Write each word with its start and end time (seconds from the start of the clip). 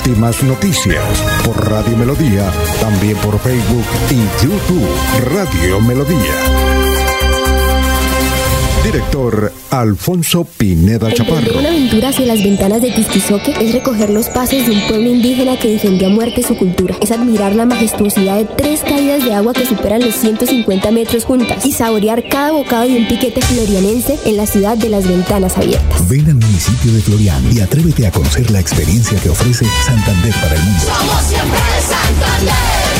Últimas 0.00 0.42
noticias 0.42 1.22
por 1.44 1.68
Radio 1.68 1.94
Melodía, 1.94 2.50
también 2.80 3.18
por 3.18 3.38
Facebook 3.38 3.84
y 4.10 4.42
YouTube 4.42 4.88
Radio 5.34 5.78
Melodía. 5.82 6.69
Director 8.82 9.52
Alfonso 9.70 10.44
Pineda 10.44 11.12
Chaparro. 11.12 11.58
Una 11.58 11.68
aventura 11.68 12.08
hacia 12.08 12.26
las 12.26 12.42
ventanas 12.42 12.80
de 12.80 12.90
Tistizoque 12.90 13.54
es 13.60 13.72
recoger 13.72 14.10
los 14.10 14.28
pasos 14.28 14.66
de 14.66 14.72
un 14.72 14.80
pueblo 14.88 15.10
indígena 15.10 15.58
que 15.58 15.68
defendió 15.68 16.08
a 16.08 16.10
muerte 16.10 16.42
su 16.42 16.56
cultura. 16.56 16.96
Es 17.00 17.10
admirar 17.10 17.54
la 17.54 17.66
majestuosidad 17.66 18.38
de 18.38 18.46
tres 18.46 18.80
caídas 18.80 19.24
de 19.24 19.34
agua 19.34 19.52
que 19.52 19.66
superan 19.66 20.00
los 20.00 20.14
150 20.14 20.90
metros 20.92 21.24
juntas 21.24 21.64
y 21.66 21.72
saborear 21.72 22.28
cada 22.28 22.52
bocado 22.52 22.88
de 22.88 22.96
un 22.96 23.08
piquete 23.08 23.42
florianense 23.42 24.18
en 24.24 24.36
la 24.36 24.46
ciudad 24.46 24.76
de 24.76 24.88
las 24.88 25.06
ventanas 25.06 25.56
abiertas. 25.58 26.08
Ven 26.08 26.26
al 26.26 26.34
municipio 26.34 26.92
de 26.92 27.00
Florian 27.00 27.42
y 27.52 27.60
atrévete 27.60 28.06
a 28.06 28.10
conocer 28.10 28.50
la 28.50 28.60
experiencia 28.60 29.18
que 29.20 29.28
ofrece 29.28 29.66
Santander 29.84 30.34
para 30.34 30.54
el 30.54 30.62
mundo. 30.62 30.80
Somos 30.80 31.22
siempre 31.24 31.60
Santander. 31.86 32.99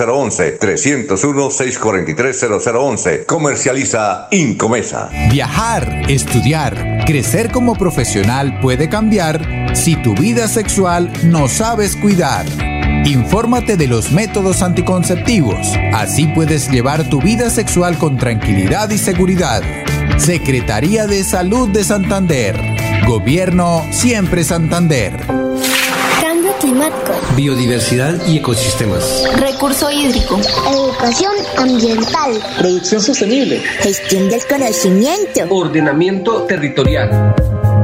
301-643-0011. 0.01 0.59
301-643-0011. 0.59 3.25
Comercializa 3.25 4.27
Incomesa. 4.31 5.09
Viajar, 5.31 6.09
estudiar, 6.09 7.03
crecer 7.05 7.51
como 7.51 7.75
profesional 7.75 8.59
puede 8.59 8.89
cambiar 8.89 9.69
si 9.73 9.95
tu 9.95 10.13
vida 10.15 10.47
sexual 10.47 11.11
no 11.23 11.47
sabes 11.47 11.95
cuidar. 11.95 12.45
Infórmate 13.05 13.77
de 13.77 13.87
los 13.87 14.11
métodos 14.11 14.61
anticonceptivos. 14.61 15.73
Así 15.93 16.27
puedes 16.27 16.69
llevar 16.69 17.09
tu 17.09 17.21
vida 17.21 17.49
sexual 17.49 17.97
con 17.97 18.17
tranquilidad 18.17 18.89
y 18.91 18.97
seguridad. 18.97 19.63
Secretaría 20.17 21.07
de 21.07 21.23
Salud 21.23 21.69
de 21.69 21.83
Santander. 21.83 22.59
Gobierno 23.07 23.83
Siempre 23.91 24.43
Santander. 24.43 25.50
Biodiversidad 27.35 28.25
y 28.27 28.37
ecosistemas. 28.37 29.23
Recurso 29.37 29.91
hídrico. 29.91 30.39
Educación 30.71 31.33
ambiental. 31.57 32.39
Producción 32.57 33.01
sostenible. 33.01 33.59
Gestión 33.79 34.29
del 34.29 34.41
conocimiento. 34.47 35.41
Ordenamiento 35.49 36.43
territorial. 36.43 37.35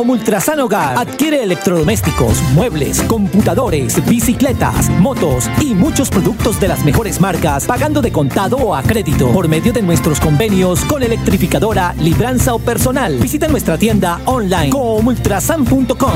como 0.00 0.14
Ultrasan 0.14 0.58
Hogar, 0.60 0.96
adquiere 0.96 1.42
electrodomésticos, 1.42 2.40
muebles, 2.54 3.02
computadores, 3.02 4.02
bicicletas, 4.08 4.88
motos 4.88 5.50
y 5.60 5.74
muchos 5.74 6.08
productos 6.08 6.58
de 6.58 6.68
las 6.68 6.82
mejores 6.86 7.20
marcas, 7.20 7.66
pagando 7.66 8.00
de 8.00 8.10
contado 8.10 8.56
o 8.56 8.74
a 8.74 8.82
crédito 8.82 9.30
por 9.30 9.46
medio 9.46 9.74
de 9.74 9.82
nuestros 9.82 10.18
convenios 10.18 10.86
con 10.86 11.02
electrificadora, 11.02 11.94
libranza 11.98 12.54
o 12.54 12.58
personal. 12.58 13.18
Visita 13.18 13.46
nuestra 13.46 13.76
tienda 13.76 14.22
online 14.24 14.70
como 14.70 14.94
ultrasan.com. 14.94 16.12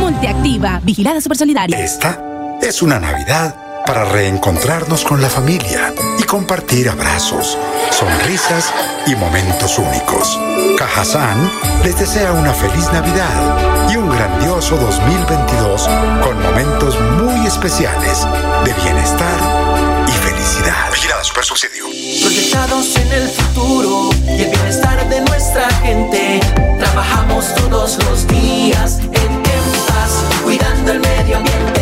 Multiactiva, 0.00 0.80
vigilada 0.82 1.20
supersolidaria. 1.20 1.78
Esta 1.78 2.58
es 2.60 2.82
una 2.82 2.98
Navidad 2.98 3.67
para 3.88 4.04
reencontrarnos 4.04 5.02
con 5.02 5.22
la 5.22 5.30
familia 5.30 5.94
y 6.18 6.22
compartir 6.24 6.90
abrazos, 6.90 7.56
sonrisas 7.90 8.70
y 9.06 9.16
momentos 9.16 9.78
únicos. 9.78 10.38
Cajazán 10.76 11.50
les 11.82 11.98
desea 11.98 12.32
una 12.32 12.52
feliz 12.52 12.84
Navidad 12.92 13.88
y 13.90 13.96
un 13.96 14.10
grandioso 14.10 14.76
2022 14.76 15.88
con 16.22 16.42
momentos 16.42 17.00
muy 17.00 17.46
especiales 17.46 18.26
de 18.66 18.74
bienestar 18.74 20.04
y 20.06 20.12
felicidad. 20.12 20.92
Vigilada 20.92 21.24
Super 21.24 21.44
Subsidio. 21.46 21.84
Proyectados 22.20 22.94
en 22.94 23.10
el 23.10 23.28
futuro 23.30 24.10
y 24.26 24.42
el 24.42 24.50
bienestar 24.50 25.08
de 25.08 25.22
nuestra 25.22 25.70
gente. 25.80 26.40
Trabajamos 26.78 27.54
todos 27.54 27.98
los 28.04 28.28
días 28.28 28.98
en, 29.00 29.42
paz, 29.86 30.24
cuidando 30.44 30.92
el 30.92 31.00
medio 31.00 31.38
ambiente. 31.38 31.77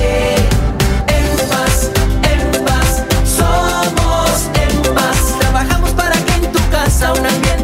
En 7.02 7.14
tu 7.14 7.55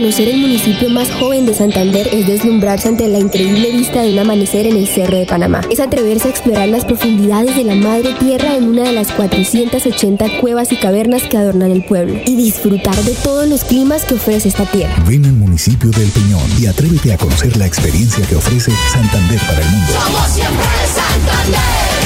Conocer 0.00 0.28
el 0.30 0.38
municipio 0.38 0.88
más 0.88 1.10
joven 1.10 1.44
de 1.44 1.52
Santander 1.52 2.08
es 2.10 2.26
deslumbrarse 2.26 2.88
ante 2.88 3.06
la 3.06 3.18
increíble 3.18 3.70
vista 3.70 4.00
de 4.00 4.14
un 4.14 4.18
amanecer 4.18 4.66
en 4.66 4.76
el 4.76 4.88
Cerro 4.88 5.18
de 5.18 5.26
Panamá. 5.26 5.60
Es 5.70 5.78
atreverse 5.78 6.26
a 6.26 6.30
explorar 6.30 6.70
las 6.70 6.86
profundidades 6.86 7.54
de 7.54 7.64
la 7.64 7.74
madre 7.74 8.14
tierra 8.14 8.56
en 8.56 8.64
una 8.64 8.84
de 8.84 8.92
las 8.92 9.12
480 9.12 10.40
cuevas 10.40 10.72
y 10.72 10.76
cavernas 10.76 11.24
que 11.24 11.36
adornan 11.36 11.70
el 11.70 11.84
pueblo 11.84 12.18
y 12.24 12.34
disfrutar 12.34 12.96
de 12.96 13.12
todos 13.12 13.46
los 13.46 13.62
climas 13.62 14.06
que 14.06 14.14
ofrece 14.14 14.48
esta 14.48 14.64
tierra. 14.64 15.04
Ven 15.06 15.26
al 15.26 15.34
municipio 15.34 15.90
del 15.90 16.08
Peñón 16.08 16.50
y 16.58 16.64
atrévete 16.64 17.12
a 17.12 17.18
conocer 17.18 17.54
la 17.58 17.66
experiencia 17.66 18.26
que 18.26 18.36
ofrece 18.36 18.72
Santander 18.90 19.38
para 19.40 19.60
el 19.60 19.68
mundo. 19.68 19.92
Somos 19.92 20.28
siempre 20.30 20.64
Santander. 20.94 21.89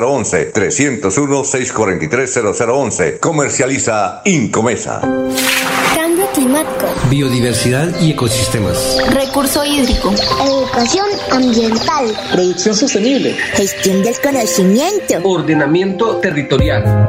301-643-0011. 0.00 0.52
301-643-0011. 0.52 3.18
Comercializa 3.20 4.22
Incomesa. 4.24 5.00
Cambio 5.94 6.26
climático. 6.34 6.86
Biodiversidad 7.10 7.88
y 8.00 8.12
ecosistemas. 8.12 8.98
Recurso 9.10 9.64
hídrico. 9.64 10.12
Educación 10.44 11.06
ambiental. 11.30 12.06
Producción 12.32 12.74
sostenible. 12.74 13.34
Gestión 13.54 14.02
del 14.02 14.18
conocimiento. 14.20 15.14
Ordenamiento 15.24 16.16
territorial. 16.18 17.08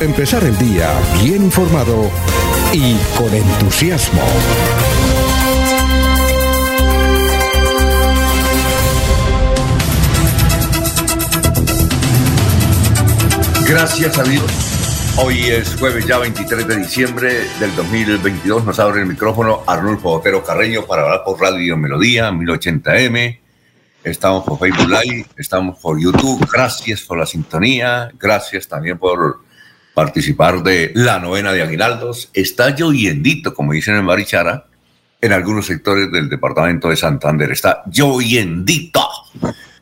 Empezar 0.00 0.44
el 0.44 0.56
día 0.58 0.90
bien 1.22 1.44
informado 1.44 2.10
y 2.70 2.96
con 3.16 3.32
entusiasmo. 3.32 4.20
Gracias 13.66 14.18
a 14.18 14.22
Dios. 14.24 15.16
Hoy 15.16 15.44
es 15.44 15.74
jueves 15.76 16.06
ya 16.06 16.18
23 16.18 16.68
de 16.68 16.76
diciembre 16.76 17.32
del 17.58 17.74
2022. 17.74 18.66
Nos 18.66 18.78
abre 18.78 19.00
el 19.00 19.06
micrófono 19.06 19.62
Arnulfo 19.66 20.10
Otero 20.10 20.44
Carreño 20.44 20.84
para 20.84 21.04
hablar 21.04 21.22
por 21.24 21.40
Radio 21.40 21.74
Melodía 21.78 22.30
1080M. 22.30 23.40
Estamos 24.04 24.44
por 24.44 24.58
Facebook 24.58 24.90
Live, 24.90 25.26
estamos 25.38 25.78
por 25.78 25.98
YouTube. 25.98 26.46
Gracias 26.52 27.00
por 27.00 27.16
la 27.16 27.24
sintonía. 27.24 28.10
Gracias 28.20 28.68
también 28.68 28.98
por 28.98 29.45
participar 29.96 30.62
de 30.62 30.92
la 30.94 31.18
novena 31.18 31.52
de 31.54 31.62
Aguinaldos. 31.62 32.28
Está 32.34 32.68
lloviendito, 32.68 33.54
como 33.54 33.72
dicen 33.72 33.96
en 33.96 34.04
Marichara, 34.04 34.66
en 35.22 35.32
algunos 35.32 35.64
sectores 35.64 36.12
del 36.12 36.28
departamento 36.28 36.90
de 36.90 36.96
Santander. 36.96 37.50
Está 37.50 37.82
lloviendito. 37.86 39.08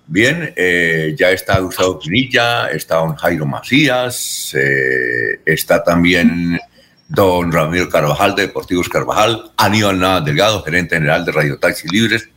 Bien, 0.07 0.53
eh, 0.55 1.17
ya 1.19 1.33
está 1.33 1.59
Gustavo 1.59 1.99
Pinilla, 1.99 2.69
está 2.69 2.99
don 2.99 3.17
Jairo 3.17 3.45
Macías, 3.45 4.55
eh, 4.55 5.41
está 5.45 5.83
también 5.83 6.61
don 7.09 7.51
Ramiro 7.51 7.89
Carvajal 7.89 8.37
de 8.37 8.43
Deportivos 8.43 8.89
Carvajal, 8.89 9.51
Aníbal 9.57 9.99
Nada 9.99 10.21
Delgado, 10.21 10.63
gerente 10.63 10.95
general 10.95 11.25
de 11.25 11.33
Radio 11.33 11.59
Taxi 11.59 11.89
Libres, 11.89 12.29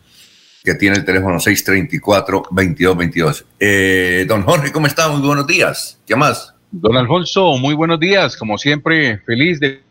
que 0.63 0.73
tiene 0.73 0.95
el 0.95 1.05
teléfono 1.05 1.37
634-2222. 1.37 3.45
Eh, 3.59 4.25
don 4.27 4.41
Jorge, 4.41 4.71
¿cómo 4.71 4.87
está? 4.87 5.09
Buenos 5.09 5.45
días. 5.45 5.99
¿Qué 6.07 6.15
más? 6.15 6.55
Don 6.79 6.95
Alfonso, 6.95 7.57
muy 7.57 7.73
buenos 7.73 7.99
días. 7.99 8.37
Como 8.37 8.57
siempre, 8.59 9.17
feliz 9.25 9.59
de 9.59 9.81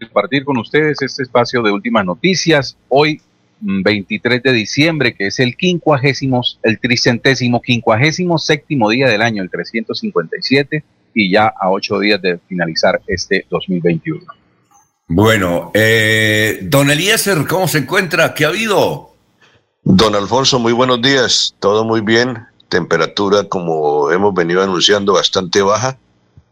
compartir 0.00 0.44
con 0.44 0.56
ustedes 0.56 1.02
este 1.02 1.22
espacio 1.22 1.62
de 1.62 1.72
últimas 1.72 2.06
noticias. 2.06 2.76
Hoy 2.88 3.20
23 3.60 4.42
de 4.42 4.52
diciembre, 4.52 5.14
que 5.14 5.26
es 5.26 5.38
el 5.40 5.56
quincuagésimo, 5.56 6.40
el 6.62 6.80
tricentésimo, 6.80 7.60
quincuagésimo 7.60 8.38
séptimo 8.38 8.88
día 8.88 9.08
del 9.08 9.20
año, 9.20 9.42
el 9.42 9.50
357, 9.50 10.82
y 11.12 11.30
ya 11.30 11.48
a 11.48 11.68
ocho 11.68 11.98
días 11.98 12.22
de 12.22 12.38
finalizar 12.48 13.02
este 13.06 13.44
2021. 13.50 14.24
Bueno, 15.08 15.70
eh, 15.74 16.60
don 16.62 16.90
Eliezer, 16.90 17.46
¿cómo 17.46 17.68
se 17.68 17.78
encuentra? 17.78 18.32
¿Qué 18.32 18.46
ha 18.46 18.48
habido? 18.48 19.10
Don 19.84 20.14
Alfonso, 20.14 20.58
muy 20.58 20.72
buenos 20.72 21.02
días, 21.02 21.54
todo 21.58 21.84
muy 21.84 22.00
bien, 22.00 22.38
temperatura 22.70 23.44
como 23.44 23.99
hemos 24.12 24.34
venido 24.34 24.62
anunciando 24.62 25.14
bastante 25.14 25.62
baja. 25.62 25.98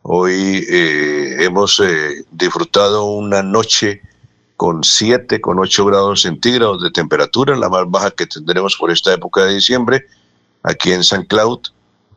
Hoy 0.02 0.66
eh, 0.68 1.36
hemos 1.40 1.80
eh, 1.80 2.24
disfrutado 2.30 3.04
una 3.04 3.42
noche 3.42 4.02
con 4.56 4.82
7, 4.82 5.40
con 5.40 5.58
8 5.58 5.84
grados 5.84 6.22
centígrados 6.22 6.82
de 6.82 6.90
temperatura, 6.90 7.56
la 7.56 7.68
más 7.68 7.84
baja 7.88 8.10
que 8.10 8.26
tendremos 8.26 8.76
por 8.76 8.90
esta 8.90 9.12
época 9.12 9.44
de 9.44 9.54
diciembre, 9.54 10.06
aquí 10.62 10.92
en 10.92 11.04
San 11.04 11.24
Cloud. 11.24 11.60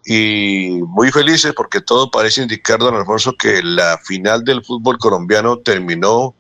Y 0.06 0.80
muy 0.88 1.12
felices 1.12 1.54
porque 1.56 1.82
todo 1.82 2.10
parece 2.10 2.42
indicar, 2.42 2.80
don 2.80 2.96
Alfonso, 2.96 3.36
que 3.38 3.62
la 3.62 4.00
final 4.04 4.44
del 4.44 4.64
fútbol 4.64 4.98
colombiano 4.98 5.58
terminó 5.60 6.34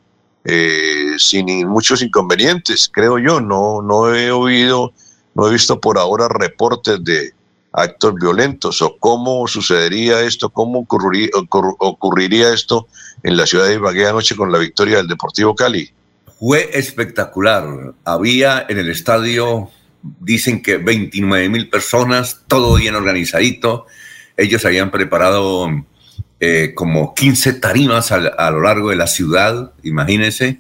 eh, 0.44 1.14
sin 1.18 1.68
muchos 1.68 2.02
inconvenientes, 2.02 2.90
creo 2.92 3.20
yo. 3.20 3.40
No, 3.40 3.82
no 3.84 4.14
he 4.16 4.32
oído, 4.32 4.94
no 5.36 5.48
he 5.48 5.52
visto 5.52 5.80
por 5.80 6.00
ahora 6.00 6.28
reportes 6.28 7.04
de 7.04 7.34
actos 7.74 8.16
violentos 8.16 8.82
o 8.82 8.98
cómo 8.98 9.48
sucedería 9.48 10.22
esto, 10.22 10.50
cómo 10.50 10.80
ocurriría, 10.80 11.30
ocurriría 11.34 12.54
esto 12.54 12.88
en 13.24 13.38
la 13.38 13.46
ciudad 13.46 13.68
de 13.68 13.76
Ibagué 13.76 14.08
anoche 14.08 14.36
con 14.36 14.52
la 14.52 14.58
victoria 14.58 14.98
del 14.98 15.08
Deportivo 15.08 15.56
Cali. 15.56 15.92
Fue 16.40 16.70
espectacular. 16.74 17.94
Había 18.04 18.66
en 18.68 18.80
el 18.80 18.90
estadio, 18.90 19.70
dicen 20.02 20.62
que 20.62 20.78
29 20.78 21.50
mil 21.50 21.70
personas, 21.70 22.42
todo 22.48 22.76
bien 22.76 22.96
organizadito. 22.96 23.86
Ellos 24.36 24.66
habían 24.66 24.92
preparado 24.92 25.70
eh, 26.40 26.74
como 26.76 27.14
15 27.14 27.54
tarimas 27.54 28.12
a, 28.12 28.16
a, 28.16 28.52
lo 28.52 28.62
largo 28.62 28.90
de 28.90 28.96
la 28.96 29.08
ciudad, 29.08 29.72
imagínense, 29.84 30.60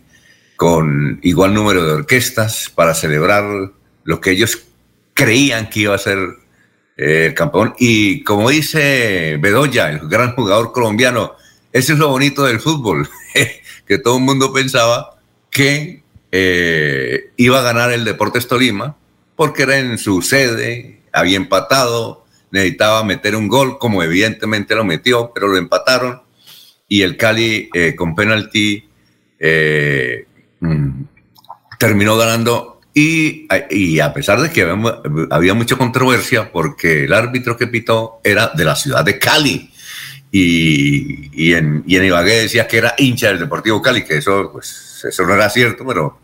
con 0.55 1.19
igual 1.23 1.55
número 1.55 1.83
de 1.83 1.93
orquestas 1.93 2.71
para 2.73 2.93
celebrar 2.93 3.71
lo 4.03 4.21
que 4.21 4.31
ellos 4.31 4.59
creían 5.15 5.69
que 5.69 5.81
iba 5.81 5.95
a 5.95 5.97
ser 5.97 6.19
el 6.97 7.33
campeón. 7.33 7.73
Y 7.79 8.23
como 8.23 8.49
dice 8.49 9.37
Bedoya, 9.39 9.89
el 9.89 10.07
gran 10.07 10.33
jugador 10.35 10.71
colombiano, 10.71 11.33
eso 11.71 11.93
es 11.93 11.99
lo 11.99 12.09
bonito 12.09 12.43
del 12.43 12.59
fútbol, 12.59 13.09
que 13.87 13.97
todo 13.97 14.17
el 14.17 14.23
mundo 14.23 14.53
pensaba 14.53 15.17
que 15.49 16.03
eh, 16.31 17.31
iba 17.37 17.59
a 17.59 17.63
ganar 17.63 17.91
el 17.91 18.05
Deportes 18.05 18.47
Tolima, 18.47 18.95
porque 19.35 19.63
era 19.63 19.77
en 19.77 19.97
su 19.97 20.21
sede, 20.21 21.01
había 21.11 21.37
empatado, 21.37 22.25
necesitaba 22.51 23.03
meter 23.03 23.35
un 23.35 23.47
gol, 23.47 23.79
como 23.79 24.03
evidentemente 24.03 24.75
lo 24.75 24.83
metió, 24.83 25.31
pero 25.33 25.47
lo 25.47 25.57
empataron, 25.57 26.21
y 26.87 27.03
el 27.03 27.15
Cali 27.15 27.69
eh, 27.73 27.95
con 27.95 28.15
penalti 28.15 28.89
eh, 29.39 30.25
mm, 30.59 31.03
terminó 31.79 32.17
ganando. 32.17 32.80
Y, 32.93 33.47
y, 33.69 33.99
a 33.99 34.13
pesar 34.13 34.41
de 34.41 34.51
que 34.51 34.67
había, 35.29 35.53
mucha 35.53 35.77
controversia, 35.77 36.51
porque 36.51 37.05
el 37.05 37.13
árbitro 37.13 37.55
que 37.55 37.67
pitó 37.67 38.19
era 38.23 38.47
de 38.47 38.65
la 38.65 38.75
ciudad 38.75 39.05
de 39.05 39.17
Cali, 39.17 39.71
y, 40.31 41.29
y, 41.33 41.53
en, 41.53 41.83
y 41.87 41.95
en 41.95 42.05
Ibagué 42.05 42.41
decía 42.41 42.67
que 42.67 42.77
era 42.77 42.95
hincha 42.97 43.29
del 43.29 43.39
Deportivo 43.39 43.81
Cali, 43.81 44.03
que 44.03 44.17
eso, 44.17 44.49
pues, 44.51 45.05
eso 45.07 45.23
no 45.23 45.33
era 45.33 45.49
cierto, 45.49 45.85
pero... 45.85 46.19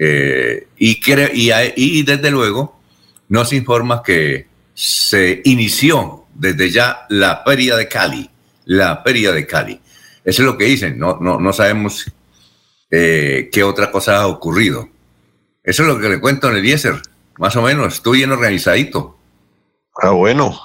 Eh, 0.00 0.68
y, 0.78 1.00
y, 1.34 1.52
y 1.76 2.02
desde 2.04 2.30
luego 2.30 2.80
nos 3.28 3.52
informa 3.52 4.02
que 4.02 4.46
se 4.72 5.42
inició 5.44 6.26
desde 6.34 6.70
ya 6.70 7.06
la 7.08 7.42
feria 7.44 7.76
de 7.76 7.88
Cali, 7.88 8.30
la 8.64 9.02
feria 9.02 9.32
de 9.32 9.46
Cali. 9.46 9.80
Eso 10.24 10.42
es 10.42 10.46
lo 10.46 10.56
que 10.56 10.66
dicen, 10.66 10.98
no, 10.98 11.18
no, 11.20 11.40
no 11.40 11.52
sabemos 11.52 12.04
eh, 12.90 13.48
qué 13.50 13.64
otra 13.64 13.90
cosa 13.90 14.20
ha 14.20 14.26
ocurrido. 14.28 14.88
Eso 15.68 15.82
es 15.82 15.88
lo 15.88 16.00
que 16.00 16.08
le 16.08 16.18
cuento 16.18 16.48
en 16.48 16.54
el 16.54 16.60
Eliezer, 16.60 16.94
más 17.36 17.54
o 17.54 17.60
menos, 17.60 17.96
estoy 17.96 18.20
bien 18.20 18.32
organizadito. 18.32 19.18
Ah, 20.00 20.12
bueno, 20.12 20.58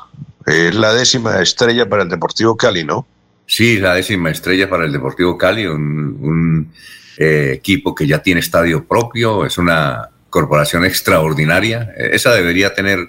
es 0.45 0.73
la 0.73 0.93
décima 0.93 1.41
estrella 1.41 1.89
para 1.89 2.03
el 2.03 2.09
Deportivo 2.09 2.55
Cali, 2.55 2.85
¿no? 2.85 3.05
Sí, 3.45 3.79
la 3.79 3.95
décima 3.95 4.31
estrella 4.31 4.69
para 4.69 4.85
el 4.85 4.93
Deportivo 4.93 5.37
Cali, 5.37 5.65
un, 5.65 6.17
un 6.21 6.73
eh, 7.17 7.51
equipo 7.53 7.93
que 7.93 8.07
ya 8.07 8.19
tiene 8.19 8.39
estadio 8.39 8.87
propio, 8.87 9.45
es 9.45 9.57
una 9.57 10.09
corporación 10.29 10.85
extraordinaria. 10.85 11.93
Esa 11.97 12.33
debería 12.33 12.73
tener 12.73 12.99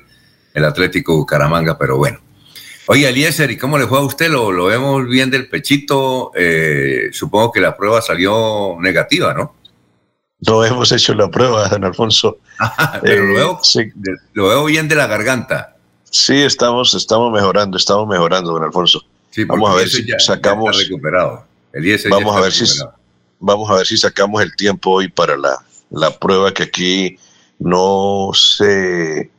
el 0.53 0.65
Atlético 0.65 1.15
Bucaramanga, 1.15 1.79
pero 1.79 1.97
bueno. 1.97 2.19
Oye, 2.87 3.09
Eliezer, 3.09 3.53
¿y 3.53 3.57
cómo 3.57 3.79
le 3.79 3.87
fue 3.87 3.99
a 3.99 4.03
usted? 4.03 4.29
Lo, 4.31 4.51
lo 4.51 4.65
vemos 4.65 5.09
bien 5.09 5.31
del 5.31 5.49
pechito. 5.49 6.33
Eh, 6.35 7.11
supongo 7.13 7.53
que 7.53 7.61
la 7.61 7.77
prueba 7.77 8.03
salió 8.03 8.79
negativa, 8.81 9.33
¿no? 9.33 9.55
No 10.49 10.65
hemos 10.65 10.93
hecho 10.93 11.15
la 11.15 11.31
prueba, 11.31 11.69
don 11.69 11.85
Alfonso. 11.85 12.39
pero 13.03 13.25
lo, 13.25 13.35
veo, 13.35 13.59
sí. 13.63 13.93
lo 14.33 14.49
veo 14.49 14.65
bien 14.65 14.89
de 14.89 14.95
la 14.95 15.07
garganta. 15.07 15.77
Sí, 16.11 16.43
estamos, 16.43 16.95
estamos 16.95 17.33
mejorando, 17.33 17.77
estamos 17.77 18.07
mejorando, 18.07 18.53
don 18.53 18.63
Alfonso. 18.63 19.03
Sí, 19.31 19.45
vamos 19.45 19.71
a 19.71 19.75
ver 19.75 19.89
si 19.89 20.07
ya, 20.07 20.19
sacamos. 20.19 20.77
Ya 20.77 20.85
recuperado. 20.85 21.45
vamos 22.11 22.37
a 22.37 22.41
ver 22.41 22.53
si 22.53 22.65
vamos 23.41 23.71
a 23.71 23.75
ver 23.75 23.87
si 23.87 23.97
sacamos 23.97 24.43
el 24.43 24.55
tiempo 24.57 24.91
hoy 24.93 25.09
para 25.09 25.37
la, 25.37 25.59
la 25.91 26.17
prueba 26.19 26.53
que 26.53 26.63
aquí 26.63 27.19
no 27.59 28.31
se, 28.33 29.31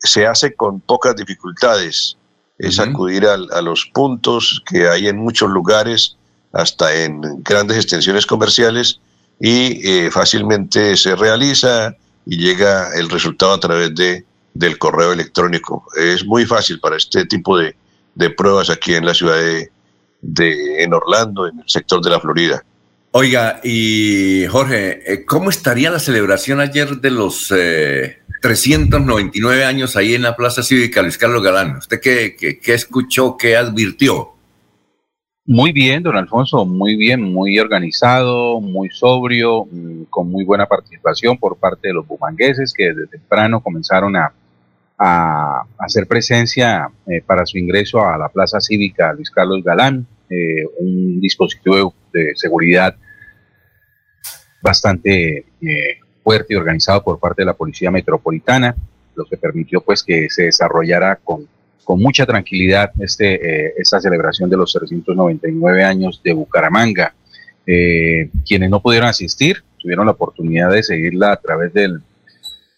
se 0.00 0.26
hace 0.26 0.54
con 0.54 0.80
pocas 0.80 1.16
dificultades. 1.16 2.16
Es 2.58 2.78
uh 2.78 2.82
-huh. 2.82 2.90
acudir 2.90 3.26
a, 3.26 3.34
a, 3.34 3.62
los 3.62 3.86
puntos 3.94 4.62
que 4.66 4.88
hay 4.88 5.06
en 5.06 5.18
muchos 5.18 5.48
lugares, 5.48 6.16
hasta 6.52 6.92
en 7.04 7.20
grandes 7.44 7.76
extensiones 7.76 8.26
comerciales, 8.26 9.00
y 9.40 9.88
eh, 9.88 10.10
fácilmente 10.10 10.96
se 10.96 11.14
realiza 11.14 11.94
y 12.26 12.36
llega 12.38 12.90
el 12.94 13.08
resultado 13.08 13.52
a 13.52 13.60
través 13.60 13.94
de 13.94 14.24
del 14.58 14.78
correo 14.78 15.12
electrónico. 15.12 15.84
Es 15.96 16.24
muy 16.24 16.44
fácil 16.44 16.80
para 16.80 16.96
este 16.96 17.24
tipo 17.26 17.56
de, 17.56 17.76
de 18.14 18.30
pruebas 18.30 18.70
aquí 18.70 18.94
en 18.94 19.06
la 19.06 19.14
ciudad 19.14 19.36
de, 19.36 19.70
de, 20.20 20.82
en 20.82 20.92
Orlando, 20.92 21.46
en 21.46 21.60
el 21.60 21.68
sector 21.68 22.02
de 22.02 22.10
la 22.10 22.20
Florida. 22.20 22.64
Oiga, 23.12 23.60
y 23.62 24.46
Jorge, 24.46 25.12
eh, 25.12 25.24
¿cómo 25.24 25.48
estaría 25.50 25.90
la 25.90 26.00
celebración 26.00 26.60
ayer 26.60 27.00
de 27.00 27.10
los 27.10 27.52
eh, 27.56 28.18
399 28.42 29.64
años 29.64 29.96
ahí 29.96 30.14
en 30.14 30.22
la 30.22 30.36
Plaza 30.36 30.62
Cívica 30.62 31.02
Luis 31.02 31.18
Carlos 31.18 31.42
Galán? 31.42 31.76
¿Usted 31.76 32.00
qué, 32.00 32.36
qué, 32.38 32.58
qué 32.58 32.74
escuchó, 32.74 33.36
qué 33.36 33.56
advirtió? 33.56 34.34
Muy 35.50 35.72
bien, 35.72 36.02
don 36.02 36.14
Alfonso, 36.14 36.66
muy 36.66 36.94
bien, 36.94 37.22
muy 37.22 37.58
organizado, 37.58 38.60
muy 38.60 38.90
sobrio, 38.90 39.64
mm, 39.64 40.02
con 40.10 40.30
muy 40.30 40.44
buena 40.44 40.66
participación 40.66 41.38
por 41.38 41.56
parte 41.56 41.88
de 41.88 41.94
los 41.94 42.06
bumangueses 42.06 42.74
que 42.76 42.88
desde 42.92 43.06
temprano 43.06 43.62
comenzaron 43.62 44.14
a, 44.14 44.30
a 44.98 45.62
hacer 45.78 46.06
presencia 46.06 46.90
eh, 47.06 47.22
para 47.24 47.46
su 47.46 47.56
ingreso 47.56 48.04
a 48.04 48.18
la 48.18 48.28
Plaza 48.28 48.60
Cívica 48.60 49.14
Luis 49.14 49.30
Carlos 49.30 49.64
Galán, 49.64 50.06
eh, 50.28 50.66
un 50.80 51.18
dispositivo 51.18 51.94
de, 52.12 52.32
seguridad 52.34 52.94
bastante 54.60 55.46
eh, 55.62 55.98
fuerte 56.22 56.52
y 56.52 56.56
organizado 56.56 57.02
por 57.02 57.18
parte 57.18 57.40
de 57.40 57.46
la 57.46 57.54
Policía 57.54 57.90
Metropolitana, 57.90 58.76
lo 59.14 59.24
que 59.24 59.38
permitió 59.38 59.80
pues 59.80 60.02
que 60.02 60.28
se 60.28 60.42
desarrollara 60.42 61.16
con, 61.16 61.48
con 61.88 62.02
mucha 62.02 62.26
tranquilidad 62.26 62.90
este, 62.98 63.68
eh, 63.68 63.72
esta 63.78 63.98
celebración 63.98 64.50
de 64.50 64.58
los 64.58 64.70
399 64.74 65.82
años 65.82 66.20
de 66.22 66.34
Bucaramanga. 66.34 67.14
Eh, 67.66 68.28
quienes 68.46 68.68
no 68.68 68.82
pudieron 68.82 69.08
asistir 69.08 69.64
tuvieron 69.78 70.04
la 70.04 70.12
oportunidad 70.12 70.70
de 70.70 70.82
seguirla 70.82 71.32
a 71.32 71.36
través 71.38 71.72
del, 71.72 71.98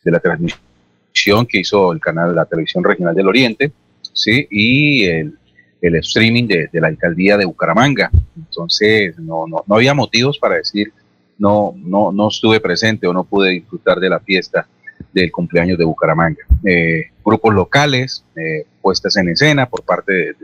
de 0.05 0.11
la 0.13 0.21
transmisión 0.21 1.45
que 1.49 1.59
hizo 1.59 1.93
el 1.93 1.99
canal 1.99 2.29
de 2.29 2.37
la 2.37 2.45
Televisión 2.45 2.85
Regional 2.85 3.13
del 3.13 3.27
Oriente, 3.27 3.73
¿sí? 4.13 4.47
y 4.49 5.03
el, 5.07 5.35
el 5.83 5.97
streaming 5.97 6.47
de, 6.47 6.69
de, 6.73 6.81
la 6.81 6.87
alcaldía 6.87 7.37
de 7.37 7.47
Bucaramanga. 7.47 8.13
Entonces, 8.37 9.19
no, 9.19 9.45
no, 9.49 9.65
no 9.67 9.75
había 9.75 9.93
motivos 9.93 10.39
para 10.39 10.55
decir 10.55 10.93
no, 11.37 11.75
no, 11.77 12.13
no 12.13 12.29
estuve 12.29 12.61
presente 12.61 13.09
o 13.09 13.13
no 13.13 13.25
pude 13.25 13.51
disfrutar 13.51 13.99
de 13.99 14.09
la 14.09 14.21
fiesta 14.21 14.69
del 15.13 15.31
cumpleaños 15.33 15.79
de 15.79 15.85
Bucaramanga. 15.85 16.45
Eh, 16.65 17.11
grupos 17.25 17.55
locales, 17.55 18.25
eh, 18.37 18.67
puestas 18.81 19.17
en 19.17 19.31
escena 19.31 19.67
por 19.67 19.83
parte 19.85 20.13
de, 20.13 20.37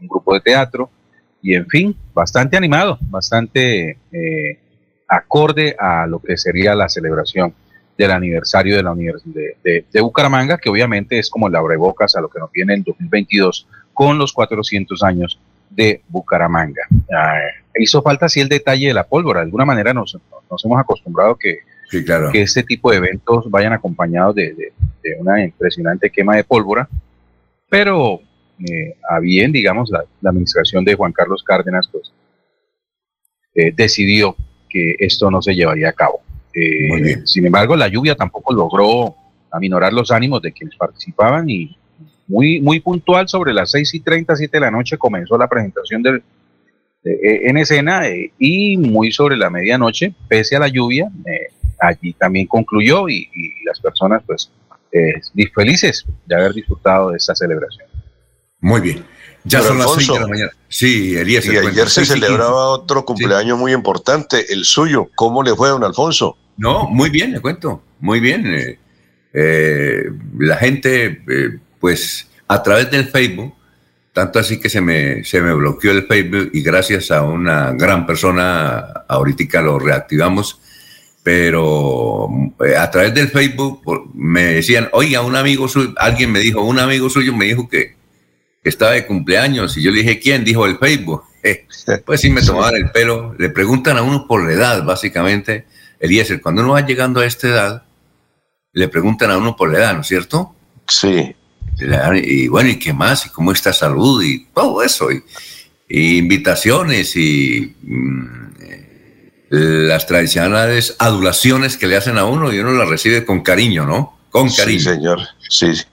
un 0.00 0.08
grupo 0.08 0.34
de 0.34 0.40
teatro 0.40 0.90
y 1.40 1.54
en 1.54 1.66
fin, 1.68 1.96
bastante 2.12 2.56
animado, 2.56 2.98
bastante 3.02 3.98
eh, 4.12 4.58
acorde 5.08 5.76
a 5.78 6.06
lo 6.06 6.18
que 6.18 6.36
sería 6.36 6.74
la 6.74 6.88
celebración 6.88 7.54
del 7.96 8.10
aniversario 8.10 8.76
de 8.76 8.82
la 8.82 8.92
Universidad 8.92 9.34
de, 9.62 9.84
de, 9.90 10.00
Bucaramanga, 10.00 10.58
que 10.58 10.68
obviamente 10.68 11.18
es 11.18 11.30
como 11.30 11.48
la 11.48 11.60
abrebocas 11.60 12.16
a 12.16 12.20
lo 12.20 12.28
que 12.28 12.40
nos 12.40 12.50
viene 12.50 12.74
en 12.74 12.82
2022 12.82 13.68
con 13.92 14.18
los 14.18 14.32
400 14.32 15.02
años 15.04 15.38
de 15.70 16.02
Bucaramanga. 16.08 16.82
Uh, 16.90 17.80
hizo 17.80 18.02
falta 18.02 18.28
sí 18.28 18.40
el 18.40 18.48
detalle 18.48 18.88
de 18.88 18.94
la 18.94 19.04
pólvora, 19.04 19.40
de 19.40 19.46
alguna 19.46 19.64
manera 19.64 19.94
nos, 19.94 20.18
nos 20.50 20.64
hemos 20.64 20.80
acostumbrado 20.80 21.36
que, 21.36 21.60
sí, 21.90 22.04
claro. 22.04 22.30
que 22.32 22.42
este 22.42 22.62
tipo 22.62 22.90
de 22.90 22.98
eventos 22.98 23.50
vayan 23.50 23.72
acompañados 23.72 24.34
de, 24.34 24.54
de, 24.54 24.72
de 25.02 25.16
una 25.18 25.42
impresionante 25.42 26.10
quema 26.10 26.36
de 26.36 26.44
pólvora, 26.44 26.88
pero 27.68 28.20
eh, 28.58 28.96
a 29.08 29.18
bien, 29.20 29.52
digamos, 29.52 29.90
la, 29.90 30.04
la, 30.20 30.30
administración 30.30 30.84
de 30.84 30.94
Juan 30.94 31.12
Carlos 31.12 31.42
Cárdenas, 31.42 31.88
pues 31.90 32.12
eh, 33.54 33.72
decidió 33.74 34.36
que 34.68 34.96
esto 34.98 35.30
no 35.30 35.42
se 35.42 35.54
llevaría 35.54 35.88
a 35.88 35.92
cabo. 35.92 36.20
Eh, 36.54 37.22
sin 37.24 37.46
embargo, 37.46 37.74
la 37.74 37.88
lluvia 37.88 38.14
tampoco 38.14 38.54
logró 38.54 39.14
aminorar 39.50 39.92
los 39.92 40.10
ánimos 40.10 40.42
de 40.42 40.52
quienes 40.52 40.76
participaban 40.76 41.48
y 41.48 41.76
muy, 42.26 42.60
muy 42.60 42.80
puntual 42.80 43.28
sobre 43.28 43.52
las 43.52 43.70
6 43.72 43.94
y 43.94 44.00
30, 44.00 44.36
7 44.36 44.56
de 44.56 44.60
la 44.60 44.70
noche 44.70 44.96
comenzó 44.96 45.36
la 45.36 45.48
presentación 45.48 46.02
del, 46.02 46.22
de, 47.02 47.40
en 47.44 47.56
escena 47.56 48.08
eh, 48.08 48.32
y 48.38 48.76
muy 48.76 49.12
sobre 49.12 49.36
la 49.36 49.50
medianoche, 49.50 50.14
pese 50.28 50.56
a 50.56 50.60
la 50.60 50.68
lluvia, 50.68 51.10
eh, 51.26 51.52
allí 51.86 52.12
también 52.14 52.46
concluyó 52.46 53.08
y, 53.08 53.28
y 53.34 53.64
las 53.64 53.80
personas 53.80 54.22
pues 54.26 54.50
eh, 54.94 55.20
felices 55.54 56.06
de 56.26 56.34
haber 56.36 56.54
disfrutado 56.54 57.10
de 57.10 57.16
esta 57.16 57.34
celebración. 57.34 57.86
Muy 58.60 58.80
bien. 58.80 59.04
Ya 59.44 59.58
Pero 59.58 59.70
son 59.70 59.80
Alfonso, 59.82 59.98
las 59.98 60.06
6 60.06 60.08
de 60.08 60.20
la 60.20 60.28
mañana. 60.28 60.52
Sí, 60.68 61.16
Elías. 61.16 61.46
Y 61.46 61.56
ayer 61.56 61.90
se 61.90 62.06
celebraba 62.06 62.68
otro 62.68 63.04
cumpleaños 63.04 63.58
sí. 63.58 63.60
muy 63.60 63.72
importante, 63.72 64.52
el 64.52 64.64
suyo. 64.64 65.10
¿Cómo 65.14 65.42
le 65.42 65.54
fue, 65.54 65.68
don 65.68 65.84
Alfonso? 65.84 66.38
No, 66.56 66.88
muy 66.88 67.10
bien, 67.10 67.32
le 67.32 67.40
cuento. 67.40 67.82
Muy 68.00 68.20
bien. 68.20 68.46
Eh, 68.46 68.78
eh, 69.34 70.04
la 70.38 70.56
gente, 70.56 71.22
eh, 71.28 71.58
pues, 71.78 72.28
a 72.48 72.62
través 72.62 72.90
del 72.90 73.06
Facebook, 73.06 73.54
tanto 74.12 74.38
así 74.38 74.60
que 74.60 74.70
se 74.70 74.80
me, 74.80 75.24
se 75.24 75.42
me 75.42 75.52
bloqueó 75.52 75.90
el 75.90 76.06
Facebook 76.06 76.50
y 76.54 76.62
gracias 76.62 77.10
a 77.10 77.22
una 77.22 77.72
gran 77.72 78.06
persona, 78.06 78.78
ahorita 79.08 79.60
lo 79.60 79.78
reactivamos, 79.78 80.60
pero 81.24 82.28
eh, 82.64 82.76
a 82.76 82.90
través 82.90 83.14
del 83.14 83.28
Facebook 83.28 83.82
me 84.14 84.42
decían, 84.42 84.90
oiga, 84.92 85.22
un 85.22 85.34
amigo 85.34 85.66
suyo, 85.66 85.94
alguien 85.96 86.30
me 86.30 86.38
dijo, 86.38 86.62
un 86.62 86.78
amigo 86.78 87.08
suyo 87.08 87.34
me 87.34 87.46
dijo 87.46 87.66
que 87.66 87.96
estaba 88.62 88.92
de 88.92 89.06
cumpleaños 89.06 89.76
y 89.78 89.82
yo 89.82 89.90
le 89.90 90.02
dije, 90.02 90.20
¿quién? 90.20 90.44
Dijo 90.44 90.66
el 90.66 90.78
Facebook. 90.78 91.24
Eh, 91.42 91.66
pues 92.06 92.20
sí 92.20 92.28
me 92.28 92.42
tomaban 92.42 92.76
el 92.76 92.90
pelo, 92.90 93.34
le 93.38 93.48
preguntan 93.48 93.96
a 93.96 94.02
uno 94.02 94.26
por 94.26 94.44
la 94.44 94.52
edad, 94.52 94.84
básicamente. 94.84 95.66
Eliezer, 95.98 96.42
cuando 96.42 96.62
uno 96.62 96.72
va 96.72 96.84
llegando 96.84 97.20
a 97.20 97.26
esta 97.26 97.48
edad, 97.48 97.82
le 98.74 98.88
preguntan 98.88 99.30
a 99.30 99.38
uno 99.38 99.56
por 99.56 99.72
la 99.72 99.78
edad, 99.78 99.94
¿no 99.94 100.02
es 100.02 100.06
cierto? 100.06 100.54
Sí. 100.86 101.34
Y 102.22 102.48
bueno, 102.48 102.68
¿y 102.68 102.78
qué 102.78 102.92
más? 102.92 103.24
¿Y 103.24 103.30
cómo 103.30 103.50
está 103.50 103.72
salud? 103.72 104.22
Y 104.22 104.46
todo 104.54 104.82
eso. 104.82 105.10
Y, 105.10 105.22
y 105.88 106.18
invitaciones 106.18 107.16
y 107.16 107.74
mmm, 107.82 108.53
las 109.50 110.06
tradicionales 110.06 110.96
adulaciones 110.98 111.76
que 111.76 111.86
le 111.86 111.96
hacen 111.96 112.18
a 112.18 112.24
uno 112.24 112.52
y 112.52 112.58
uno 112.58 112.72
las 112.72 112.88
recibe 112.88 113.24
con 113.24 113.42
cariño, 113.42 113.86
¿no? 113.86 114.18
Con 114.30 114.50
cariño. 114.50 114.80
Sí, 114.80 114.84
señor. 114.84 115.20
Sí, 115.48 115.74
sí. 115.74 115.84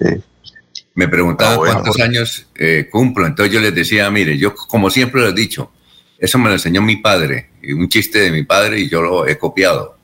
Me 0.94 1.08
preguntaban 1.08 1.54
ah, 1.54 1.58
bueno, 1.58 1.74
cuántos 1.74 1.98
bueno. 1.98 2.12
años 2.12 2.48
eh, 2.56 2.88
cumplo, 2.92 3.26
entonces 3.26 3.54
yo 3.54 3.60
les 3.60 3.74
decía, 3.74 4.10
mire, 4.10 4.38
yo 4.38 4.56
como 4.56 4.90
siempre 4.90 5.22
les 5.22 5.32
he 5.32 5.36
dicho, 5.36 5.72
eso 6.18 6.38
me 6.38 6.50
lo 6.50 6.54
enseñó 6.54 6.82
mi 6.82 6.98
padre, 6.98 7.50
un 7.64 7.88
chiste 7.88 8.20
de 8.20 8.32
mi 8.32 8.44
padre 8.44 8.82
y 8.82 8.90
yo 8.90 9.02
lo 9.02 9.28
he 9.28 9.38
copiado. 9.38 9.98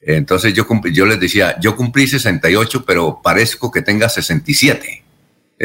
Entonces 0.00 0.52
yo, 0.52 0.66
yo 0.92 1.06
les 1.06 1.18
decía, 1.18 1.58
yo 1.60 1.74
cumplí 1.74 2.06
68, 2.06 2.84
pero 2.86 3.20
parezco 3.22 3.70
que 3.70 3.80
tenga 3.80 4.08
67. 4.08 5.02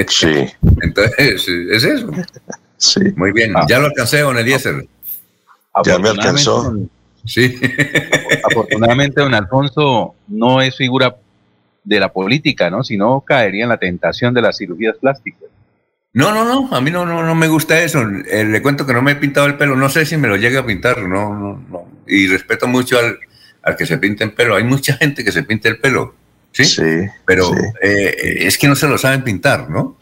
Sí. 0.07 0.27
Entonces, 0.81 1.47
es 1.47 1.83
eso. 1.83 2.11
Sí. 2.77 3.01
Muy 3.17 3.33
bien, 3.33 3.53
ah. 3.57 3.65
ya 3.67 3.79
lo 3.79 3.87
alcancé, 3.87 4.19
don 4.19 4.37
Eliezer. 4.37 4.87
Ya 5.85 5.99
me 5.99 6.09
alcanzó. 6.09 6.73
Sí. 7.25 7.59
Afortunadamente, 8.43 9.21
don 9.21 9.33
Alfonso 9.33 10.15
no 10.27 10.61
es 10.61 10.75
figura 10.75 11.15
de 11.83 11.99
la 11.99 12.11
política, 12.11 12.69
¿no? 12.69 12.83
Si 12.83 12.97
no, 12.97 13.21
caería 13.21 13.63
en 13.63 13.69
la 13.69 13.77
tentación 13.77 14.33
de 14.33 14.41
las 14.41 14.57
cirugías 14.57 14.95
plásticas. 14.97 15.49
No, 16.13 16.31
no, 16.33 16.43
no, 16.43 16.75
a 16.75 16.81
mí 16.81 16.89
no, 16.89 17.05
no, 17.05 17.23
no 17.23 17.35
me 17.35 17.47
gusta 17.47 17.81
eso. 17.81 18.01
Eh, 18.01 18.43
le 18.43 18.61
cuento 18.61 18.85
que 18.85 18.93
no 18.93 19.01
me 19.01 19.11
he 19.11 19.15
pintado 19.15 19.45
el 19.45 19.57
pelo, 19.57 19.75
no 19.75 19.89
sé 19.89 20.05
si 20.05 20.17
me 20.17 20.27
lo 20.27 20.37
llegue 20.37 20.57
a 20.57 20.65
pintar, 20.65 21.03
no, 21.03 21.33
no, 21.35 21.63
no. 21.69 21.87
Y 22.07 22.27
respeto 22.27 22.67
mucho 22.67 22.97
al, 22.97 23.19
al 23.61 23.75
que 23.75 23.85
se 23.85 23.97
pinta 23.97 24.23
el 24.23 24.33
pelo. 24.33 24.55
Hay 24.55 24.63
mucha 24.63 24.95
gente 24.95 25.23
que 25.23 25.31
se 25.31 25.43
pinta 25.43 25.69
el 25.69 25.79
pelo, 25.79 26.15
¿sí? 26.51 26.65
Sí. 26.65 26.81
Pero 27.25 27.45
sí. 27.45 27.61
Eh, 27.83 28.37
es 28.41 28.57
que 28.57 28.67
no 28.67 28.75
se 28.75 28.87
lo 28.87 28.97
saben 28.97 29.23
pintar, 29.23 29.69
¿no? 29.69 29.97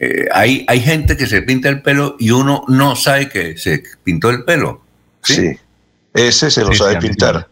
Eh, 0.00 0.26
hay, 0.32 0.64
hay 0.68 0.80
gente 0.80 1.16
que 1.16 1.26
se 1.26 1.42
pinta 1.42 1.68
el 1.68 1.82
pelo 1.82 2.16
y 2.18 2.30
uno 2.30 2.64
no 2.68 2.94
sabe 2.96 3.28
que 3.28 3.56
se 3.56 3.82
pintó 4.04 4.30
el 4.30 4.44
pelo. 4.44 4.84
Sí. 5.34 5.34
sí. 5.34 5.58
Ese 6.14 6.50
se 6.50 6.62
lo 6.62 6.72
sí, 6.72 6.78
sabe 6.78 6.96
pintar. 6.96 7.48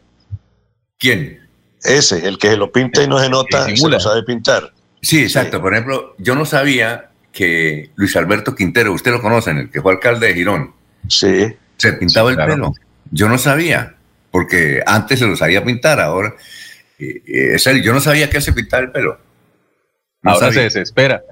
¿Quién? 0.99 1.41
Ese, 1.83 2.27
el 2.27 2.39
que 2.39 2.49
se 2.49 2.57
lo 2.57 2.73
pinta 2.73 3.03
y 3.03 3.09
no 3.09 3.19
se 3.19 3.29
nota, 3.29 3.67
se 3.67 3.89
lo 3.89 4.01
sabe 4.01 4.23
pintar. 4.23 4.73
Sí, 5.03 5.23
exacto. 5.23 5.59
Sí. 5.59 5.63
Por 5.63 5.73
ejemplo, 5.73 6.15
yo 6.19 6.35
no 6.35 6.45
sabía 6.47 7.11
que 7.33 7.91
Luis 7.97 8.17
Alberto 8.17 8.55
Quintero, 8.55 8.93
usted 8.93 9.13
lo 9.13 9.21
conocen, 9.21 9.59
el 9.59 9.71
que 9.71 9.83
fue 9.83 9.93
alcalde 9.93 10.29
de 10.29 10.35
Girón. 10.35 10.75
Sí. 11.09 11.55
Se 11.77 11.93
pintaba 11.93 12.31
el 12.31 12.37
claro. 12.37 12.53
pelo. 12.55 12.75
Yo 13.11 13.29
no 13.29 13.39
sabía, 13.39 13.95
porque 14.31 14.83
antes 14.87 15.19
se 15.19 15.27
lo 15.27 15.37
sabía 15.37 15.63
pintar, 15.63 16.01
ahora. 16.01 16.35
Eh, 16.99 17.23
es 17.27 17.63
serio, 17.63 17.83
yo 17.83 17.93
no 17.93 18.01
sabía 18.01 18.31
que 18.31 18.41
se 18.41 18.53
pintaba 18.53 18.83
el 18.83 18.91
pelo. 18.91 19.21
No 20.23 20.33
ahora 20.33 20.47
sabía. 20.47 20.71
se 20.71 20.79
desespera. 20.79 21.23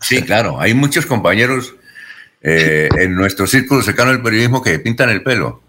Sí, 0.00 0.22
claro. 0.22 0.60
Hay 0.60 0.74
muchos 0.74 1.06
compañeros 1.06 1.74
eh, 2.42 2.88
en 2.98 3.14
nuestro 3.14 3.46
círculo 3.46 3.82
cercano 3.82 4.10
del 4.12 4.22
periodismo 4.22 4.62
que 4.62 4.78
pintan 4.78 5.10
el 5.10 5.22
pelo. 5.22 5.62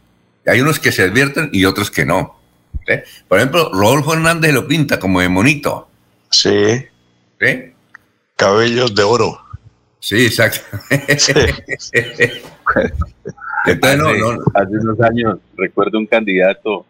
Hay 0.45 0.61
unos 0.61 0.79
que 0.79 0.91
se 0.91 1.03
advierten 1.03 1.49
y 1.51 1.65
otros 1.65 1.91
que 1.91 2.05
no. 2.05 2.39
¿sí? 2.87 2.93
Por 3.27 3.39
ejemplo, 3.39 3.69
Rodolfo 3.73 4.13
Hernández 4.13 4.53
lo 4.53 4.67
pinta 4.67 4.99
como 4.99 5.19
de 5.19 5.29
monito. 5.29 5.89
Sí. 6.29 6.85
¿Sí? 7.39 7.73
Cabellos 8.35 8.95
de 8.95 9.03
oro. 9.03 9.37
Sí, 9.99 10.25
exacto. 10.25 10.77
Sí. 11.17 11.33
Entonces, 13.65 13.99
no, 13.99 14.13
no. 14.13 14.43
Hace 14.53 14.77
unos 14.77 14.99
años 15.01 15.39
recuerdo 15.55 15.99
un 15.99 16.07
candidato 16.07 16.85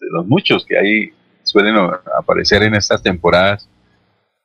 de 0.00 0.08
los 0.10 0.26
muchos 0.26 0.66
que 0.66 0.76
ahí 0.76 1.12
suelen 1.44 1.76
aparecer 2.18 2.62
en 2.62 2.74
estas 2.74 3.02
temporadas 3.02 3.68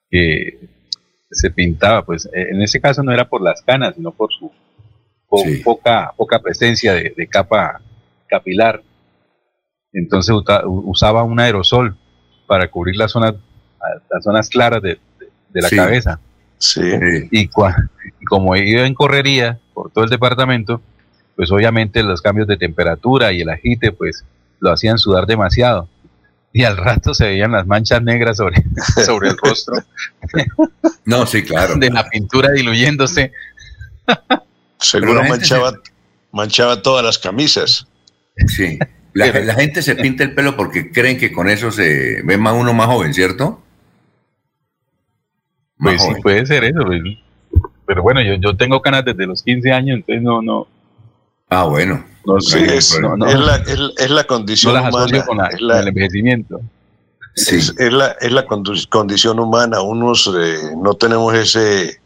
que 0.10 0.60
se 1.32 1.52
pintaba, 1.52 2.04
pues 2.06 2.30
en 2.34 2.62
ese 2.62 2.80
caso 2.80 3.04
no 3.04 3.12
era 3.12 3.28
por 3.28 3.42
las 3.42 3.62
canas, 3.62 3.96
sino 3.96 4.12
por 4.12 4.32
su 4.34 4.52
sí. 5.38 5.58
poca, 5.58 6.14
poca 6.16 6.40
presencia 6.40 6.94
de, 6.94 7.14
de, 7.16 7.28
capa 7.28 7.82
capilar. 8.28 8.82
Entonces 9.94 10.36
usaba 10.66 11.24
un 11.24 11.40
aerosol 11.40 11.98
para 12.48 12.70
cubrir 12.70 12.96
las 12.96 13.12
zonas, 13.12 13.36
las 14.10 14.24
zonas 14.24 14.50
claras 14.50 14.82
de, 14.82 15.00
la 15.54 15.70
cabeza. 15.70 16.20
Sí. 16.58 16.82
Y, 17.32 17.48
como 18.28 18.56
iba 18.56 18.86
en 18.86 18.94
correría 18.94 19.60
por 19.74 19.92
todo 19.92 20.04
el 20.04 20.10
departamento, 20.10 20.82
pues 21.36 21.52
obviamente 21.52 22.04
los 22.04 22.22
cambios 22.22 22.48
de 22.48 22.58
temperatura 22.58 23.32
y 23.32 23.42
el 23.42 23.50
agite, 23.50 23.92
pues 23.92 24.26
lo 24.60 24.72
hacían 24.72 24.98
sudar 24.98 25.26
demasiado. 25.26 25.88
Y 26.52 26.64
al 26.64 26.78
rato 26.78 27.14
se 27.14 27.28
veían 27.28 27.52
las 27.52 27.68
manchas 27.68 28.02
negras 28.02 28.38
sobre, 28.38 28.64
sobre 29.06 29.30
el 29.30 29.38
rostro. 29.38 29.76
no, 31.06 31.26
sí, 31.26 31.44
claro. 31.44 31.76
De 31.76 31.90
la 31.90 32.10
pintura 32.10 32.52
diluyéndose. 32.52 33.32
Seguro 34.80 35.24
manchaba, 35.24 35.74
manchaba 36.32 36.82
todas 36.82 37.04
las 37.04 37.18
camisas. 37.18 37.88
Sí. 38.48 38.80
La, 39.14 39.54
gente 39.56 39.82
se 39.82 39.96
pinta 39.96 40.24
el 40.24 40.34
pelo 40.34 40.56
porque 40.56 40.92
creen 40.92 41.18
que 41.18 41.32
con 41.32 41.50
eso 41.50 41.72
se 41.72 42.22
ve 42.24 42.38
más 42.38 42.54
uno 42.54 42.74
más 42.74 42.88
joven, 42.88 43.14
¿cierto? 43.14 43.62
pues 45.78 46.02
sí, 46.02 46.10
puede 46.22 46.46
ser 46.46 46.64
eso. 46.64 46.80
Pues. 46.86 47.02
Pero 47.86 48.04
bueno, 48.04 48.22
yo, 48.22 48.36
yo 48.36 48.56
tengo 48.56 48.82
canas 48.82 49.04
desde 49.06 49.26
los 49.26 49.44
15 49.44 49.72
años, 49.72 49.98
entonces 49.98 50.22
no, 50.22 50.42
no. 50.42 50.68
Ah, 51.50 51.64
bueno. 51.64 52.06
sí, 52.40 52.60
es, 52.60 53.00
la, 54.10 54.24
condición 54.26 54.78
humana. 54.78 55.26
Con, 55.26 55.40
el 55.42 55.88
envejecimiento. 55.88 56.62
Sí. 57.36 57.56
Es, 57.56 57.74
la, 57.92 58.16
es 58.20 58.32
la 58.32 58.46
condición 58.46 59.40
humana. 59.40 59.82
Unos 59.82 60.32
eh, 60.38 60.76
no 60.78 60.94
tenemos 60.94 61.34
ese, 61.34 62.00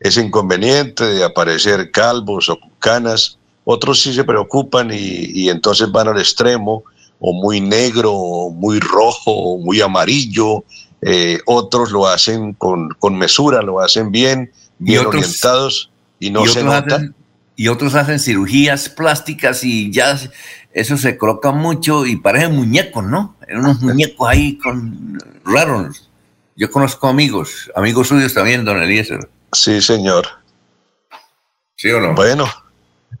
ese 0.00 0.22
inconveniente 0.22 1.04
de 1.04 1.24
aparecer 1.24 1.90
calvos 1.90 2.48
o 2.48 2.58
canas 2.78 3.38
otros 3.68 4.00
sí 4.00 4.14
se 4.14 4.22
preocupan 4.22 4.90
y, 4.92 5.48
entonces 5.48 5.90
van 5.90 6.06
al 6.06 6.18
extremo, 6.18 6.84
o 7.18 7.32
muy 7.32 7.60
negro, 7.60 8.12
o 8.12 8.50
muy 8.50 8.78
rojo, 8.78 9.32
o 9.32 9.58
muy 9.58 9.80
amarillo. 9.80 10.64
Eh, 11.02 11.40
otros 11.46 11.90
lo 11.90 12.06
hacen 12.06 12.52
con, 12.54 12.94
mesura, 13.10 13.62
lo 13.62 13.80
hacen 13.80 14.12
bien, 14.12 14.52
bien 14.78 15.04
orientados 15.04 15.90
y 16.20 16.30
no 16.30 16.46
se 16.46 16.62
nota. 16.62 17.10
y 17.56 17.66
otros 17.66 17.96
hacen 17.96 18.20
cirugías 18.20 18.88
plásticas 18.88 19.64
y 19.64 19.90
ya 19.90 20.16
eso 20.72 20.96
se 20.96 21.18
coloca 21.18 21.50
mucho 21.50 22.06
y 22.06 22.14
parecen 22.14 22.54
muñecos, 22.54 23.04
¿no? 23.04 23.34
Unos 23.52 23.80
muñecos 23.82 24.28
ahí 24.28 24.58
con 24.58 25.18
raros. 25.44 26.08
Yo 26.54 26.70
conozco 26.70 27.08
amigos, 27.08 27.68
amigos 27.74 28.06
suyos 28.06 28.32
también, 28.32 28.64
don 28.64 28.80
Eliezer. 28.80 29.28
Sí, 29.52 29.80
señor. 29.80 30.26
¿Sí 31.76 31.90
o 31.90 32.00
no? 32.00 32.14
Bueno, 32.14 32.48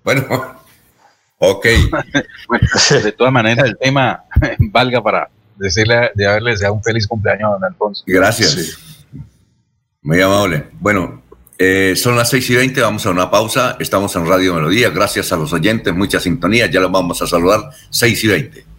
bueno, 0.02 0.24
ok. 1.38 1.64
de 3.02 3.12
todas 3.12 3.32
maneras, 3.32 3.66
el 3.66 3.76
tema 3.78 4.24
valga 4.58 5.02
para 5.02 5.28
decirle, 5.56 6.10
de 6.14 6.26
haberle 6.26 6.52
deseado 6.52 6.74
un 6.74 6.82
feliz 6.82 7.06
cumpleaños 7.06 7.50
a 7.50 7.52
don 7.54 7.64
Alfonso. 7.64 8.04
Gracias. 8.06 8.78
Muy 10.02 10.20
amable. 10.20 10.68
Bueno, 10.80 11.22
eh, 11.58 11.94
son 11.96 12.16
las 12.16 12.30
6 12.30 12.50
y 12.50 12.56
20, 12.56 12.80
vamos 12.80 13.06
a 13.06 13.10
una 13.10 13.30
pausa. 13.30 13.76
Estamos 13.80 14.14
en 14.16 14.26
Radio 14.26 14.54
Melodía. 14.54 14.90
Gracias 14.90 15.32
a 15.32 15.36
los 15.36 15.52
oyentes, 15.52 15.94
mucha 15.94 16.20
sintonía. 16.20 16.66
Ya 16.66 16.80
los 16.80 16.92
vamos 16.92 17.20
a 17.22 17.26
saludar. 17.26 17.70
6 17.90 18.24
y 18.24 18.28
20. 18.28 18.65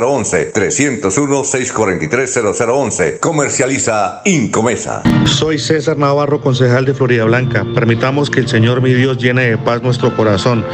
301-643-0011. 0.00 0.52
301-643-0011. 0.52 3.20
Comercializa 3.20 4.22
Incomesa. 4.24 5.02
Soy 5.24 5.58
César 5.58 5.98
Navarro, 5.98 6.40
concejal 6.40 6.84
de 6.84 6.94
Florida 6.94 7.24
Blanca. 7.24 7.66
Permitamos 7.74 8.30
que 8.30 8.38
el 8.40 8.48
Señor 8.48 8.82
mi 8.82 8.94
Dios 8.94 9.18
llene 9.18 9.50
de 9.50 9.58
paz 9.58 9.82
nuestro 9.82 10.16
corazón. 10.16 10.64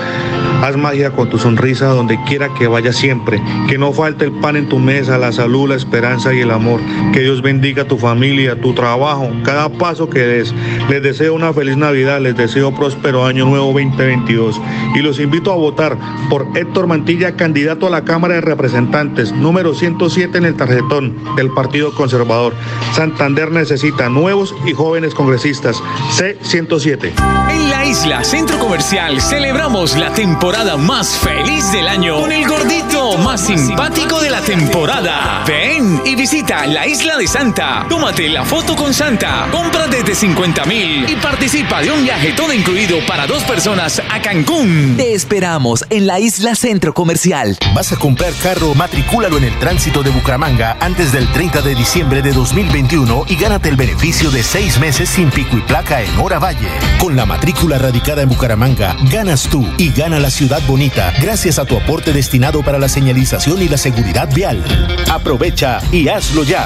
Haz 0.62 0.77
magia 0.77 1.11
con 1.11 1.29
tu 1.29 1.38
sonrisa 1.38 1.88
donde 1.88 2.19
quiera 2.25 2.49
que 2.55 2.66
vaya 2.66 2.92
siempre. 2.92 3.42
Que 3.69 3.77
no 3.77 3.92
falte 3.92 4.25
el 4.25 4.33
pan 4.33 4.57
en 4.57 4.69
tu 4.69 4.79
mesa, 4.79 5.19
la 5.19 5.31
salud, 5.31 5.69
la 5.69 5.75
esperanza 5.75 6.33
y 6.33 6.40
el 6.40 6.51
amor. 6.51 6.81
Que 7.12 7.21
Dios 7.21 7.42
bendiga 7.42 7.85
tu 7.85 7.99
familia, 7.99 8.61
tu 8.61 8.73
trabajo, 8.73 9.31
cada 9.45 9.69
paso 9.69 10.09
que 10.09 10.21
des. 10.21 10.55
Les 10.88 11.03
deseo 11.03 11.35
una 11.35 11.53
feliz 11.53 11.77
Navidad, 11.77 12.21
les 12.21 12.37
deseo 12.37 12.75
próspero 12.75 13.27
año 13.27 13.45
nuevo 13.45 13.66
2022. 13.66 14.61
Y 14.95 15.01
los 15.01 15.21
invito 15.21 15.53
a 15.53 15.57
votar 15.57 15.99
por 16.31 16.47
Héctor 16.55 16.87
Mantilla, 16.87 17.37
candidato 17.37 17.87
a 17.87 17.90
la 17.90 18.05
Cámara 18.05 18.35
de 18.35 18.40
Representantes, 18.40 19.33
número 19.33 19.75
107 19.75 20.38
en 20.38 20.47
el 20.47 20.57
tarjetón 20.57 21.16
del 21.37 21.51
Partido 21.51 21.92
Conservador. 21.95 22.55
Santander 22.92 23.51
necesita 23.51 24.09
nuevos 24.09 24.55
y 24.64 24.73
jóvenes 24.73 25.14
congresistas. 25.14 25.83
C107. 26.16 27.12
En 27.51 27.71
la 27.71 27.85
isla 27.85 28.25
Centro 28.25 28.59
Comercial 28.59 29.21
celebramos 29.21 29.97
la 29.97 30.12
temporada 30.12 30.46
más 30.79 31.09
feliz 31.19 31.73
del 31.73 31.89
año 31.89 32.21
con 32.21 32.31
el 32.31 32.47
gordito 32.47 32.96
más 33.14 33.40
simpático 33.40 34.21
de 34.21 34.31
la 34.31 34.40
temporada. 34.40 35.45
Ven 35.47 36.03
y 36.05 36.16
visita 36.16 36.66
la 36.66 36.87
isla 36.87 37.16
de 37.16 37.29
Santa. 37.29 37.87
Tómate 37.88 38.29
la 38.29 38.45
foto 38.45 38.75
con 38.75 38.92
Santa. 38.92 39.49
Compra 39.53 39.87
desde 39.87 40.14
50 40.14 40.64
mil 40.64 41.09
y 41.09 41.14
participa 41.16 41.81
de 41.83 41.92
un 41.92 42.03
viaje 42.03 42.33
todo 42.33 42.53
incluido 42.53 42.99
para 43.07 43.27
dos 43.27 43.45
personas 43.45 44.03
a 44.11 44.21
Cancún. 44.21 44.95
Te 44.97 45.14
esperamos 45.14 45.85
en 45.88 46.07
la 46.09 46.19
isla 46.19 46.57
Centro 46.57 46.95
Comercial. 46.95 47.57
¿Vas 47.75 47.92
a 47.92 47.97
comprar 47.97 48.33
carro? 48.42 48.75
Matricúlalo 48.75 49.38
en 49.38 49.45
el 49.45 49.59
tránsito 49.61 50.03
de 50.03 50.11
Bucaramanga 50.11 50.77
antes 50.81 51.12
del 51.12 51.29
30 51.29 51.62
de 51.62 51.75
diciembre 51.77 52.23
de 52.23 52.33
2021 52.33 53.25
y 53.29 53.37
gánate 53.37 53.69
el 53.69 53.77
beneficio 53.77 54.33
de 54.33 54.42
seis 54.42 54.81
meses 54.81 55.09
sin 55.09 55.31
pico 55.31 55.57
y 55.57 55.61
placa 55.61 56.03
en 56.03 56.19
Hora 56.19 56.40
Valle. 56.40 56.71
Con 56.99 57.14
la 57.14 57.25
matrícula 57.25 57.79
radicada 57.79 58.23
en 58.23 58.29
Bucaramanga, 58.29 58.97
ganas 59.12 59.45
tú 59.45 59.64
y 59.79 59.92
gana 59.92 60.19
la 60.19 60.31
ciudad 60.31 60.61
bonita 60.66 61.12
gracias 61.23 61.61
a 61.61 61.64
tu 61.64 61.77
aporte 61.77 62.12
destinado 62.12 62.62
para 62.62 62.79
la 62.79 62.88
señalización 62.97 63.61
y 63.61 63.69
la 63.69 63.77
seguridad 63.77 64.27
vial. 64.35 64.65
Aprovecha 65.13 65.83
y 65.93 66.09
hazlo 66.09 66.45
ya. 66.45 66.65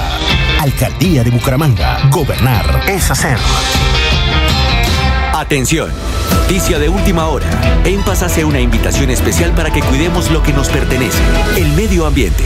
Alcaldía 0.61 1.25
de 1.25 1.29
Bucaramanga. 1.29 2.07
Gobernar 2.09 2.83
es 2.87 3.11
hacer. 3.11 3.37
Atención. 5.33 5.91
Noticia 6.33 6.79
de 6.79 6.87
última 6.87 7.27
hora. 7.27 7.49
En 7.83 8.01
Paz 8.03 8.23
hace 8.23 8.45
una 8.45 8.61
invitación 8.61 9.09
especial 9.09 9.51
para 9.51 9.71
que 9.71 9.81
cuidemos 9.81 10.31
lo 10.31 10.41
que 10.41 10.53
nos 10.53 10.69
pertenece, 10.69 11.21
el 11.57 11.67
medio 11.73 12.05
ambiente. 12.05 12.45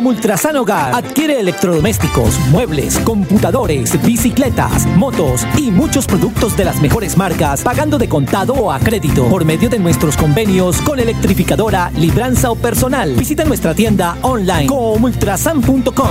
como 0.00 0.08
Ultrasan 0.08 0.56
Hogar, 0.56 0.94
adquiere 0.94 1.40
electrodomésticos, 1.40 2.38
muebles, 2.50 2.98
computadores, 3.00 4.02
bicicletas, 4.02 4.86
motos 4.96 5.46
y 5.58 5.70
muchos 5.70 6.06
productos 6.06 6.56
de 6.56 6.64
las 6.64 6.80
mejores 6.80 7.18
marcas, 7.18 7.60
pagando 7.60 7.98
de 7.98 8.08
contado 8.08 8.54
o 8.54 8.72
a 8.72 8.78
crédito 8.78 9.28
por 9.28 9.44
medio 9.44 9.68
de 9.68 9.78
nuestros 9.78 10.16
convenios 10.16 10.80
con 10.80 11.00
electrificadora, 11.00 11.90
libranza 11.90 12.50
o 12.50 12.56
personal. 12.56 13.12
Visita 13.14 13.44
nuestra 13.44 13.74
tienda 13.74 14.16
online 14.22 14.68
como 14.68 15.04
ultrasan.com. 15.04 16.08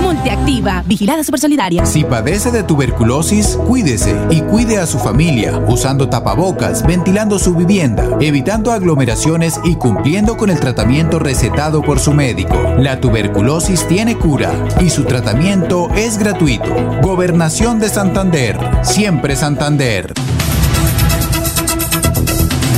Multiactiva, 0.00 0.82
vigilada 0.86 1.24
supersolidaria. 1.24 1.84
Si 1.86 2.04
padece 2.04 2.50
de 2.50 2.62
tuberculosis, 2.62 3.58
cuídese 3.66 4.16
y 4.30 4.40
cuide 4.42 4.78
a 4.78 4.86
su 4.86 4.98
familia 4.98 5.58
usando 5.66 6.08
tapabocas, 6.08 6.86
ventilando 6.86 7.38
su 7.38 7.54
vivienda, 7.54 8.08
evitando 8.20 8.72
aglomeraciones 8.72 9.60
y 9.64 9.74
cumpliendo 9.76 10.36
con 10.36 10.50
el 10.50 10.60
tratamiento 10.60 11.18
recetado 11.18 11.82
por 11.82 11.98
su 11.98 12.12
médico. 12.12 12.53
La 12.78 13.00
tuberculosis 13.00 13.86
tiene 13.88 14.16
cura 14.18 14.52
y 14.80 14.90
su 14.90 15.04
tratamiento 15.04 15.88
es 15.94 16.18
gratuito. 16.18 16.74
Gobernación 17.02 17.80
de 17.80 17.88
Santander. 17.88 18.58
Siempre 18.82 19.36
Santander. 19.36 20.12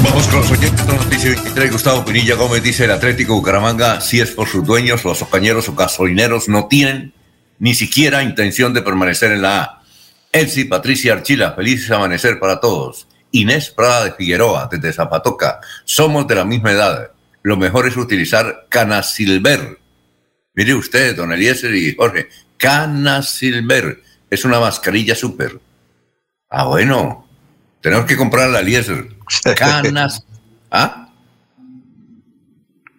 Vamos 0.04 0.26
con 0.28 0.40
los 0.40 0.50
oyentes 0.50 0.86
Noticia 0.86 1.30
23. 1.30 1.72
Gustavo 1.72 2.04
Pinilla 2.04 2.34
Gómez 2.36 2.62
dice: 2.62 2.84
el 2.84 2.90
Atlético 2.90 3.34
Bucaramanga, 3.34 4.00
si 4.00 4.20
es 4.20 4.30
por 4.30 4.48
sus 4.48 4.64
dueños, 4.64 5.04
los 5.04 5.22
ocañeros 5.22 5.68
o 5.68 5.74
gasolineros 5.74 6.48
no 6.48 6.66
tienen 6.66 7.12
ni 7.58 7.74
siquiera 7.74 8.22
intención 8.22 8.74
de 8.74 8.82
permanecer 8.82 9.32
en 9.32 9.42
la 9.42 9.62
A. 9.62 9.82
Elsie 10.32 10.66
Patricia 10.66 11.14
Archila, 11.14 11.52
feliz 11.52 11.90
amanecer 11.90 12.38
para 12.38 12.60
todos. 12.60 13.08
Inés 13.30 13.70
Prada 13.70 14.04
de 14.04 14.12
Figueroa, 14.12 14.68
desde 14.70 14.92
Zapatoca. 14.92 15.60
Somos 15.84 16.26
de 16.26 16.34
la 16.34 16.44
misma 16.44 16.72
edad. 16.72 17.10
Lo 17.46 17.56
mejor 17.56 17.86
es 17.86 17.96
utilizar 17.96 18.66
Canasilver. 18.68 19.78
Mire 20.54 20.74
usted, 20.74 21.14
don 21.14 21.32
Eliezer 21.32 21.72
y 21.76 21.94
Jorge, 21.94 22.28
Canasilver. 22.56 24.02
Es 24.28 24.44
una 24.44 24.58
mascarilla 24.58 25.14
súper. 25.14 25.60
Ah, 26.50 26.64
bueno. 26.64 27.24
Tenemos 27.80 28.06
que 28.06 28.16
comprar 28.16 28.50
la 28.50 28.58
Eliezer. 28.58 29.10
Canas. 29.56 30.26
¿Ah? 30.72 31.08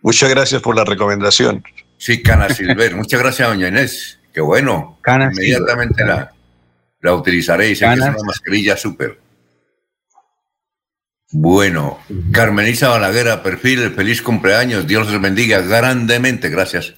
Muchas 0.01 0.29
gracias 0.29 0.62
por 0.62 0.77
la 0.77 0.86
recomendación. 0.86 1.62
Sí, 1.97 2.23
Canasilver. 2.23 2.95
Muchas 2.95 3.19
gracias, 3.19 3.49
doña 3.49 3.67
Inés. 3.67 4.17
Qué 4.33 4.39
bueno. 4.39 4.97
Cana 5.01 5.29
Inmediatamente 5.29 6.05
la, 6.05 6.31
la 7.01 7.13
utilizaré 7.13 7.71
y 7.71 7.75
sé 7.75 7.86
que 7.86 7.95
es 7.95 7.99
una 7.99 8.15
mascarilla 8.25 8.77
súper. 8.77 9.19
Bueno, 11.31 11.99
Carmenisa 12.31 12.87
Balaguer 12.87 13.41
perfil, 13.41 13.91
feliz 13.91 14.21
cumpleaños, 14.21 14.87
Dios 14.87 15.11
les 15.11 15.19
bendiga 15.19 15.59
grandemente, 15.59 16.49
gracias. 16.49 16.93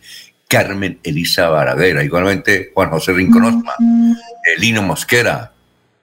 Carmen 0.48 1.00
Elisa 1.04 1.50
Balaguer, 1.50 2.04
igualmente 2.04 2.72
Juan 2.74 2.90
José 2.92 3.14
Rincón 3.14 3.64
Elino 4.56 4.84
Mosquera, 4.84 5.54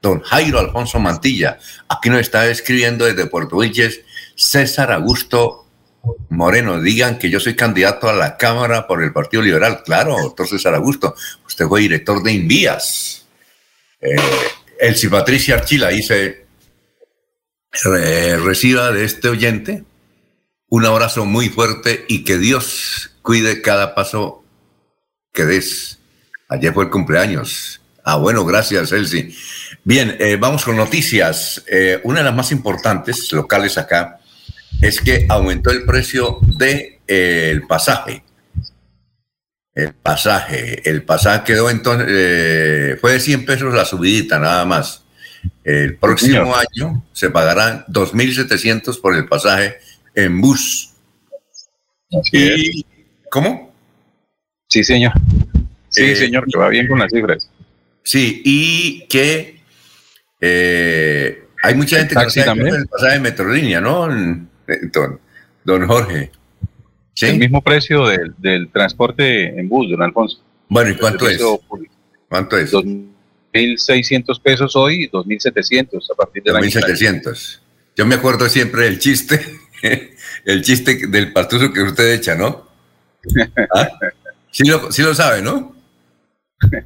don 0.02 0.20
Jairo 0.22 0.58
Alfonso 0.58 0.98
Mantilla, 0.98 1.58
aquí 1.88 2.10
nos 2.10 2.20
está 2.20 2.48
escribiendo 2.48 3.04
desde 3.04 3.26
Puerto 3.26 3.58
Vilches 3.58 4.00
César 4.34 4.90
Augusto 4.90 5.66
Moreno, 6.28 6.80
digan 6.80 7.18
que 7.18 7.30
yo 7.30 7.38
soy 7.38 7.54
candidato 7.54 8.08
a 8.08 8.12
la 8.12 8.36
Cámara 8.36 8.86
por 8.86 9.02
el 9.02 9.12
Partido 9.12 9.42
Liberal. 9.42 9.82
Claro, 9.84 10.16
doctor 10.20 10.48
César 10.48 10.74
Augusto, 10.74 11.14
usted 11.46 11.66
fue 11.66 11.82
director 11.82 12.22
de 12.22 12.32
Invías. 12.32 13.26
Eh, 14.00 14.16
Elsie 14.78 15.10
Patricia 15.10 15.56
Archila 15.56 15.88
dice, 15.88 16.45
reciba 17.72 18.92
de 18.92 19.04
este 19.04 19.28
oyente 19.28 19.84
un 20.68 20.84
abrazo 20.84 21.24
muy 21.24 21.48
fuerte 21.48 22.04
y 22.08 22.24
que 22.24 22.38
Dios 22.38 23.12
cuide 23.22 23.62
cada 23.62 23.94
paso 23.94 24.44
que 25.32 25.44
des. 25.44 25.98
Ayer 26.48 26.74
fue 26.74 26.84
el 26.84 26.90
cumpleaños. 26.90 27.80
Ah, 28.04 28.16
bueno, 28.16 28.44
gracias, 28.44 28.90
Elsie. 28.90 29.34
Bien, 29.84 30.16
eh, 30.18 30.36
vamos 30.36 30.64
con 30.64 30.76
noticias. 30.76 31.62
Eh, 31.68 32.00
una 32.02 32.18
de 32.18 32.24
las 32.24 32.34
más 32.34 32.50
importantes 32.50 33.30
locales 33.32 33.78
acá 33.78 34.18
es 34.80 35.00
que 35.00 35.26
aumentó 35.28 35.70
el 35.70 35.84
precio 35.84 36.38
del 36.42 36.58
de, 36.58 37.00
eh, 37.06 37.60
pasaje. 37.68 38.24
El 39.72 39.94
pasaje, 39.94 40.88
el 40.88 41.04
pasaje 41.04 41.44
quedó 41.44 41.70
entonces, 41.70 43.00
fue 43.00 43.12
de 43.12 43.20
100 43.20 43.44
pesos 43.44 43.74
la 43.74 43.84
subidita 43.84 44.38
nada 44.38 44.64
más. 44.64 45.05
El 45.64 45.96
próximo 45.96 46.54
año 46.54 47.04
se 47.12 47.30
pagarán 47.30 47.84
2.700 47.88 49.00
por 49.00 49.16
el 49.16 49.26
pasaje 49.26 49.76
en 50.14 50.40
bus. 50.40 50.92
y, 52.32 52.84
¿Cómo? 53.30 53.74
Sí, 54.68 54.84
señor. 54.84 55.12
Sí, 55.88 56.04
eh, 56.04 56.16
señor, 56.16 56.46
que 56.50 56.58
va 56.58 56.68
bien 56.68 56.86
con 56.86 56.98
las 56.98 57.10
cifras. 57.10 57.50
Sí, 58.02 58.42
y 58.44 59.06
que 59.08 59.60
eh, 60.40 61.44
hay 61.62 61.74
mucha 61.74 61.98
gente 61.98 62.14
que 62.14 62.22
no 62.22 62.30
sabe 62.30 62.68
el 62.68 62.86
pasaje 62.86 63.14
de 63.14 63.20
Metrolínea, 63.20 63.80
¿no? 63.80 64.06
Don, 64.06 65.20
don 65.64 65.86
Jorge. 65.86 66.30
¿Sí? 67.14 67.26
El 67.26 67.38
mismo 67.38 67.62
precio 67.62 68.06
del, 68.06 68.34
del, 68.38 68.68
transporte 68.68 69.58
en 69.58 69.68
bus, 69.68 69.90
don 69.90 70.02
Alfonso. 70.02 70.40
Bueno, 70.68 70.90
¿y 70.90 70.96
cuánto 70.96 71.28
es? 71.28 71.42
¿Cuánto 72.28 72.58
es? 72.58 72.72
1.600 73.56 74.40
pesos 74.40 74.76
hoy 74.76 75.04
y 75.04 75.10
2.700 75.10 76.10
a 76.12 76.14
partir 76.14 76.42
de 76.42 76.52
2.700. 76.52 77.60
Yo 77.96 78.06
me 78.06 78.16
acuerdo 78.16 78.48
siempre 78.48 78.84
del 78.84 78.98
chiste, 78.98 79.44
el 80.44 80.62
chiste 80.62 81.06
del 81.08 81.32
pastuso 81.32 81.72
que 81.72 81.82
usted 81.82 82.12
echa, 82.12 82.34
¿no? 82.34 82.68
¿Ah? 83.74 83.88
Sí, 84.50 84.64
lo, 84.64 84.90
sí 84.92 85.02
lo 85.02 85.14
sabe, 85.14 85.42
¿no? 85.42 85.74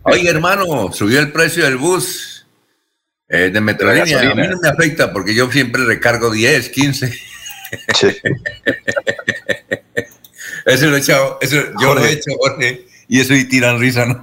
Oye, 0.02 0.28
hermano, 0.28 0.92
subió 0.92 1.20
el 1.20 1.30
precio 1.30 1.64
del 1.64 1.76
bus 1.76 2.46
eh, 3.28 3.50
de 3.50 3.60
Metrolínea. 3.60 4.30
A 4.30 4.34
mí 4.34 4.48
no 4.48 4.58
me 4.60 4.68
afecta 4.68 5.12
porque 5.12 5.34
yo 5.34 5.50
siempre 5.50 5.84
recargo 5.84 6.30
10, 6.30 6.68
15. 6.70 7.12
Sí. 7.94 8.08
eso 10.66 10.86
lo 10.86 10.96
he 10.96 10.98
echado, 10.98 11.38
eso, 11.40 11.56
yo 11.80 11.94
lo 11.94 12.04
he 12.04 12.12
hecho, 12.12 12.32
Jorge, 12.38 12.86
y 13.08 13.20
eso 13.20 13.34
y 13.34 13.44
tiran 13.44 13.78
risa, 13.78 14.06
¿no? 14.06 14.22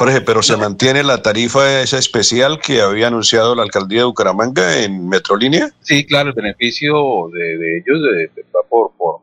Jorge, 0.00 0.22
pero 0.22 0.42
se 0.42 0.56
mantiene 0.56 1.02
la 1.02 1.20
tarifa 1.20 1.82
esa 1.82 1.98
especial 1.98 2.58
que 2.58 2.80
había 2.80 3.08
anunciado 3.08 3.54
la 3.54 3.64
alcaldía 3.64 3.98
de 3.98 4.06
Bucaramanga 4.06 4.82
en 4.82 5.06
Metrolínea. 5.06 5.68
Sí, 5.82 6.06
claro, 6.06 6.30
el 6.30 6.34
beneficio 6.34 7.28
de, 7.30 7.76
ellos 7.76 8.00
de, 8.00 8.30
por, 8.70 8.92
por 8.96 9.16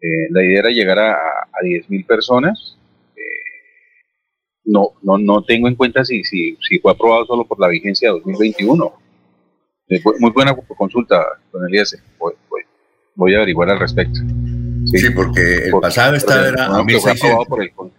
eh, 0.00 0.26
la 0.30 0.42
idea 0.42 0.60
era 0.60 0.70
llegar 0.70 0.98
a, 1.00 1.12
a 1.12 1.62
10.000 1.62 2.06
personas. 2.06 2.78
Eh, 3.14 3.20
no, 4.64 4.92
no, 5.02 5.18
no 5.18 5.42
tengo 5.42 5.68
en 5.68 5.74
cuenta 5.74 6.02
si, 6.02 6.24
si, 6.24 6.56
si 6.66 6.78
fue 6.78 6.92
aprobado 6.92 7.26
solo 7.26 7.44
por 7.44 7.60
la 7.60 7.68
vigencia 7.68 8.08
de 8.08 8.20
2021. 8.20 8.94
Eh, 9.90 10.00
muy 10.18 10.30
buena 10.30 10.56
consulta, 10.78 11.22
don 11.52 11.68
Elías. 11.68 11.94
Voy, 12.18 12.32
voy, 13.16 13.34
a 13.34 13.36
averiguar 13.36 13.68
al 13.68 13.78
respecto. 13.78 14.18
Sí, 14.86 15.10
porque 15.14 15.66
el 15.66 15.72
pasado 15.78 16.16
estaba 16.16 16.48
era 16.48 16.64
a 16.68 16.80
1.600. 16.80 17.90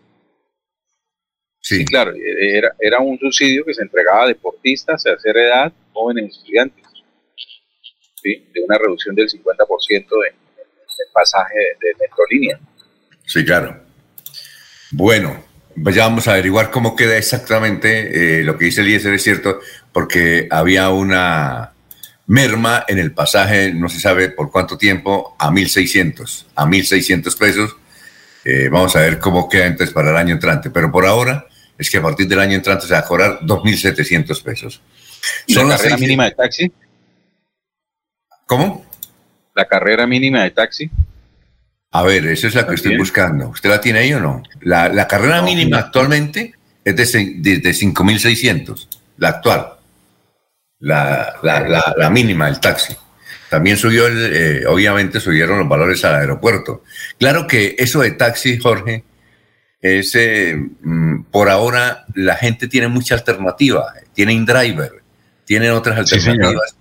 El, 1.70 1.78
Sí. 1.78 1.86
claro, 1.86 2.14
e-, 2.16 2.58
era, 2.58 2.76
era 2.80 3.00
un 3.00 3.18
subsidio 3.20 3.64
que 3.64 3.74
se 3.74 3.84
entregaba 3.84 4.24
a 4.24 4.28
deportistas, 4.28 5.06
a 5.06 5.14
hacer 5.14 5.38
edad, 5.38 5.72
jóvenes 5.94 6.36
estudiantes, 6.36 6.86
¿sí? 8.22 8.48
de 8.54 8.62
una 8.62 8.78
reducción 8.78 9.16
del 9.16 9.30
50% 9.30 9.90
del 9.90 11.08
pasaje 11.14 11.58
de, 11.58 11.88
de 11.88 11.96
Metrolínea. 12.00 12.60
Sí, 13.26 13.46
claro. 13.46 13.82
Bueno, 14.92 15.44
pues 15.82 15.96
ya 15.96 16.04
vamos 16.04 16.28
a 16.28 16.34
averiguar 16.34 16.72
cómo 16.72 16.96
queda 16.96 17.18
exactamente 17.18 18.40
eh, 18.40 18.44
lo 18.44 18.58
que 18.58 18.66
dice 18.66 18.82
Eliezer, 18.82 19.14
es 19.14 19.24
cierto, 19.24 19.60
porque 19.94 20.48
había 20.50 20.90
una 20.90 21.74
merma 22.28 22.86
en 22.88 23.00
el 23.00 23.14
pasaje, 23.14 23.74
no 23.74 23.90
se 23.90 24.00
sabe 24.00 24.30
por 24.30 24.52
cuánto 24.52 24.78
tiempo, 24.78 25.36
a 25.40 25.50
1.600, 25.50 26.46
a 26.56 26.66
1.600 26.66 27.38
pesos. 27.38 27.76
Eh, 28.44 28.70
vamos 28.70 28.96
a 28.96 29.02
ver 29.02 29.20
cómo 29.20 29.48
queda 29.50 29.68
entonces 29.68 29.94
para 29.94 30.12
el 30.12 30.18
año 30.18 30.34
entrante, 30.34 30.70
pero 30.70 30.92
por 30.92 31.06
ahora 31.06 31.48
es 31.82 31.90
que 31.90 31.98
a 31.98 32.02
partir 32.04 32.28
del 32.28 32.40
año 32.40 32.54
entrante 32.54 32.86
se 32.86 32.94
va 32.94 33.00
a 33.00 33.06
cobrar 33.06 33.40
2.700 33.40 34.44
pesos. 34.44 34.82
¿Son 35.48 35.68
¿La 35.68 35.78
carrera 35.78 35.98
mínima 35.98 36.26
de 36.26 36.32
taxi? 36.32 36.72
¿Cómo? 38.46 38.86
¿La 39.56 39.66
carrera 39.66 40.06
mínima 40.06 40.44
de 40.44 40.52
taxi? 40.52 40.92
A 41.90 42.04
ver, 42.04 42.28
esa 42.28 42.50
es 42.50 42.54
la 42.54 42.68
que 42.68 42.76
estoy 42.76 42.96
buscando. 42.98 43.50
¿Usted 43.50 43.68
la 43.68 43.82
tiene 43.82 43.98
ahí 43.98 44.14
o 44.14 44.20
no? 44.20 44.44
La, 44.62 45.08
carrera 45.08 45.42
mínima 45.42 45.80
actualmente 45.80 46.54
es 46.86 46.96
de, 46.96 47.58
de, 47.58 47.72
5.600, 47.72 48.88
la 49.18 49.30
actual. 49.30 49.74
La, 50.78 51.34
la, 51.42 52.10
mínima, 52.12 52.48
el 52.48 52.60
taxi. 52.60 52.96
También 53.50 53.76
subió, 53.76 54.06
el, 54.06 54.36
eh, 54.36 54.66
obviamente 54.68 55.20
subieron 55.20 55.58
los 55.58 55.68
valores 55.68 56.06
al 56.06 56.14
aeropuerto. 56.14 56.84
Claro 57.18 57.48
que 57.48 57.76
eso 57.80 58.02
de 58.02 58.12
taxi, 58.12 58.60
Jorge, 58.60 59.04
es, 59.82 60.18
mm, 60.82 61.24
por 61.32 61.50
ahora 61.50 62.06
la 62.14 62.36
gente 62.36 62.68
tiene 62.68 62.88
mucha 62.88 63.16
alternativa, 63.16 63.94
tiene 64.14 64.34
InDriver, 64.34 64.92
tienen 65.46 65.72
otras 65.72 65.98
alternativas. 65.98 66.76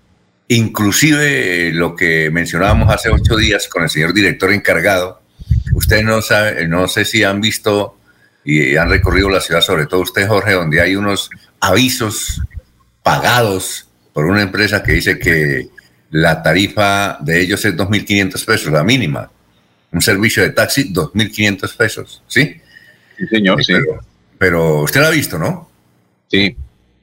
Inclusive 0.48 1.68
eh, 1.68 1.72
lo 1.72 1.94
que 1.94 2.30
mencionábamos 2.30 2.92
hace 2.92 3.08
ocho 3.08 3.36
días 3.36 3.68
con 3.68 3.84
el 3.84 3.90
señor 3.90 4.12
director 4.12 4.52
encargado, 4.52 5.22
ustedes 5.72 6.04
no 6.04 6.20
saben, 6.20 6.68
no 6.68 6.88
sé 6.88 7.04
si 7.04 7.22
han 7.22 7.40
visto 7.40 7.96
y 8.44 8.76
han 8.76 8.90
recorrido 8.90 9.28
la 9.30 9.40
ciudad, 9.40 9.60
sobre 9.60 9.86
todo 9.86 10.00
usted, 10.00 10.26
Jorge, 10.26 10.52
donde 10.52 10.80
hay 10.80 10.96
unos 10.96 11.30
avisos 11.60 12.42
pagados 13.02 13.88
por 14.12 14.26
una 14.26 14.42
empresa 14.42 14.82
que 14.82 14.92
dice 14.92 15.18
que 15.18 15.68
la 16.10 16.42
tarifa 16.42 17.18
de 17.20 17.40
ellos 17.40 17.64
es 17.64 17.76
2.500 17.76 18.44
pesos, 18.44 18.72
la 18.72 18.82
mínima. 18.82 19.30
Un 19.92 20.00
servicio 20.00 20.42
de 20.42 20.50
taxi, 20.50 20.92
2.500 20.92 21.76
pesos, 21.76 22.22
¿sí? 22.26 22.60
Sí, 23.20 23.26
señor, 23.26 23.62
sí. 23.62 23.74
Pero, 24.38 24.80
usted 24.80 25.00
lo 25.02 25.08
ha 25.08 25.10
visto, 25.10 25.38
¿no? 25.38 25.68
Sí. 26.28 26.56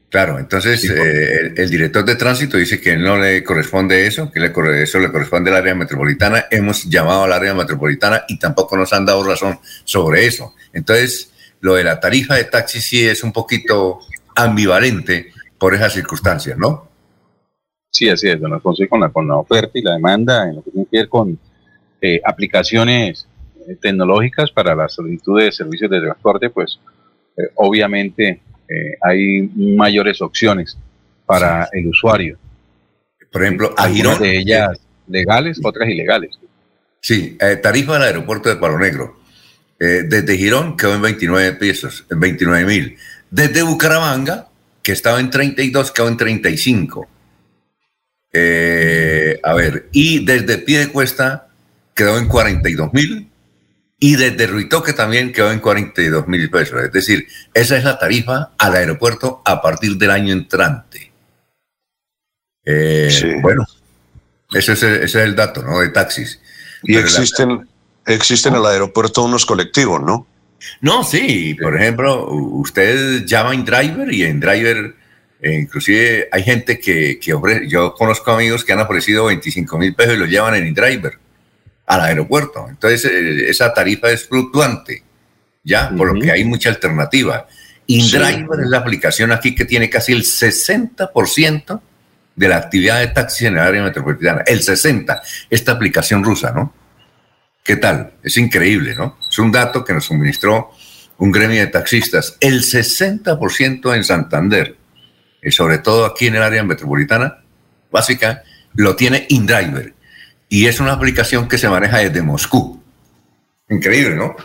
Claro, 0.10 0.40
entonces 0.40 0.90
eh, 0.90 1.54
el, 1.56 1.70
director 1.70 2.04
de 2.04 2.16
tránsito 2.16 2.58
dice 2.58 2.82
que 2.82 2.98
no 2.98 3.20
le 3.20 3.44
corresponde 3.44 4.08
eso, 4.08 4.32
que 4.32 4.40
le, 4.40 4.52
eso 4.82 5.00
le 5.00 5.12
corresponde 5.12 5.52
al 5.52 5.58
área 5.58 5.76
metropolitana. 5.76 6.46
Hemos 6.50 6.86
llamado 6.86 7.26
al 7.26 7.34
área 7.34 7.54
metropolitana 7.54 8.24
y 8.28 8.40
tampoco 8.40 8.78
nos 8.78 8.94
han 8.94 9.06
dado 9.06 9.24
razón 9.24 9.60
sobre 9.84 10.26
eso. 10.26 10.56
Entonces, 10.74 11.32
lo 11.60 11.76
de 11.76 11.84
la 11.84 12.00
tarifa 12.00 12.34
de 12.34 12.46
taxi 12.46 12.82
sí 12.82 13.06
es 13.06 13.22
un 13.22 13.32
poquito 13.32 14.00
ambivalente 14.36 15.28
por 15.60 15.76
esas 15.76 15.94
circunstancias, 15.94 16.58
¿no? 16.58 16.90
Sí, 17.92 18.10
así 18.10 18.28
es, 18.28 18.40
don 18.40 18.54
Alfonso, 18.54 18.84
con 18.90 19.02
la, 19.02 19.10
con 19.10 19.28
la 19.28 19.36
oferta 19.36 19.78
y 19.78 19.84
la 19.84 19.94
demanda 19.94 20.50
en 20.50 20.56
lo 20.56 20.64
que 20.64 20.72
tiene 20.72 20.88
que 20.90 20.98
ver 20.98 21.10
con 21.10 21.38
eh, 22.02 22.22
aplicaciones 22.26 23.27
tecnológicas 23.76 24.52
para 24.52 24.76
la 24.76 24.88
solicitud 24.88 25.40
de 25.42 25.52
servicios 25.52 25.92
de 25.92 26.02
transporte, 26.02 26.50
pues 26.50 26.80
obviamente 27.56 28.42
eh, 28.68 28.98
hay 29.02 29.50
mayores 29.56 30.22
opciones 30.22 30.78
para 31.26 31.70
el 31.72 31.88
usuario. 31.88 32.38
Por 33.32 33.44
ejemplo, 33.44 33.74
a 33.78 33.88
Girón. 33.90 34.20
de 34.20 34.38
ellas 34.38 34.80
legales, 35.08 35.60
otras 35.64 35.90
ilegales. 35.90 36.38
Sí, 37.00 37.38
eh, 37.40 37.58
tarifa 37.58 37.94
del 37.94 38.04
aeropuerto 38.04 38.50
de 38.50 38.58
Palo 38.58 38.78
Negro. 38.78 39.20
Eh, 39.80 40.04
desde 40.08 40.38
Girón 40.38 40.76
quedó 40.76 40.96
en 40.96 41.02
29 41.02 41.54
pesos, 41.54 42.06
en 42.10 42.20
29 42.20 42.66
mil. 42.66 42.98
Desde 43.30 43.64
Bucaramanga, 43.64 44.48
que 44.82 44.92
estaba 44.92 45.20
en 45.20 45.30
32, 45.30 45.92
quedó 45.92 46.08
en 46.08 46.18
35. 46.18 47.08
a 49.44 49.54
ver, 49.54 49.88
y 49.92 50.26
desde 50.26 50.58
Pie 50.60 50.80
de 50.80 50.88
Cuesta 50.90 51.48
quedó 51.96 52.18
en 52.18 52.28
42 52.28 52.94
mil 52.94 53.30
y 54.00 54.16
desde 54.16 54.48
Ruitoque 54.48 54.94
también 54.94 55.34
quedó 55.34 55.52
en 55.52 55.60
42 55.60 56.28
mil 56.28 56.50
pesos. 56.50 56.82
Es 56.84 56.92
decir, 56.92 57.28
esa 57.54 57.78
es 57.78 57.84
la 57.84 57.98
tarifa 57.98 58.52
al 58.58 58.76
aeropuerto 58.76 59.42
a 59.44 59.62
partir 59.62 59.98
del 59.98 60.12
año 60.12 60.34
entrante. 60.34 61.12
Eh, 62.64 63.40
bueno, 63.42 63.66
ese 64.54 64.74
es, 64.74 64.84
el, 64.84 64.94
ese 64.96 65.06
es, 65.06 65.16
el, 65.16 65.36
dato, 65.36 65.64
¿no? 65.64 65.80
De 65.80 65.90
taxis. 65.90 66.40
Y 66.84 66.96
existen, 66.98 67.68
existen 68.06 68.54
en 68.54 68.60
el 68.60 68.66
aeropuerto 68.68 69.24
unos 69.24 69.46
colectivos, 69.46 70.02
¿no? 70.04 70.28
No, 70.82 71.04
sí. 71.04 71.56
Por 71.56 71.76
ejemplo, 71.76 72.28
usted 72.30 73.26
llama 73.26 73.54
en 73.54 73.66
driver 73.66 74.14
y 74.14 74.24
en 74.24 74.40
driver, 74.40 74.96
eh, 75.42 75.54
inclusive 75.54 76.28
hay 76.32 76.44
gente 76.44 76.80
que, 76.80 77.20
que 77.20 77.34
ofrece, 77.34 77.68
yo 77.68 77.94
conozco 77.96 78.32
amigos 78.32 78.64
que 78.64 78.74
han 78.74 78.80
ofrecido 78.82 79.26
25 79.26 79.78
mil 79.78 79.96
pesos 79.96 80.16
y 80.16 80.18
lo 80.18 80.26
llevan 80.26 80.56
en 80.56 80.74
driver 80.74 81.18
al 81.88 82.02
aeropuerto. 82.02 82.68
Entonces, 82.70 83.06
eh, 83.06 83.50
esa 83.50 83.74
tarifa 83.74 84.12
es 84.12 84.28
fluctuante, 84.28 85.04
¿ya? 85.64 85.90
Por 85.90 86.14
lo 86.14 86.22
que 86.22 86.32
hay 86.32 86.44
mucha 86.44 86.70
alternativa. 86.70 87.48
InDriver 87.88 88.60
es 88.62 88.68
la 88.68 88.80
aplicación 88.80 89.32
aquí 89.32 89.56
que 89.56 89.66
tiene 89.66 89.90
casi 89.90 90.12
el 90.12 90.24
60% 90.24 91.82
de 92.36 92.48
la 92.48 92.58
actividad 92.58 93.00
de 93.00 93.08
taxis 93.08 93.48
en 93.48 93.54
el 93.56 93.62
área 93.62 93.82
metropolitana. 93.82 94.44
El 94.46 94.60
60%. 94.60 95.22
Esta 95.50 95.72
aplicación 95.72 96.24
rusa, 96.24 96.52
¿no? 96.52 96.74
¿Qué 97.64 97.78
tal? 97.78 98.14
Es 98.22 98.38
increíble, 98.38 98.94
¿no? 98.94 99.18
Es 99.30 99.40
un 99.40 99.52
dato 99.52 99.84
que 99.84 99.94
nos 99.94 100.06
suministró 100.06 100.72
un 101.18 101.32
gremio 101.32 101.62
de 101.62 101.68
taxistas. 101.68 102.38
El 102.42 102.62
60% 102.62 103.96
en 103.96 104.04
Santander, 104.04 104.78
y 105.42 105.52
sobre 105.52 105.80
todo 105.80 106.06
aquí 106.06 106.28
en 106.28 106.36
el 106.36 106.44
área 106.44 106.64
metropolitana, 106.64 107.40
básica, 107.90 108.44
lo 108.76 108.96
tiene 108.96 109.26
InDriver 109.30 109.97
y 110.50 110.66
es 110.68 110.80
una 110.80 110.94
aplicación 110.94 111.48
que 111.48 111.58
se 111.58 111.70
maneja 111.70 112.00
desde 112.00 112.22
Moscú. 112.22 112.82
Increíble, 113.70 114.16
¿no? 114.16 114.36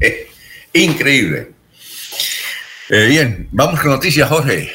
Eh, 0.00 0.28
increíble. 0.72 1.52
Eh, 2.88 3.06
bien, 3.06 3.48
vamos 3.52 3.80
con 3.80 3.90
noticias, 3.90 4.28
Jorge. 4.28 4.70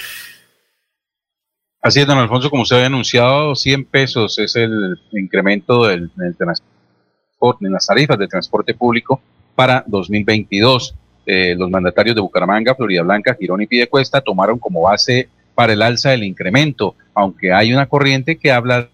Así 1.81 1.99
es, 1.99 2.07
don 2.07 2.17
Alfonso, 2.17 2.49
como 2.49 2.63
usted 2.63 2.77
había 2.77 2.87
anunciado, 2.87 3.55
100 3.55 3.85
pesos 3.85 4.39
es 4.39 4.55
el 4.55 4.99
incremento 5.11 5.85
del, 5.85 6.09
transporte, 6.37 7.65
en 7.65 7.71
las 7.71 7.85
tarifas 7.85 8.17
de 8.17 8.27
transporte 8.27 8.73
público 8.73 9.21
para 9.53 9.83
2022. 9.85 10.95
Eh, 11.27 11.55
los 11.57 11.69
mandatarios 11.69 12.15
de 12.15 12.21
Bucaramanga, 12.21 12.75
Florida 12.75 13.03
Blanca, 13.03 13.35
Girón 13.39 13.61
y 13.61 13.67
Piedecuesta 13.67 14.21
tomaron 14.21 14.59
como 14.59 14.81
base 14.81 15.29
para 15.53 15.73
el 15.73 15.81
alza 15.81 16.11
del 16.11 16.23
incremento, 16.23 16.95
aunque 17.13 17.51
hay 17.53 17.73
una 17.73 17.87
corriente 17.87 18.37
que 18.37 18.51
habla 18.51 18.89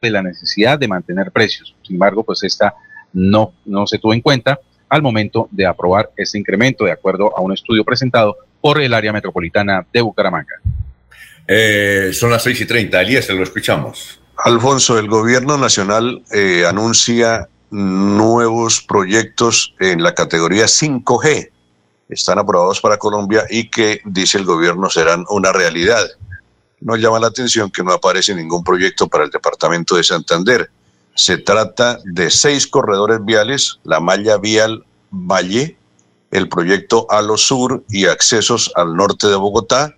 de 0.00 0.10
la 0.10 0.22
necesidad 0.22 0.78
de 0.78 0.88
mantener 0.88 1.30
precios. 1.32 1.74
Sin 1.82 1.96
embargo, 1.96 2.22
pues 2.22 2.42
esta 2.42 2.74
no, 3.12 3.54
no 3.64 3.86
se 3.86 3.98
tuvo 3.98 4.14
en 4.14 4.20
cuenta 4.20 4.58
al 4.88 5.02
momento 5.02 5.48
de 5.50 5.66
aprobar 5.66 6.10
este 6.16 6.38
incremento, 6.38 6.84
de 6.84 6.92
acuerdo 6.92 7.36
a 7.36 7.40
un 7.40 7.52
estudio 7.52 7.84
presentado 7.84 8.36
por 8.60 8.80
el 8.80 8.94
área 8.94 9.12
metropolitana 9.12 9.86
de 9.92 10.00
Bucaramanga. 10.00 10.60
Eh, 11.48 12.10
son 12.12 12.30
las 12.30 12.42
6 12.42 12.60
y 12.60 12.66
30. 12.66 13.00
Elías, 13.00 13.28
lo 13.28 13.42
escuchamos. 13.42 14.20
Alfonso, 14.36 14.98
el 14.98 15.08
gobierno 15.08 15.56
nacional 15.56 16.22
eh, 16.32 16.64
anuncia 16.68 17.48
nuevos 17.70 18.82
proyectos 18.82 19.74
en 19.80 20.02
la 20.02 20.14
categoría 20.14 20.66
5G. 20.66 21.50
Están 22.08 22.38
aprobados 22.38 22.80
para 22.80 22.98
Colombia 22.98 23.44
y 23.48 23.68
que, 23.68 24.00
dice 24.04 24.38
el 24.38 24.44
gobierno, 24.44 24.90
serán 24.90 25.24
una 25.28 25.52
realidad 25.52 26.06
nos 26.80 26.98
llama 26.98 27.20
la 27.20 27.28
atención 27.28 27.70
que 27.70 27.82
no 27.82 27.92
aparece 27.92 28.34
ningún 28.34 28.62
proyecto 28.62 29.08
para 29.08 29.24
el 29.24 29.30
departamento 29.30 29.96
de 29.96 30.04
Santander. 30.04 30.70
Se 31.14 31.38
trata 31.38 31.98
de 32.04 32.30
seis 32.30 32.66
corredores 32.66 33.24
viales, 33.24 33.80
la 33.84 34.00
malla 34.00 34.36
vial 34.36 34.84
Valle, 35.10 35.76
el 36.30 36.48
proyecto 36.48 37.06
Alo 37.10 37.36
Sur 37.36 37.84
y 37.88 38.06
accesos 38.06 38.70
al 38.74 38.94
norte 38.94 39.28
de 39.28 39.36
Bogotá, 39.36 39.94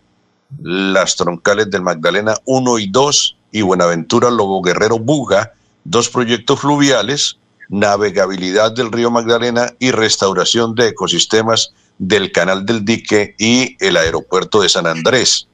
las 0.60 1.16
troncales 1.16 1.70
del 1.70 1.82
Magdalena 1.82 2.34
1 2.44 2.78
y 2.78 2.88
2 2.88 3.36
y 3.52 3.62
Buenaventura 3.62 4.30
Lobo 4.30 4.62
Guerrero 4.62 4.98
Buga, 4.98 5.52
dos 5.84 6.08
proyectos 6.08 6.60
fluviales, 6.60 7.38
navegabilidad 7.68 8.72
del 8.72 8.92
río 8.92 9.10
Magdalena 9.10 9.72
y 9.78 9.90
restauración 9.90 10.74
de 10.74 10.88
ecosistemas 10.88 11.72
del 11.98 12.30
canal 12.32 12.64
del 12.64 12.84
dique 12.84 13.34
y 13.38 13.76
el 13.84 13.96
aeropuerto 13.96 14.62
de 14.62 14.68
San 14.68 14.86
Andrés. 14.86 15.48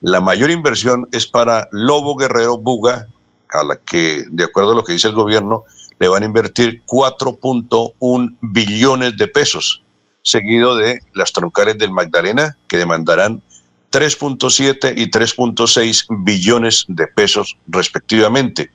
La 0.00 0.20
mayor 0.20 0.50
inversión 0.50 1.08
es 1.12 1.26
para 1.26 1.68
Lobo 1.72 2.16
Guerrero 2.16 2.56
Buga, 2.56 3.06
a 3.50 3.64
la 3.64 3.76
que, 3.76 4.24
de 4.30 4.44
acuerdo 4.44 4.72
a 4.72 4.74
lo 4.74 4.84
que 4.84 4.94
dice 4.94 5.08
el 5.08 5.14
gobierno, 5.14 5.64
le 5.98 6.08
van 6.08 6.22
a 6.22 6.26
invertir 6.26 6.82
4.1 6.86 8.36
billones 8.40 9.16
de 9.18 9.28
pesos, 9.28 9.82
seguido 10.22 10.74
de 10.76 11.00
las 11.12 11.32
troncales 11.32 11.76
del 11.76 11.90
Magdalena, 11.90 12.56
que 12.66 12.78
demandarán 12.78 13.42
3.7 13.92 14.94
y 14.96 15.10
3.6 15.10 16.06
billones 16.24 16.86
de 16.88 17.06
pesos 17.06 17.58
respectivamente. 17.66 18.70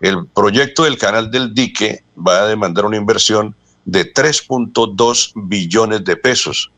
El 0.00 0.26
proyecto 0.28 0.84
del 0.84 0.96
canal 0.96 1.30
del 1.30 1.52
dique 1.52 2.04
va 2.16 2.42
a 2.42 2.46
demandar 2.46 2.86
una 2.86 2.96
inversión 2.96 3.54
de 3.84 4.10
3.2 4.10 5.32
billones 5.34 6.04
de 6.04 6.16
pesos. 6.16 6.70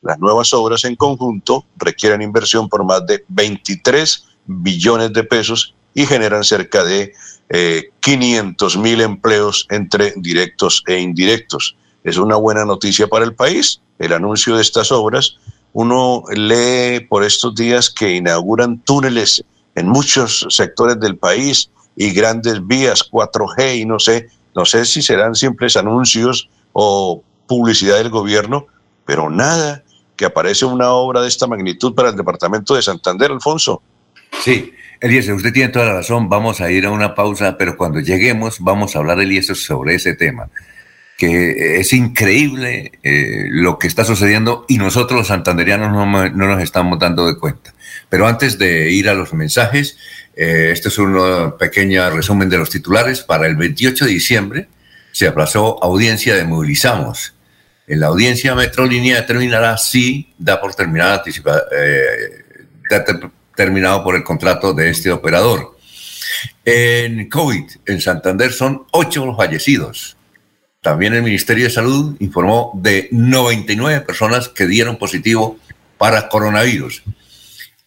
Las 0.00 0.18
nuevas 0.18 0.52
obras 0.54 0.84
en 0.84 0.94
conjunto 0.94 1.64
requieren 1.76 2.22
inversión 2.22 2.68
por 2.68 2.84
más 2.84 3.04
de 3.06 3.24
23 3.28 4.24
billones 4.46 5.12
de 5.12 5.24
pesos 5.24 5.74
y 5.92 6.06
generan 6.06 6.44
cerca 6.44 6.84
de 6.84 7.12
500 8.00 8.74
eh, 8.74 8.78
mil 8.78 9.00
empleos 9.00 9.66
entre 9.70 10.14
directos 10.16 10.84
e 10.86 11.00
indirectos. 11.00 11.76
Es 12.04 12.16
una 12.16 12.36
buena 12.36 12.64
noticia 12.64 13.08
para 13.08 13.24
el 13.24 13.34
país 13.34 13.80
el 13.98 14.12
anuncio 14.12 14.56
de 14.56 14.62
estas 14.62 14.92
obras. 14.92 15.36
Uno 15.72 16.22
lee 16.34 17.00
por 17.00 17.24
estos 17.24 17.54
días 17.54 17.90
que 17.90 18.14
inauguran 18.14 18.78
túneles 18.80 19.44
en 19.74 19.88
muchos 19.88 20.46
sectores 20.50 20.98
del 21.00 21.16
país 21.16 21.70
y 21.96 22.12
grandes 22.12 22.66
vías 22.66 23.02
4G 23.10 23.80
y 23.80 23.84
no 23.84 23.98
sé, 23.98 24.28
no 24.54 24.64
sé 24.64 24.84
si 24.84 25.02
serán 25.02 25.34
simples 25.34 25.76
anuncios 25.76 26.48
o 26.72 27.22
publicidad 27.46 27.96
del 27.98 28.10
gobierno, 28.10 28.66
pero 29.04 29.30
nada 29.30 29.82
que 30.18 30.26
aparece 30.26 30.66
una 30.66 30.90
obra 30.90 31.22
de 31.22 31.28
esta 31.28 31.46
magnitud 31.46 31.94
para 31.94 32.10
el 32.10 32.16
departamento 32.16 32.74
de 32.74 32.82
Santander, 32.82 33.30
Alfonso. 33.30 33.80
Sí, 34.42 34.74
Eliezer, 35.00 35.32
usted 35.32 35.52
tiene 35.52 35.72
toda 35.72 35.86
la 35.86 35.92
razón. 35.94 36.28
Vamos 36.28 36.60
a 36.60 36.70
ir 36.70 36.84
a 36.84 36.90
una 36.90 37.14
pausa, 37.14 37.56
pero 37.56 37.76
cuando 37.76 38.00
lleguemos 38.00 38.58
vamos 38.60 38.94
a 38.94 38.98
hablar, 38.98 39.20
Eliezer, 39.20 39.56
sobre 39.56 39.94
ese 39.94 40.14
tema. 40.14 40.50
Que 41.16 41.80
es 41.80 41.92
increíble 41.92 42.92
eh, 43.02 43.46
lo 43.48 43.78
que 43.78 43.86
está 43.86 44.04
sucediendo 44.04 44.66
y 44.68 44.78
nosotros 44.78 45.18
los 45.18 45.28
santanderianos 45.28 45.92
no, 45.92 46.28
nos 46.30 46.62
estamos 46.62 46.98
dando 46.98 47.26
de 47.26 47.38
cuenta. 47.38 47.72
Pero 48.08 48.26
antes 48.26 48.58
de 48.58 48.90
ir 48.90 49.08
a 49.08 49.14
los 49.14 49.32
mensajes, 49.34 49.98
eh, 50.36 50.70
este 50.72 50.88
es 50.88 50.98
un 50.98 51.54
pequeño 51.58 52.10
resumen 52.10 52.48
de 52.48 52.58
los 52.58 52.70
titulares. 52.70 53.20
Para 53.20 53.46
el 53.46 53.56
28 53.56 54.04
de 54.04 54.10
diciembre 54.10 54.68
se 55.12 55.28
aplazó 55.28 55.82
audiencia 55.82 56.34
de 56.34 56.44
Movilizamos 56.44 57.37
en 57.88 58.00
la 58.00 58.08
audiencia 58.08 58.54
Metrolínea 58.54 59.16
determinará 59.16 59.76
si 59.78 60.32
da 60.38 60.60
por 60.60 60.74
eh, 60.78 62.44
terminado 63.56 64.04
por 64.04 64.14
el 64.14 64.22
contrato 64.22 64.74
de 64.74 64.90
este 64.90 65.10
operador. 65.10 65.76
En 66.64 67.28
COVID, 67.30 67.64
en 67.86 68.00
Santander 68.00 68.52
son 68.52 68.84
ocho 68.92 69.24
los 69.24 69.36
fallecidos. 69.36 70.16
También 70.82 71.14
el 71.14 71.22
Ministerio 71.22 71.64
de 71.64 71.70
Salud 71.70 72.14
informó 72.20 72.72
de 72.74 73.08
99 73.10 74.02
personas 74.02 74.48
que 74.48 74.66
dieron 74.66 74.96
positivo 74.96 75.58
para 75.96 76.28
coronavirus. 76.28 77.02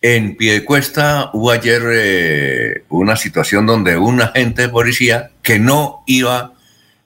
En 0.01 0.35
Piedecuesta 0.35 1.29
hubo 1.33 1.51
ayer 1.51 1.81
eh, 1.93 2.83
una 2.89 3.15
situación 3.15 3.67
donde 3.67 3.97
un 3.97 4.19
agente 4.19 4.63
de 4.63 4.69
policía 4.69 5.31
que 5.43 5.59
no 5.59 6.03
iba 6.07 6.53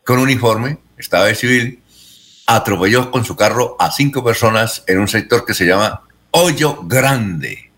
con 0.05 0.19
uniforme, 0.19 0.77
estaba 0.97 1.25
de 1.25 1.36
civil, 1.36 1.79
atropelló 2.45 3.12
con 3.12 3.25
su 3.25 3.36
carro 3.36 3.75
a 3.79 3.91
cinco 3.91 4.23
personas 4.23 4.84
en 4.88 4.99
un 4.99 5.08
sector 5.08 5.45
que 5.45 5.53
se 5.53 5.65
llama 5.65 6.01
Hoyo 6.31 6.84
Grande. 6.84 7.71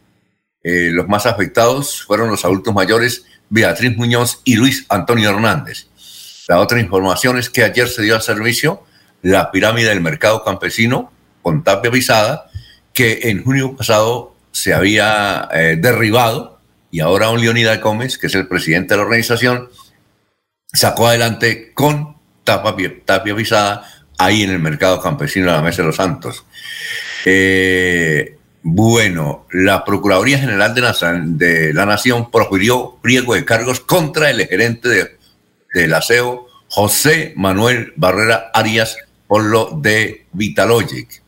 Eh, 0.63 0.89
los 0.91 1.07
más 1.07 1.25
afectados 1.25 2.03
fueron 2.03 2.29
los 2.29 2.43
adultos 2.43 2.73
mayores 2.73 3.25
Beatriz 3.49 3.95
Muñoz 3.95 4.41
y 4.43 4.55
Luis 4.55 4.85
Antonio 4.89 5.29
Hernández. 5.29 5.87
La 6.47 6.59
otra 6.59 6.79
información 6.79 7.37
es 7.37 7.49
que 7.49 7.63
ayer 7.63 7.87
se 7.87 8.01
dio 8.01 8.15
a 8.15 8.21
servicio 8.21 8.83
la 9.21 9.51
pirámide 9.51 9.89
del 9.89 10.01
mercado 10.01 10.43
campesino 10.43 11.11
con 11.41 11.63
tapia 11.63 11.91
pisada, 11.91 12.49
que 12.93 13.19
en 13.23 13.43
junio 13.43 13.75
pasado 13.75 14.35
se 14.51 14.73
había 14.73 15.47
eh, 15.53 15.77
derribado 15.79 16.59
y 16.91 16.99
ahora 16.99 17.29
un 17.29 17.39
Leonidas 17.39 17.79
Gómez, 17.81 18.17
que 18.17 18.27
es 18.27 18.35
el 18.35 18.47
presidente 18.47 18.93
de 18.93 18.97
la 18.97 19.03
organización, 19.03 19.69
sacó 20.73 21.07
adelante 21.07 21.73
con 21.73 22.17
tapia, 22.43 22.93
tapia 23.05 23.35
pisada 23.35 23.96
ahí 24.17 24.43
en 24.43 24.51
el 24.51 24.59
mercado 24.59 25.01
campesino 25.01 25.47
de 25.47 25.51
la 25.53 25.61
Mesa 25.61 25.81
de 25.81 25.87
los 25.87 25.95
Santos. 25.95 26.43
Eh, 27.25 28.37
bueno, 28.63 29.45
la 29.51 29.85
Procuraduría 29.85 30.39
General 30.39 30.73
de 30.73 30.81
la, 30.81 30.93
de 31.25 31.73
la 31.73 31.85
Nación 31.85 32.29
profirió 32.31 32.97
pliego 33.01 33.33
de 33.33 33.45
cargos 33.45 33.79
contra 33.79 34.29
el 34.29 34.45
gerente 34.47 34.89
de, 34.89 35.17
del 35.73 35.93
aseo, 35.93 36.47
José 36.69 37.33
Manuel 37.35 37.93
Barrera 37.95 38.51
Arias, 38.53 38.97
por 39.27 39.43
lo 39.43 39.71
de 39.81 40.25
Vitalogic. 40.33 41.21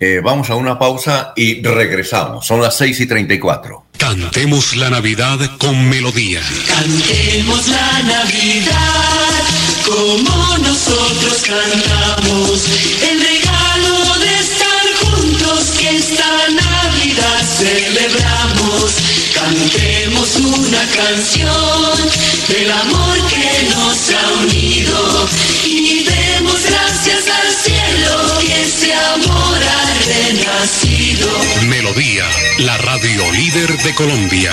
Eh, 0.00 0.20
vamos 0.22 0.48
a 0.50 0.54
una 0.54 0.78
pausa 0.78 1.32
y 1.34 1.62
regresamos. 1.62 2.46
Son 2.46 2.60
las 2.62 2.76
6 2.76 3.00
y 3.00 3.06
34. 3.06 3.86
Cantemos 3.98 4.76
la 4.76 4.90
Navidad 4.90 5.38
con 5.58 5.88
melodía. 5.88 6.40
Cantemos 6.68 7.66
la 7.66 8.02
Navidad 8.04 9.42
como 9.84 10.58
nosotros 10.58 11.42
cantamos. 11.44 12.62
El 13.02 13.20
regalo 13.20 14.18
de 14.20 14.38
estar 14.38 14.86
juntos 15.02 15.64
que 15.78 15.96
esta 15.96 16.48
Navidad 16.48 17.42
celebramos. 17.58 18.92
Cantemos 19.34 20.36
una 20.36 20.86
canción 20.96 22.08
del 22.48 22.70
amor 22.70 23.16
que 23.28 23.68
nos 23.74 24.10
ha 24.10 24.32
unido 24.42 25.28
y 25.66 26.04
demos 26.04 26.62
gracias 26.62 27.17
Melodía, 31.66 32.24
la 32.58 32.78
radio 32.78 33.32
líder 33.32 33.76
de 33.78 33.94
Colombia. 33.94 34.52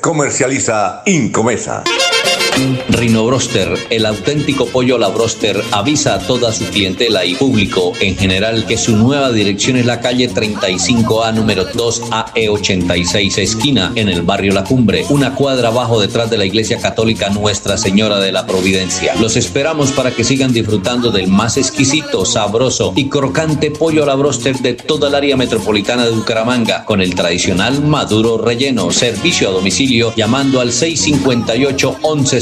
Comercializa 0.00 1.02
Incomesa. 1.06 1.84
Rino 2.90 3.24
Broster, 3.24 3.74
el 3.88 4.04
auténtico 4.04 4.66
pollo 4.66 4.98
la 4.98 5.08
Broster, 5.08 5.62
avisa 5.72 6.14
a 6.14 6.18
toda 6.18 6.52
su 6.52 6.64
clientela 6.66 7.24
y 7.24 7.34
público 7.34 7.92
en 8.00 8.16
general 8.16 8.66
que 8.66 8.76
su 8.76 8.96
nueva 8.96 9.32
dirección 9.32 9.76
es 9.76 9.86
la 9.86 10.00
calle 10.00 10.30
35A 10.30 11.32
número 11.34 11.64
2 11.64 12.02
AE86 12.10 13.38
esquina 13.38 13.92
en 13.94 14.08
el 14.08 14.22
barrio 14.22 14.52
La 14.52 14.64
Cumbre, 14.64 15.06
una 15.08 15.34
cuadra 15.34 15.68
abajo 15.68 16.00
detrás 16.00 16.28
de 16.30 16.38
la 16.38 16.44
iglesia 16.44 16.78
católica 16.78 17.30
Nuestra 17.30 17.78
Señora 17.78 18.20
de 18.20 18.32
la 18.32 18.46
Providencia. 18.46 19.14
Los 19.16 19.36
esperamos 19.36 19.92
para 19.92 20.10
que 20.10 20.24
sigan 20.24 20.52
disfrutando 20.52 21.10
del 21.10 21.28
más 21.28 21.56
exquisito, 21.56 22.26
sabroso 22.26 22.92
y 22.94 23.08
crocante 23.08 23.70
pollo 23.70 24.02
a 24.02 24.06
la 24.06 24.14
Broster 24.14 24.58
de 24.58 24.74
toda 24.74 25.08
el 25.08 25.14
área 25.14 25.36
metropolitana 25.36 26.04
de 26.04 26.10
Bucaramanga 26.10 26.84
con 26.84 27.00
el 27.00 27.14
tradicional 27.14 27.82
maduro 27.82 28.36
relleno, 28.36 28.90
servicio 28.90 29.48
a 29.48 29.52
domicilio 29.52 30.12
llamando 30.14 30.60
al 30.60 30.72
658 30.72 31.96
11 32.02 32.41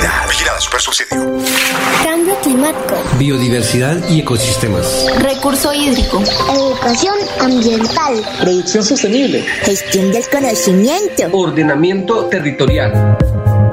y 0.00 0.06
felicidad. 0.06 0.28
Vigilada 0.28 0.60
Super 0.60 0.80
Subsidio. 0.80 1.42
Cambio 2.04 2.34
climático. 2.42 2.94
Biodiversidad 3.18 4.08
y 4.08 4.20
ecosistemas. 4.20 5.06
Recurso 5.20 5.72
hídrico. 5.72 6.22
Educación 6.52 7.14
ambiental. 7.40 8.22
Producción 8.40 8.84
sostenible. 8.84 9.42
Gestión 9.62 10.12
del 10.12 10.28
conocimiento. 10.28 11.28
Ordenamiento 11.32 12.26
territorial. 12.26 13.18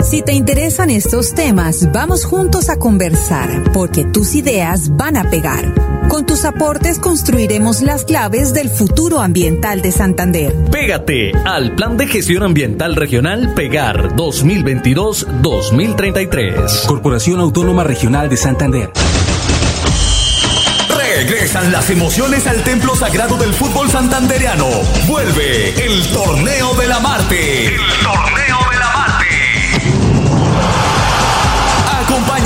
Si 0.10 0.22
te 0.22 0.32
interesan 0.32 0.90
estos 0.90 1.36
temas, 1.36 1.92
vamos 1.92 2.24
juntos 2.24 2.70
a 2.70 2.80
conversar, 2.80 3.74
porque 3.74 4.06
tus 4.06 4.36
ideas 4.36 4.96
van 4.96 5.18
a 5.18 5.30
pegar. 5.30 5.74
Con 6.08 6.26
tus 6.26 6.46
aportes 6.46 6.98
construiremos 6.98 7.82
las 7.82 8.06
claves 8.06 8.54
del 8.54 8.70
futuro 8.70 9.20
ambiental 9.20 9.82
de 9.82 9.92
Santander. 9.92 10.56
Pégate 10.72 11.34
al 11.44 11.76
Plan 11.76 11.98
de 11.98 12.08
Gestión 12.08 12.44
Ambiental 12.44 12.96
Regional 12.96 13.54
Pegar 13.54 14.16
2022-2033. 14.16 16.86
Corporación 16.86 17.42
Autónoma 17.42 17.84
Regional 17.84 18.30
de 18.30 18.38
Santander. 18.38 18.90
Regresan 21.18 21.74
las 21.74 21.90
emociones 21.90 22.48
al 22.48 22.64
templo 22.64 22.96
sagrado 22.96 23.36
del 23.36 23.54
fútbol 23.54 23.90
santandereano. 23.90 24.70
Vuelve 25.06 25.72
el 25.86 26.02
Torneo 26.14 26.74
de 26.76 26.88
la 26.88 27.02
Marte. 27.02 27.66
El 27.66 27.82
Torneo 28.04 28.47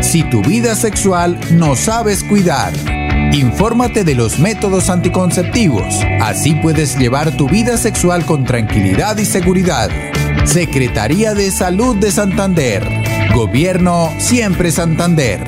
si 0.00 0.22
tu 0.22 0.42
vida 0.42 0.74
sexual 0.74 1.38
no 1.52 1.76
sabes 1.76 2.24
cuidar. 2.24 2.72
Infórmate 3.32 4.04
de 4.04 4.14
los 4.14 4.38
métodos 4.38 4.88
anticonceptivos. 4.88 5.94
Así 6.20 6.54
puedes 6.54 6.98
llevar 6.98 7.36
tu 7.36 7.48
vida 7.48 7.76
sexual 7.76 8.24
con 8.24 8.44
tranquilidad 8.44 9.18
y 9.18 9.24
seguridad. 9.24 9.90
Secretaría 10.44 11.34
de 11.34 11.50
Salud 11.50 11.96
de 11.96 12.10
Santander. 12.10 12.86
Gobierno 13.34 14.10
Siempre 14.18 14.70
Santander. 14.70 15.40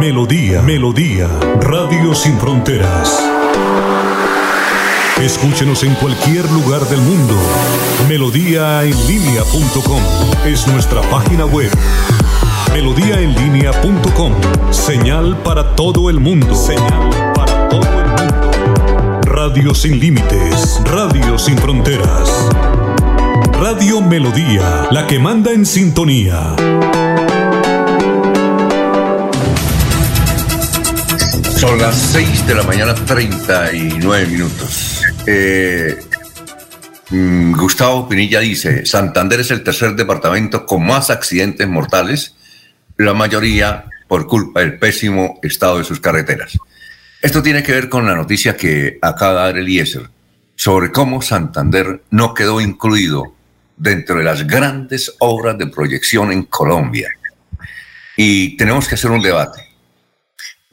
Melodía, 0.00 0.62
Melodía, 0.62 1.28
Radio 1.60 2.14
Sin 2.14 2.36
Fronteras. 2.38 3.41
Escúchenos 5.22 5.84
en 5.84 5.94
cualquier 5.94 6.50
lugar 6.50 6.80
del 6.88 7.00
mundo. 7.00 7.36
Melodíaenlínea.com 8.08 10.02
es 10.44 10.66
nuestra 10.66 11.00
página 11.02 11.46
web. 11.46 11.70
Melodíaenlínea.com. 12.72 14.32
Señal 14.72 15.36
para 15.44 15.76
todo 15.76 16.10
el 16.10 16.18
mundo. 16.18 16.52
Señal 16.56 17.08
para 17.36 17.68
todo 17.68 17.82
el 17.82 18.06
mundo. 18.08 19.20
Radio 19.20 19.72
sin 19.76 20.00
límites. 20.00 20.80
Radio 20.86 21.38
sin 21.38 21.56
fronteras. 21.56 22.48
Radio 23.60 24.00
Melodía, 24.00 24.88
la 24.90 25.06
que 25.06 25.20
manda 25.20 25.52
en 25.52 25.64
sintonía. 25.64 26.56
Son 31.56 31.78
las 31.78 31.94
6 31.94 32.44
de 32.44 32.56
la 32.56 32.64
mañana, 32.64 32.92
39 32.96 34.26
minutos. 34.26 34.91
Eh, 35.26 35.98
mm, 37.10 37.52
Gustavo 37.52 38.08
Pinilla 38.08 38.40
dice, 38.40 38.84
Santander 38.86 39.40
es 39.40 39.50
el 39.50 39.62
tercer 39.62 39.94
departamento 39.94 40.66
con 40.66 40.84
más 40.84 41.10
accidentes 41.10 41.68
mortales, 41.68 42.34
la 42.96 43.14
mayoría 43.14 43.86
por 44.08 44.26
culpa 44.26 44.60
del 44.60 44.78
pésimo 44.78 45.38
estado 45.42 45.78
de 45.78 45.84
sus 45.84 46.00
carreteras. 46.00 46.58
Esto 47.20 47.42
tiene 47.42 47.62
que 47.62 47.72
ver 47.72 47.88
con 47.88 48.06
la 48.06 48.16
noticia 48.16 48.56
que 48.56 48.98
acaba 49.00 49.32
de 49.32 49.38
dar 49.38 49.58
Eliezer 49.58 50.10
sobre 50.56 50.90
cómo 50.90 51.22
Santander 51.22 52.02
no 52.10 52.34
quedó 52.34 52.60
incluido 52.60 53.34
dentro 53.76 54.18
de 54.18 54.24
las 54.24 54.46
grandes 54.46 55.14
obras 55.18 55.56
de 55.56 55.66
proyección 55.68 56.32
en 56.32 56.44
Colombia. 56.44 57.08
Y 58.16 58.56
tenemos 58.56 58.88
que 58.88 58.96
hacer 58.96 59.10
un 59.10 59.22
debate. 59.22 59.71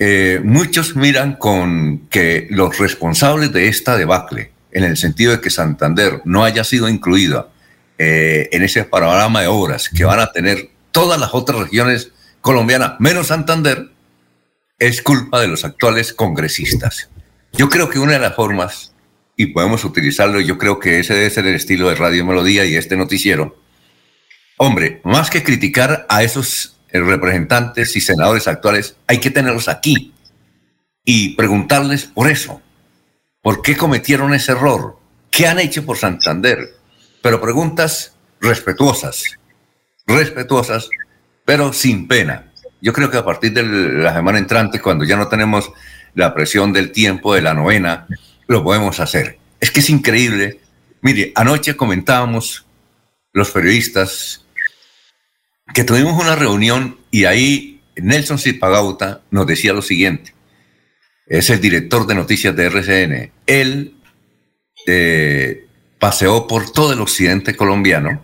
Eh, 0.02 0.40
muchos 0.42 0.96
miran 0.96 1.36
con 1.36 2.08
que 2.10 2.48
los 2.50 2.78
responsables 2.78 3.52
de 3.52 3.68
esta 3.68 3.98
debacle, 3.98 4.52
en 4.72 4.86
el 4.86 4.96
sentido 4.96 5.34
de 5.34 5.42
que 5.42 5.50
Santander 5.50 6.22
no 6.24 6.46
haya 6.46 6.64
sido 6.64 6.88
incluida 6.88 7.50
eh, 7.98 8.48
en 8.54 8.64
ese 8.64 8.86
panorama 8.86 9.42
de 9.42 9.48
obras 9.48 9.90
que 9.90 10.06
van 10.06 10.22
a 10.22 10.32
tener 10.32 10.70
todas 10.92 11.20
las 11.20 11.34
otras 11.34 11.60
regiones 11.60 12.14
colombianas, 12.40 12.94
menos 13.00 13.28
Santander, 13.28 13.90
es 14.80 15.02
culpa 15.02 15.42
de 15.42 15.50
los 15.50 15.66
actuales 15.66 16.14
congresistas. 16.14 17.10
Yo 17.52 17.70
creo 17.70 17.90
que 17.90 18.00
una 18.00 18.14
de 18.14 18.20
las 18.20 18.36
formas, 18.36 18.94
y 19.36 19.48
podemos 19.48 19.84
utilizarlo, 19.84 20.40
yo 20.40 20.58
creo 20.58 20.80
que 20.80 21.00
ese 21.00 21.14
debe 21.14 21.30
ser 21.30 21.46
el 21.46 21.56
estilo 21.56 21.90
de 21.90 21.96
Radio 21.96 22.26
Melodía 22.26 22.64
y 22.64 22.76
este 22.76 22.96
noticiero, 22.96 23.58
hombre, 24.56 25.02
más 25.04 25.30
que 25.30 25.44
criticar 25.44 26.06
a 26.08 26.24
esos 26.24 26.79
representantes 26.92 27.96
y 27.96 28.02
senadores 28.02 28.48
actuales, 28.48 28.96
hay 29.08 29.20
que 29.20 29.32
tenerlos 29.32 29.68
aquí 29.68 30.14
y 31.04 31.36
preguntarles 31.36 32.06
por 32.06 32.30
eso. 32.30 32.62
¿Por 33.42 33.62
qué 33.62 33.78
cometieron 33.78 34.34
ese 34.34 34.52
error? 34.52 34.98
¿Qué 35.32 35.48
han 35.48 35.60
hecho 35.60 35.86
por 35.86 35.98
Santander? 35.98 36.76
Pero 37.22 37.40
preguntas 37.40 38.14
respetuosas, 38.42 39.24
respetuosas, 40.06 40.90
pero 41.46 41.74
sin 41.74 42.08
pena. 42.08 42.52
Yo 42.82 42.94
creo 42.94 43.10
que 43.10 43.18
a 43.18 43.26
partir 43.26 43.54
de 43.54 43.64
la 43.64 44.14
semana 44.14 44.38
entrante, 44.40 44.82
cuando 44.82 45.04
ya 45.04 45.18
no 45.18 45.28
tenemos 45.28 45.72
la 46.16 46.34
presión 46.34 46.74
del 46.74 46.92
tiempo 46.92 47.34
de 47.34 47.42
la 47.42 47.54
novena, 47.54 48.08
lo 48.48 48.64
podemos 48.64 49.00
hacer. 49.00 49.38
Es 49.60 49.72
que 49.72 49.82
es 49.82 49.90
increíble. 49.90 50.60
Mire, 51.02 51.32
anoche 51.36 51.76
comentábamos 51.76 52.66
los 53.34 53.52
periodistas 53.52 54.46
que 55.74 55.84
tuvimos 55.84 56.22
una 56.22 56.36
reunión 56.36 56.98
y 57.12 57.26
ahí 57.26 57.82
Nelson 57.96 58.40
Zipagauta 58.40 59.22
nos 59.32 59.48
decía 59.48 59.74
lo 59.74 59.82
siguiente. 59.82 60.34
Es 61.28 61.50
el 61.50 61.62
director 61.62 62.08
de 62.08 62.16
noticias 62.16 62.56
de 62.56 62.66
RCN. 62.66 63.32
Él 63.46 63.96
eh, 64.88 65.68
paseó 66.00 66.48
por 66.48 66.72
todo 66.72 66.94
el 66.94 67.02
occidente 67.02 67.56
colombiano 67.56 68.24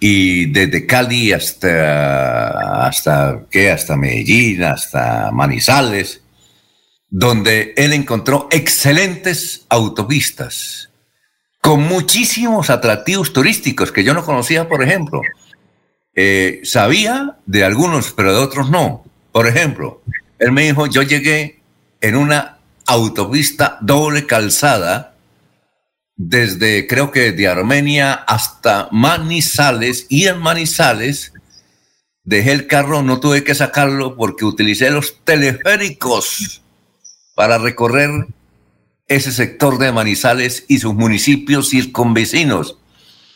y 0.00 0.46
desde 0.46 0.84
Cali 0.84 1.32
hasta, 1.32 2.86
hasta, 2.86 3.42
¿qué? 3.48 3.70
hasta 3.70 3.96
Medellín, 3.96 4.64
hasta 4.64 5.30
Manizales, 5.30 6.22
donde 7.08 7.72
él 7.76 7.92
encontró 7.92 8.48
excelentes 8.50 9.64
autopistas 9.68 10.90
con 11.60 11.82
muchísimos 11.84 12.68
atractivos 12.70 13.32
turísticos 13.32 13.92
que 13.92 14.02
yo 14.02 14.12
no 14.12 14.24
conocía, 14.24 14.68
por 14.68 14.82
ejemplo. 14.82 15.20
Eh, 16.14 16.60
sabía 16.64 17.38
de 17.46 17.64
algunos, 17.64 18.12
pero 18.12 18.32
de 18.32 18.40
otros 18.40 18.70
no. 18.70 19.04
Por 19.32 19.46
ejemplo, 19.46 20.02
él 20.38 20.52
me 20.52 20.64
dijo, 20.64 20.86
yo 20.86 21.02
llegué 21.02 21.60
en 22.00 22.16
una 22.16 22.58
autopista 22.86 23.78
doble 23.80 24.26
calzada 24.26 25.14
desde, 26.16 26.86
creo 26.86 27.10
que 27.10 27.32
de 27.32 27.48
Armenia 27.48 28.12
hasta 28.12 28.88
Manizales, 28.92 30.06
y 30.08 30.26
en 30.26 30.38
Manizales 30.38 31.32
dejé 32.24 32.52
el 32.52 32.66
carro, 32.66 33.02
no 33.02 33.18
tuve 33.18 33.42
que 33.44 33.54
sacarlo 33.54 34.16
porque 34.16 34.44
utilicé 34.44 34.90
los 34.90 35.24
teleféricos 35.24 36.62
para 37.34 37.58
recorrer 37.58 38.26
ese 39.08 39.32
sector 39.32 39.78
de 39.78 39.92
Manizales 39.92 40.64
y 40.68 40.78
sus 40.78 40.94
municipios 40.94 41.70
circunvecinos. 41.70 42.78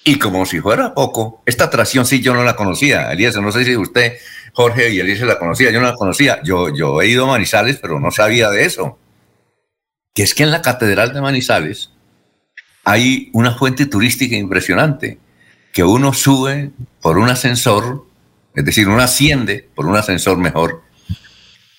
Y 0.08 0.20
como 0.20 0.46
si 0.46 0.60
fuera 0.60 0.94
poco, 0.94 1.42
esta 1.46 1.64
atracción 1.64 2.06
sí 2.06 2.20
yo 2.20 2.32
no 2.32 2.44
la 2.44 2.54
conocía. 2.54 3.10
Elías, 3.10 3.34
no 3.38 3.50
sé 3.50 3.64
si 3.64 3.76
usted, 3.76 4.12
Jorge 4.52 4.90
y 4.90 5.00
Elías 5.00 5.18
la 5.22 5.36
conocía, 5.36 5.72
yo 5.72 5.80
no 5.80 5.86
la 5.88 5.94
conocía. 5.94 6.40
Yo, 6.44 6.72
yo 6.72 7.02
he 7.02 7.08
ido 7.08 7.24
a 7.24 7.32
Manizales, 7.32 7.78
pero 7.82 7.98
no 7.98 8.12
sabía 8.12 8.48
de 8.50 8.64
eso. 8.64 9.00
Que 10.14 10.22
es 10.22 10.32
que 10.32 10.44
en 10.44 10.52
la 10.52 10.62
Catedral 10.62 11.12
de 11.12 11.20
Manizales 11.20 11.90
hay 12.84 13.30
una 13.32 13.56
fuente 13.56 13.86
turística 13.86 14.36
impresionante, 14.36 15.18
que 15.72 15.82
uno 15.82 16.12
sube 16.12 16.70
por 17.02 17.18
un 17.18 17.28
ascensor, 17.28 18.06
es 18.54 18.64
decir, 18.64 18.86
uno 18.86 19.02
asciende 19.02 19.68
por 19.74 19.86
un 19.86 19.96
ascensor 19.96 20.38
mejor, 20.38 20.84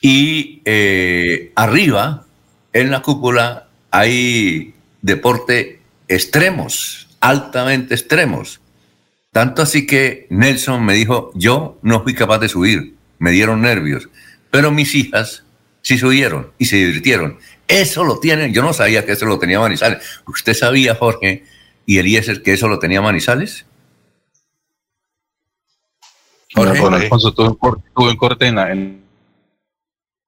y 0.02 0.62
eh, 0.66 1.54
arriba, 1.56 2.26
en 2.74 2.92
la 2.92 3.02
cúpula, 3.02 3.70
hay 3.90 4.74
deporte 5.02 5.80
extremos, 6.10 7.07
altamente 7.28 7.94
extremos. 7.94 8.62
Tanto 9.32 9.62
así 9.62 9.86
que 9.86 10.28
Nelson 10.30 10.84
me 10.86 10.94
dijo, 10.94 11.32
yo 11.36 11.78
no 11.82 12.02
fui 12.02 12.14
capaz 12.14 12.40
de 12.40 12.48
subir, 12.48 12.96
me 13.20 13.32
dieron 13.32 13.62
nervios, 13.62 14.10
pero 14.50 14.72
mis 14.72 14.96
hijas 14.96 15.44
sí 15.82 15.98
subieron 15.98 16.52
y 16.58 16.66
se 16.66 16.78
divirtieron. 16.78 17.38
Eso 17.68 18.06
lo 18.06 18.20
tienen, 18.20 18.54
yo 18.54 18.62
no 18.62 18.72
sabía 18.72 19.06
que 19.06 19.12
eso 19.12 19.26
lo 19.26 19.40
tenía 19.40 19.60
Manizales. 19.60 20.02
¿Usted 20.26 20.54
sabía, 20.54 20.96
Jorge 20.96 21.44
y 21.86 21.98
Eliezer, 21.98 22.42
que 22.42 22.54
eso 22.54 22.70
lo 22.70 22.80
tenía 22.80 23.02
Manizales? 23.02 23.66
Jorge, 26.56 26.80
bueno, 26.80 26.96
Alfonso, 26.96 27.34
tuvo 27.34 27.50
un 27.50 27.56
corte, 27.56 27.90
tuvo 27.94 28.10
un 28.10 28.16
corte 28.16 28.48
en 28.48 28.56
la... 28.56 28.72
En... 28.72 29.04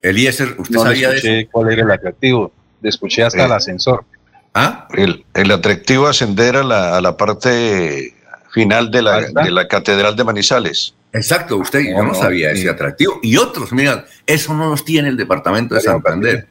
Eliezer, 0.01 0.55
¿usted 0.57 0.79
sabía 0.79 1.09
de 1.11 1.17
eso? 1.17 1.49
cuál 1.51 1.71
era 1.71 1.83
el 1.83 1.91
atractivo, 1.91 2.51
escuché 2.83 3.23
hasta 3.23 3.45
el 3.45 3.51
ascensor. 3.53 4.05
¿Ah? 4.53 4.87
El, 4.93 5.25
el, 5.33 5.51
atractivo 5.51 6.07
ascender 6.07 6.55
a 6.55 6.63
la, 6.63 6.97
a 6.97 7.01
la 7.01 7.15
parte 7.17 8.13
final 8.51 8.91
de 8.91 9.01
la, 9.01 9.21
de 9.21 9.51
la 9.51 9.67
Catedral 9.67 10.15
de 10.15 10.23
Manizales. 10.23 10.95
Exacto, 11.13 11.57
usted, 11.57 11.81
yo 11.81 12.03
no, 12.03 12.13
sabía 12.13 12.51
ese 12.51 12.69
atractivo. 12.69 13.19
Y 13.23 13.37
otros, 13.37 13.71
mira, 13.71 14.05
eso 14.25 14.53
no 14.53 14.69
los 14.69 14.85
tiene 14.85 15.09
el 15.09 15.17
departamento 15.17 15.75
de 15.75 15.81
Santander. 15.81 16.47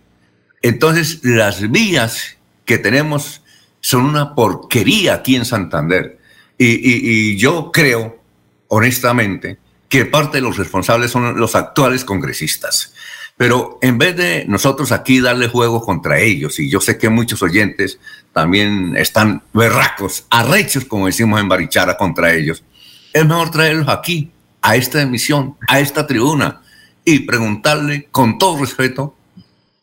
Entonces, 0.62 1.20
las 1.22 1.70
vías 1.70 2.36
que 2.64 2.78
tenemos 2.78 3.42
son 3.80 4.04
una 4.04 4.34
porquería 4.34 5.14
aquí 5.14 5.36
en 5.36 5.44
Santander. 5.44 6.18
Y, 6.56 6.66
y, 6.66 7.00
y 7.32 7.36
yo 7.36 7.70
creo, 7.72 8.20
honestamente, 8.68 9.58
que 9.88 10.04
parte 10.04 10.38
de 10.38 10.42
los 10.42 10.56
responsables 10.56 11.10
son 11.10 11.38
los 11.38 11.54
actuales 11.54 12.04
congresistas. 12.04 12.94
Pero 13.38 13.78
en 13.82 13.98
vez 13.98 14.16
de 14.16 14.44
nosotros 14.48 14.90
aquí 14.90 15.20
darle 15.20 15.46
juego 15.46 15.80
contra 15.80 16.18
ellos, 16.18 16.58
y 16.58 16.68
yo 16.68 16.80
sé 16.80 16.98
que 16.98 17.08
muchos 17.08 17.40
oyentes 17.40 18.00
también 18.32 18.96
están 18.96 19.42
berracos, 19.54 20.26
arrechos, 20.28 20.84
como 20.84 21.06
decimos 21.06 21.40
en 21.40 21.48
Barichara, 21.48 21.96
contra 21.96 22.34
ellos, 22.34 22.64
es 23.12 23.24
mejor 23.24 23.52
traerlos 23.52 23.88
aquí, 23.88 24.32
a 24.60 24.74
esta 24.74 25.00
emisión, 25.00 25.56
a 25.68 25.78
esta 25.78 26.04
tribuna, 26.04 26.62
y 27.04 27.20
preguntarle 27.20 28.08
con 28.10 28.38
todo 28.38 28.58
respeto 28.58 29.14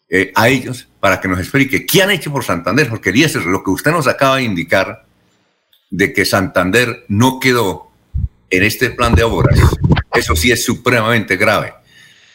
eh, 0.09 0.33
a 0.35 0.49
ellos 0.49 0.89
para 0.99 1.21
que 1.21 1.29
nos 1.29 1.39
explique 1.39 1.85
qué 1.85 2.03
han 2.03 2.11
hecho 2.11 2.33
por 2.33 2.43
Santander, 2.43 2.89
porque 2.89 3.13
lo 3.13 3.63
que 3.63 3.71
usted 3.71 3.91
nos 3.91 4.07
acaba 4.07 4.35
de 4.35 4.43
indicar 4.43 5.05
de 5.89 6.11
que 6.11 6.25
Santander 6.25 7.05
no 7.07 7.39
quedó 7.39 7.89
en 8.49 8.63
este 8.63 8.89
plan 8.89 9.15
de 9.15 9.23
obras, 9.23 9.57
eso 10.13 10.35
sí 10.35 10.51
es 10.51 10.65
supremamente 10.65 11.37
grave 11.37 11.73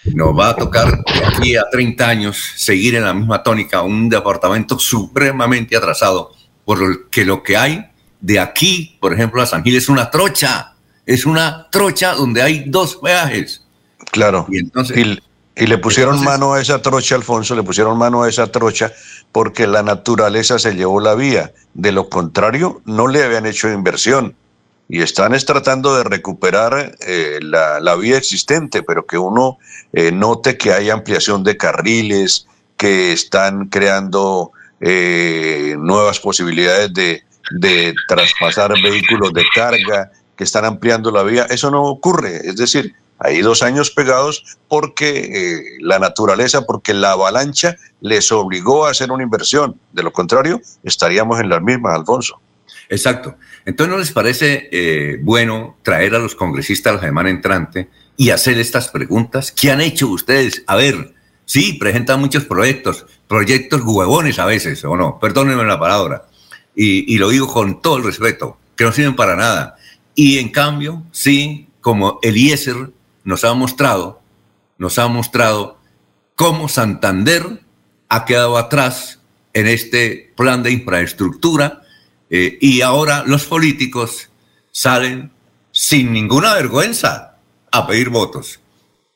nos 0.04 0.38
va 0.38 0.50
a 0.50 0.56
tocar 0.56 1.02
de 1.04 1.26
aquí 1.26 1.56
a 1.56 1.64
30 1.70 2.08
años 2.08 2.52
seguir 2.56 2.94
en 2.94 3.04
la 3.04 3.14
misma 3.14 3.42
tónica, 3.42 3.82
un 3.82 4.08
departamento 4.08 4.78
supremamente 4.78 5.76
atrasado, 5.76 6.32
porque 6.64 7.24
lo 7.24 7.42
que 7.42 7.56
hay 7.56 7.86
de 8.20 8.38
aquí, 8.38 8.96
por 9.00 9.12
ejemplo, 9.12 9.42
a 9.42 9.46
San 9.46 9.62
Gil 9.62 9.76
es 9.76 9.88
una 9.88 10.10
trocha, 10.10 10.74
es 11.06 11.26
una 11.26 11.68
trocha 11.70 12.14
donde 12.14 12.42
hay 12.42 12.64
dos 12.66 12.96
peajes. 12.96 13.64
Claro. 14.10 14.46
Y, 14.50 14.58
entonces, 14.58 14.96
y, 14.96 15.66
le 15.66 15.78
pusieron 15.78 16.22
mano 16.24 16.54
a 16.54 16.60
esa 16.60 16.80
trocha, 16.80 17.14
Alfonso, 17.14 17.54
le 17.54 17.62
pusieron 17.62 17.98
mano 17.98 18.22
a 18.22 18.28
esa 18.28 18.46
trocha 18.46 18.92
porque 19.32 19.66
la 19.66 19.82
naturaleza 19.82 20.58
se 20.58 20.74
llevó 20.74 21.00
la 21.00 21.14
vía. 21.14 21.52
De 21.74 21.92
lo 21.92 22.08
contrario, 22.08 22.80
no 22.84 23.08
le 23.08 23.22
habían 23.22 23.46
hecho 23.46 23.70
inversión 23.70 24.34
y 24.92 25.02
están 25.02 25.32
tratando 25.46 25.96
de 25.96 26.02
recuperar 26.02 26.96
eh, 27.06 27.38
la, 27.42 27.94
vía 27.94 28.18
existente, 28.18 28.82
pero 28.82 29.06
que 29.06 29.18
uno 29.18 29.58
eh, 29.92 30.10
note 30.10 30.58
que 30.58 30.72
hay 30.72 30.90
ampliación 30.90 31.44
de 31.44 31.56
carriles, 31.56 32.48
que 32.76 33.12
están 33.12 33.68
creando 33.68 34.50
eh, 34.80 35.76
nuevas 35.78 36.18
posibilidades 36.18 36.92
de, 36.92 37.22
de 37.52 37.94
traspasar 38.08 38.72
vehículos 38.82 39.32
de 39.32 39.44
carga, 39.54 40.10
que 40.36 40.42
están 40.42 40.64
ampliando 40.64 41.12
la 41.12 41.22
vía. 41.22 41.46
Eso 41.48 41.70
no 41.70 41.84
ocurre, 41.84 42.48
es 42.48 42.56
decir, 42.56 42.92
hay 43.20 43.42
dos 43.42 43.62
años 43.62 43.92
pegados 43.92 44.58
porque 44.66 45.76
la 45.80 46.00
naturaleza, 46.00 46.62
porque 46.62 46.94
la 46.94 47.12
avalancha 47.12 47.76
les 48.00 48.32
obligó 48.32 48.86
a 48.86 48.90
hacer 48.90 49.12
una 49.12 49.22
inversión. 49.22 49.78
De 49.92 50.02
lo 50.02 50.10
contrario, 50.10 50.60
estaríamos 50.82 51.38
en 51.38 51.48
las 51.50 51.62
mismas, 51.62 51.96
Alfonso. 51.96 52.40
Exacto. 52.88 53.36
Entonces, 53.64 53.92
¿no 53.92 53.98
les 53.98 54.10
parece 54.10 54.68
eh, 54.72 55.18
bueno 55.22 55.78
traer 55.82 56.14
a 56.14 56.18
los 56.18 56.34
congresistas 56.34 56.94
la 56.94 57.00
semana 57.00 57.30
entrante 57.30 57.88
y 58.16 58.30
hacer 58.30 58.58
estas 58.58 58.88
preguntas? 58.88 59.52
¿Qué 59.52 59.70
han 59.70 59.80
hecho 59.80 60.08
ustedes? 60.08 60.64
A 60.66 60.76
ver, 60.76 61.14
sí, 61.44 61.74
presentan 61.74 62.20
muchos 62.20 62.44
proyectos, 62.44 63.06
proyectos 63.28 63.82
huevones 63.84 64.38
a 64.38 64.46
veces, 64.46 64.84
o 64.84 64.96
no, 64.96 65.18
perdónenme 65.20 65.64
la 65.64 65.78
palabra, 65.78 66.26
y, 66.74 67.14
y 67.14 67.18
lo 67.18 67.28
digo 67.30 67.46
con 67.46 67.80
todo 67.80 67.98
el 67.98 68.04
respeto, 68.04 68.58
que 68.76 68.84
no 68.84 68.92
sirven 68.92 69.16
para 69.16 69.36
nada. 69.36 69.76
Y 70.14 70.38
en 70.38 70.50
cambio, 70.50 71.04
sí, 71.12 71.68
como 71.80 72.18
Eliezer 72.22 72.90
nos 73.24 73.44
ha 73.44 73.54
mostrado, 73.54 74.20
nos 74.78 74.98
ha 74.98 75.06
mostrado 75.08 75.78
cómo 76.34 76.68
Santander 76.68 77.60
ha 78.08 78.24
quedado 78.24 78.58
atrás 78.58 79.20
en 79.52 79.66
este 79.66 80.32
plan 80.36 80.62
de 80.62 80.72
infraestructura 80.72 81.82
eh, 82.30 82.56
y 82.60 82.80
ahora 82.80 83.24
los 83.26 83.44
políticos 83.44 84.30
salen 84.70 85.30
sin 85.72 86.12
ninguna 86.12 86.54
vergüenza 86.54 87.36
a 87.72 87.86
pedir 87.86 88.08
votos. 88.08 88.60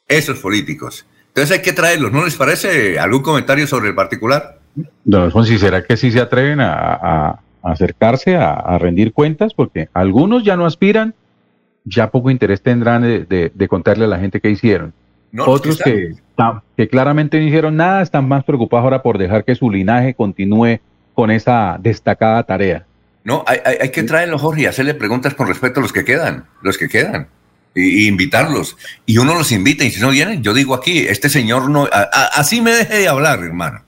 Esos 0.06 0.38
políticos. 0.40 1.06
Entonces 1.28 1.56
hay 1.56 1.62
que 1.62 1.72
traerlos. 1.72 2.12
¿No 2.12 2.24
les 2.24 2.36
parece 2.36 2.98
algún 2.98 3.22
comentario 3.22 3.66
sobre 3.66 3.88
el 3.88 3.94
particular? 3.94 4.58
Don 5.04 5.22
Alfonso, 5.22 5.56
¿será 5.58 5.84
que 5.84 5.96
sí 5.96 6.10
se 6.10 6.20
atreven 6.20 6.60
a, 6.60 7.40
acercarse 7.62 8.36
a, 8.36 8.76
rendir 8.78 9.12
cuentas? 9.12 9.54
Porque 9.54 9.88
algunos 9.94 10.44
ya 10.44 10.56
no 10.56 10.66
aspiran, 10.66 11.14
ya 11.84 12.10
poco 12.10 12.30
interés 12.30 12.62
tendrán 12.62 13.02
de, 13.02 13.66
contarle 13.68 14.04
a 14.04 14.08
la 14.08 14.18
gente 14.18 14.40
qué 14.40 14.50
hicieron. 14.50 14.92
Otros 15.36 15.78
que, 15.78 16.14
que 16.76 16.88
claramente 16.88 17.40
no 17.40 17.46
hicieron 17.46 17.76
nada 17.76 18.02
están 18.02 18.28
más 18.28 18.44
preocupados 18.44 18.84
ahora 18.84 19.02
por 19.02 19.18
dejar 19.18 19.44
que 19.44 19.56
su 19.56 19.70
linaje 19.70 20.14
continúe 20.14 20.78
con 21.14 21.30
esa 21.30 21.78
destacada 21.80 22.42
tarea. 22.44 22.86
No, 23.24 23.42
hay, 23.46 23.58
hay, 23.80 23.88
que 23.88 24.02
traerlo, 24.02 24.38
Jorge, 24.38 24.62
y 24.62 24.66
hacerle 24.66 24.92
preguntas 24.92 25.32
con 25.32 25.48
respecto 25.48 25.80
a 25.80 25.82
los 25.82 25.94
que 25.94 26.04
quedan, 26.04 26.46
los 26.60 26.76
que 26.76 26.90
quedan, 26.90 27.28
y, 27.74 28.06
invitarlos. 28.06 28.76
Y 29.06 29.16
uno 29.16 29.34
los 29.34 29.50
invita, 29.50 29.82
y 29.82 29.90
si 29.90 30.00
no 30.00 30.10
vienen, 30.10 30.42
yo 30.42 30.52
digo 30.52 30.74
aquí, 30.74 30.98
este 30.98 31.30
señor 31.30 31.70
no, 31.70 31.88
así 32.34 32.60
me 32.60 32.72
deje 32.72 32.98
de 32.98 33.08
hablar, 33.08 33.38
hermano. 33.42 33.82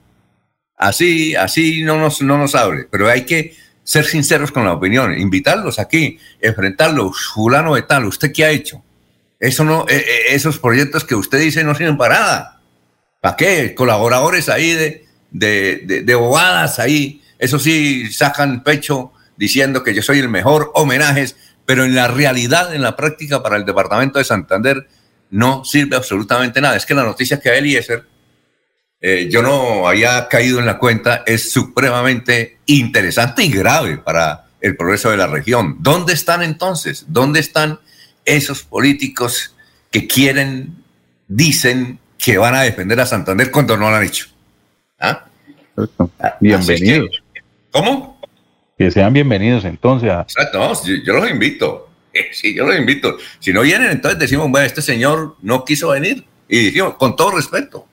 Así, 0.78 1.34
así 1.34 1.82
no 1.82 1.99
nos, 1.99 2.22
no 2.22 2.39
nos 2.39 2.55
hable, 2.55 2.87
pero 2.91 3.11
hay 3.11 3.26
que 3.26 3.55
ser 3.84 4.07
sinceros 4.07 4.51
con 4.51 4.64
la 4.64 4.72
opinión, 4.72 5.16
invitarlos 5.18 5.78
aquí, 5.78 6.18
enfrentarlos, 6.41 7.26
fulano 7.34 7.74
de 7.74 7.82
tal, 7.82 8.07
¿usted 8.07 8.32
qué 8.32 8.45
ha 8.47 8.51
hecho? 8.51 8.82
Eso 9.39 9.64
no, 9.64 9.84
e, 9.87 9.97
e, 9.97 10.34
esos 10.34 10.59
proyectos 10.59 11.05
que 11.05 11.14
usted 11.14 11.39
dice 11.39 11.62
no 11.62 11.74
sirven 11.74 11.99
para 11.99 12.18
nada. 12.18 12.61
¿Para 13.20 13.37
qué? 13.37 13.74
Colaboradores 13.74 14.49
ahí 14.49 14.72
de, 14.72 15.05
de, 15.30 15.82
de, 15.84 16.03
de 16.03 16.14
bobadas 16.14 16.78
ahí, 16.78 17.22
eso 17.39 17.59
sí, 17.59 18.11
sacan 18.12 18.62
pecho 18.62 19.12
diciendo 19.37 19.82
que 19.82 19.95
yo 19.95 20.03
soy 20.03 20.18
el 20.18 20.28
mejor, 20.28 20.70
homenajes, 20.74 21.37
pero 21.64 21.84
en 21.84 21.95
la 21.95 22.09
realidad, 22.09 22.74
en 22.74 22.82
la 22.82 22.97
práctica 22.97 23.43
para 23.43 23.57
el 23.57 23.64
departamento 23.64 24.18
de 24.18 24.24
Santander, 24.24 24.89
no 25.30 25.64
sirve 25.64 25.97
absolutamente 25.97 26.61
nada. 26.61 26.76
Es 26.76 26.87
que 26.87 26.95
la 26.95 27.03
noticia 27.03 27.41
que 27.41 27.57
Eliezer, 27.57 28.05
eh, 29.01 29.28
yo 29.30 29.43
no 29.43 29.89
había 29.89 30.28
caído 30.28 30.59
en 30.59 30.66
la 30.66 30.78
cuenta, 30.78 31.22
es 31.26 31.51
supremamente 31.51 32.59
interesante 32.66 33.45
y 33.45 33.51
grave 33.51 33.99
para 33.99 34.47
el 34.61 34.76
progreso 34.76 35.11
de 35.11 35.16
la 35.16 35.26
región. 35.26 35.76
¿Dónde 35.80 36.12
están 36.12 36.43
entonces? 36.43 37.05
¿Dónde 37.09 37.41
están 37.41 37.80
esos 38.24 38.62
políticos 38.62 39.55
que 39.91 40.07
quieren, 40.07 40.82
dicen 41.28 41.99
que 42.18 42.39
van 42.39 42.55
a 42.55 42.62
defender 42.62 43.01
a 43.01 43.07
Santander 43.07 43.51
cuando 43.51 43.76
no 43.76 43.91
lo 43.91 43.97
han 43.97 44.05
hecho? 44.05 44.26
¿Ah? 44.99 45.26
Bienvenidos. 46.41 47.22
¿Cómo? 47.70 48.15
Que 48.78 48.90
sean 48.90 49.12
bienvenidos 49.12 49.64
entonces. 49.64 50.10
Exacto, 50.10 50.72
yo, 51.04 51.14
los 51.14 51.30
invito. 51.30 51.88
Eh, 52.12 52.28
sí, 52.32 52.54
yo 52.54 52.66
los 52.66 52.76
invito. 52.76 53.16
Si 53.38 53.52
no 53.52 53.62
vienen, 53.62 53.90
entonces 53.90 54.18
decimos, 54.18 54.50
bueno, 54.50 54.66
este 54.66 54.82
señor 54.82 55.36
no 55.40 55.64
quiso 55.64 55.88
venir. 55.88 56.24
Y 56.48 56.66
decimos, 56.66 56.94
con 56.96 57.16
todo 57.16 57.32
respeto, 57.32 57.86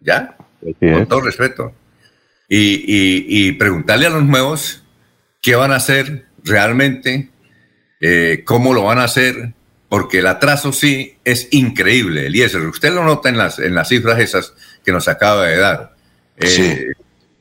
¿ya? 0.00 0.36
con 0.80 1.06
todo 1.06 1.20
respeto. 1.20 1.74
Y, 2.48 3.52
preguntarle 3.52 4.06
a 4.06 4.10
los 4.10 4.24
nuevos 4.24 4.82
qué 5.40 5.54
van 5.54 5.72
a 5.72 5.76
hacer 5.76 6.26
realmente, 6.44 7.30
eh, 8.00 8.42
cómo 8.44 8.74
lo 8.74 8.84
van 8.84 8.98
a 8.98 9.04
hacer, 9.04 9.54
porque 9.88 10.18
el 10.18 10.26
atraso 10.26 10.72
sí 10.72 11.18
es 11.24 11.48
increíble, 11.50 12.26
Eliezer. 12.26 12.62
Usted 12.62 12.92
lo 12.92 13.04
nota 13.04 13.28
en 13.28 13.36
las, 13.36 13.58
en 13.58 13.74
las 13.74 13.88
cifras 13.88 14.18
esas 14.18 14.54
que 14.84 14.92
nos 14.92 15.08
acaba 15.08 15.46
de 15.46 15.56
dar. 15.58 15.94
Eh, 16.38 16.46
eh, 16.48 16.86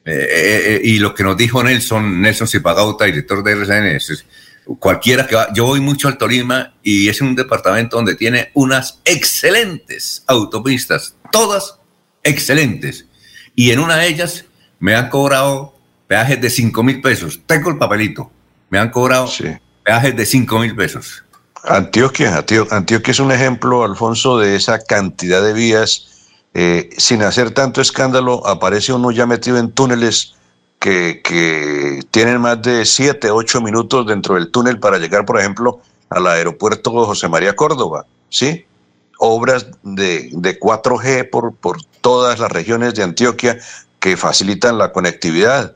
eh, 0.03 0.63
eh, 0.65 0.81
y 0.83 0.97
lo 0.97 1.13
que 1.13 1.23
nos 1.23 1.37
dijo 1.37 1.63
Nelson, 1.63 2.21
Nelson 2.21 2.47
Zipagauta, 2.47 3.05
director 3.05 3.43
de 3.43 3.51
RCN, 3.51 3.85
es, 3.95 4.25
cualquiera 4.79 5.27
que 5.27 5.35
va, 5.35 5.53
yo 5.53 5.65
voy 5.65 5.79
mucho 5.79 6.07
al 6.07 6.17
Tolima 6.17 6.73
y 6.81 7.09
es 7.09 7.21
un 7.21 7.35
departamento 7.35 7.97
donde 7.97 8.15
tiene 8.15 8.51
unas 8.53 8.99
excelentes 9.05 10.23
autopistas, 10.27 11.15
todas 11.31 11.77
excelentes. 12.23 13.05
Y 13.55 13.71
en 13.71 13.79
una 13.79 13.97
de 13.97 14.07
ellas 14.07 14.45
me 14.79 14.95
han 14.95 15.09
cobrado 15.09 15.75
peajes 16.07 16.41
de 16.41 16.49
5 16.49 16.83
mil 16.83 17.01
pesos. 17.01 17.39
Tengo 17.45 17.69
el 17.69 17.77
papelito. 17.77 18.31
Me 18.69 18.79
han 18.79 18.89
cobrado 18.89 19.29
peajes 19.83 20.15
de 20.15 20.25
5 20.25 20.59
mil 20.59 20.75
pesos. 20.75 21.23
Antioquia, 21.63 22.43
Antioquia 22.71 23.11
es 23.11 23.19
un 23.19 23.31
ejemplo, 23.31 23.83
Alfonso, 23.83 24.39
de 24.39 24.55
esa 24.55 24.83
cantidad 24.83 25.43
de 25.43 25.53
vías 25.53 26.10
eh, 26.53 26.89
sin 26.97 27.23
hacer 27.23 27.51
tanto 27.51 27.81
escándalo, 27.81 28.45
aparece 28.45 28.93
uno 28.93 29.11
ya 29.11 29.25
metido 29.25 29.57
en 29.57 29.71
túneles 29.71 30.35
que, 30.79 32.01
tienen 32.11 32.41
más 32.41 32.61
de 32.61 32.85
7, 32.85 33.31
8 33.31 33.61
minutos 33.61 34.05
dentro 34.07 34.35
del 34.35 34.51
túnel 34.51 34.79
para 34.79 34.97
llegar, 34.97 35.25
por 35.25 35.39
ejemplo, 35.39 35.79
al 36.09 36.27
aeropuerto 36.27 36.91
José 37.05 37.29
María 37.29 37.55
Córdoba, 37.55 38.05
¿sí? 38.29 38.65
Obras 39.19 39.67
de, 39.83 40.29
de 40.33 40.59
4G 40.59 41.29
por, 41.29 41.55
por 41.55 41.83
todas 42.01 42.39
las 42.39 42.51
regiones 42.51 42.95
de 42.95 43.03
Antioquia 43.03 43.59
que 43.99 44.17
facilitan 44.17 44.79
la 44.79 44.91
conectividad 44.91 45.75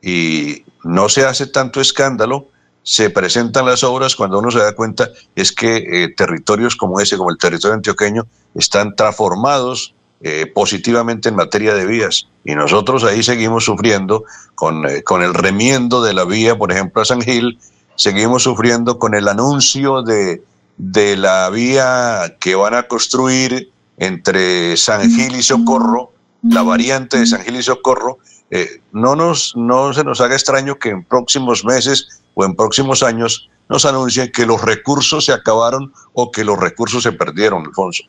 y 0.00 0.64
no 0.82 1.08
se 1.08 1.26
hace 1.26 1.46
tanto 1.46 1.80
escándalo, 1.80 2.48
se 2.82 3.10
presentan 3.10 3.66
las 3.66 3.84
obras 3.84 4.16
cuando 4.16 4.38
uno 4.38 4.50
se 4.50 4.60
da 4.60 4.74
cuenta 4.74 5.10
es 5.34 5.52
que 5.52 6.04
eh, 6.04 6.14
territorios 6.16 6.76
como 6.76 7.00
ese, 7.00 7.16
como 7.16 7.30
el 7.30 7.38
territorio 7.38 7.74
antioqueño, 7.74 8.26
están 8.54 8.94
transformados 8.94 9.94
eh, 10.22 10.46
positivamente 10.46 11.28
en 11.28 11.36
materia 11.36 11.74
de 11.74 11.86
vías. 11.86 12.28
Y 12.44 12.54
nosotros 12.54 13.04
ahí 13.04 13.22
seguimos 13.22 13.64
sufriendo 13.64 14.24
con, 14.54 14.86
eh, 14.86 15.02
con 15.02 15.22
el 15.22 15.34
remiendo 15.34 16.02
de 16.02 16.14
la 16.14 16.24
vía, 16.24 16.56
por 16.56 16.72
ejemplo, 16.72 17.02
a 17.02 17.04
San 17.04 17.20
Gil, 17.20 17.58
seguimos 17.96 18.42
sufriendo 18.42 18.98
con 18.98 19.14
el 19.14 19.28
anuncio 19.28 20.02
de, 20.02 20.42
de 20.76 21.16
la 21.16 21.50
vía 21.50 22.36
que 22.40 22.54
van 22.54 22.74
a 22.74 22.84
construir 22.84 23.70
entre 23.98 24.76
San 24.76 25.10
Gil 25.10 25.36
y 25.36 25.42
Socorro, 25.42 26.12
la 26.42 26.62
variante 26.62 27.18
de 27.18 27.26
San 27.26 27.42
Gil 27.42 27.56
y 27.56 27.62
Socorro. 27.62 28.18
Eh, 28.50 28.80
no, 28.92 29.16
nos, 29.16 29.56
no 29.56 29.92
se 29.92 30.04
nos 30.04 30.20
haga 30.20 30.34
extraño 30.34 30.78
que 30.78 30.90
en 30.90 31.04
próximos 31.04 31.64
meses 31.64 32.22
o 32.34 32.44
en 32.44 32.54
próximos 32.54 33.02
años 33.02 33.48
nos 33.68 33.84
anuncien 33.84 34.30
que 34.30 34.46
los 34.46 34.62
recursos 34.62 35.24
se 35.24 35.32
acabaron 35.32 35.92
o 36.12 36.30
que 36.30 36.44
los 36.44 36.58
recursos 36.58 37.02
se 37.02 37.12
perdieron, 37.12 37.66
Alfonso. 37.66 38.04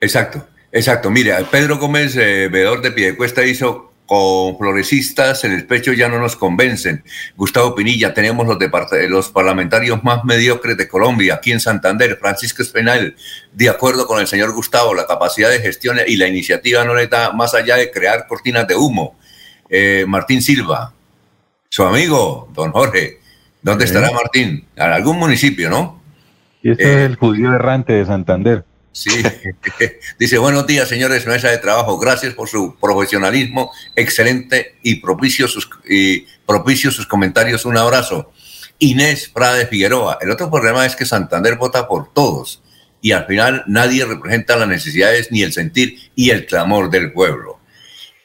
Exacto. 0.00 0.44
Exacto, 0.72 1.10
mire, 1.10 1.34
Pedro 1.50 1.78
Gómez, 1.78 2.16
eh, 2.16 2.48
veedor 2.48 2.80
de 2.80 2.92
Piedecuesta, 2.92 3.44
hizo 3.44 3.90
con 4.10 4.58
florecistas 4.58 5.44
en 5.44 5.52
el 5.52 5.68
pecho 5.68 5.92
ya 5.92 6.08
no 6.08 6.18
nos 6.18 6.34
convencen. 6.34 7.04
Gustavo 7.36 7.76
Pinilla, 7.76 8.12
tenemos 8.12 8.44
los, 8.44 8.58
los 9.08 9.28
parlamentarios 9.30 10.02
más 10.02 10.24
mediocres 10.24 10.76
de 10.76 10.88
Colombia, 10.88 11.34
aquí 11.34 11.52
en 11.52 11.60
Santander. 11.60 12.18
Francisco 12.20 12.60
Espinal, 12.60 13.14
de 13.52 13.68
acuerdo 13.68 14.08
con 14.08 14.18
el 14.18 14.26
señor 14.26 14.52
Gustavo, 14.52 14.94
la 14.94 15.06
capacidad 15.06 15.48
de 15.48 15.60
gestión 15.60 15.98
y 16.04 16.16
la 16.16 16.26
iniciativa 16.26 16.84
no 16.84 16.96
le 16.96 17.06
da 17.06 17.32
más 17.32 17.54
allá 17.54 17.76
de 17.76 17.92
crear 17.92 18.26
cortinas 18.26 18.66
de 18.66 18.74
humo. 18.74 19.16
Eh, 19.68 20.04
Martín 20.08 20.42
Silva, 20.42 20.92
su 21.68 21.84
amigo, 21.84 22.48
don 22.52 22.72
Jorge, 22.72 23.20
¿dónde 23.62 23.84
estará 23.84 24.10
Martín? 24.10 24.66
En 24.74 24.90
algún 24.90 25.18
municipio, 25.18 25.70
¿no? 25.70 26.02
Y 26.64 26.72
este 26.72 26.82
es 26.82 27.10
el 27.10 27.14
judío 27.14 27.54
errante 27.54 27.92
de 27.92 28.04
Santander. 28.04 28.64
Sí, 28.92 29.10
dice 30.18 30.38
buenos 30.38 30.66
días 30.66 30.88
señores 30.88 31.26
mesa 31.26 31.48
de 31.48 31.58
trabajo, 31.58 31.98
gracias 31.98 32.34
por 32.34 32.48
su 32.48 32.76
profesionalismo, 32.80 33.70
excelente 33.94 34.76
y 34.82 34.96
propicio 34.96 35.46
sus, 35.46 35.68
y 35.88 36.26
propicio 36.46 36.90
sus 36.90 37.06
comentarios, 37.06 37.64
un 37.64 37.76
abrazo. 37.76 38.32
Inés 38.80 39.28
Prade 39.28 39.66
Figueroa, 39.66 40.18
el 40.20 40.30
otro 40.30 40.50
problema 40.50 40.86
es 40.86 40.96
que 40.96 41.04
Santander 41.04 41.56
vota 41.56 41.86
por 41.86 42.12
todos 42.12 42.62
y 43.00 43.12
al 43.12 43.26
final 43.26 43.62
nadie 43.66 44.04
representa 44.04 44.56
las 44.56 44.68
necesidades 44.68 45.30
ni 45.30 45.42
el 45.42 45.52
sentir 45.52 46.10
y 46.14 46.30
el 46.30 46.46
clamor 46.46 46.90
del 46.90 47.12
pueblo. 47.12 47.60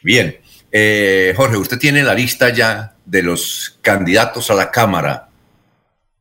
Bien, 0.02 0.40
eh, 0.72 1.34
Jorge, 1.36 1.58
usted 1.58 1.78
tiene 1.78 2.04
la 2.04 2.14
lista 2.14 2.50
ya 2.50 2.96
de 3.06 3.22
los 3.22 3.78
candidatos 3.82 4.50
a 4.50 4.56
la 4.56 4.72
Cámara, 4.72 5.30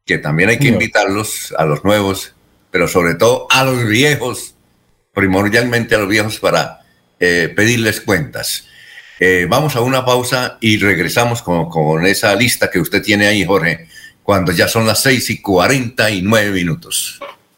que 0.04 0.18
también 0.18 0.50
hay 0.50 0.58
que 0.58 0.68
invitarlos 0.68 1.54
a 1.56 1.64
los 1.64 1.82
nuevos 1.82 2.34
pero 2.74 2.88
sobre 2.88 3.14
todo 3.14 3.46
a 3.50 3.62
los 3.62 3.86
viejos, 3.86 4.56
primordialmente 5.12 5.94
a 5.94 5.98
los 5.98 6.08
viejos 6.08 6.40
para 6.40 6.80
eh, 7.20 7.52
pedirles 7.54 8.00
cuentas. 8.00 8.66
Eh, 9.20 9.46
vamos 9.48 9.76
a 9.76 9.80
una 9.80 10.04
pausa 10.04 10.58
y 10.60 10.78
regresamos 10.78 11.40
con, 11.40 11.68
con 11.68 12.04
esa 12.04 12.34
lista 12.34 12.72
que 12.72 12.80
usted 12.80 13.00
tiene 13.00 13.28
ahí, 13.28 13.44
Jorge, 13.44 13.86
cuando 14.24 14.50
ya 14.50 14.66
son 14.66 14.88
las 14.88 15.00
seis 15.00 15.30
y 15.30 15.40
cuarenta 15.40 16.10
y 16.10 16.20
nueve 16.22 16.50
minutos. 16.50 17.20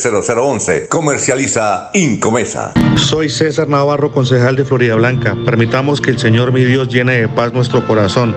0011 0.00 0.20
301 0.20 0.60
643 0.60 0.80
0011. 0.80 0.88
Comercializa 0.88 1.90
Incomesa. 1.94 2.72
Soy 2.96 3.28
César 3.28 3.68
Navarro, 3.68 4.12
concejal 4.12 4.56
de 4.56 4.64
Florida 4.64 4.94
Blanca. 4.94 5.36
Permitamos 5.44 6.00
que 6.00 6.10
el 6.10 6.18
Señor 6.18 6.52
mi 6.52 6.64
Dios 6.64 6.88
llene 6.88 7.20
de 7.20 7.28
paz 7.28 7.52
nuestro 7.52 7.86
corazón. 7.86 8.34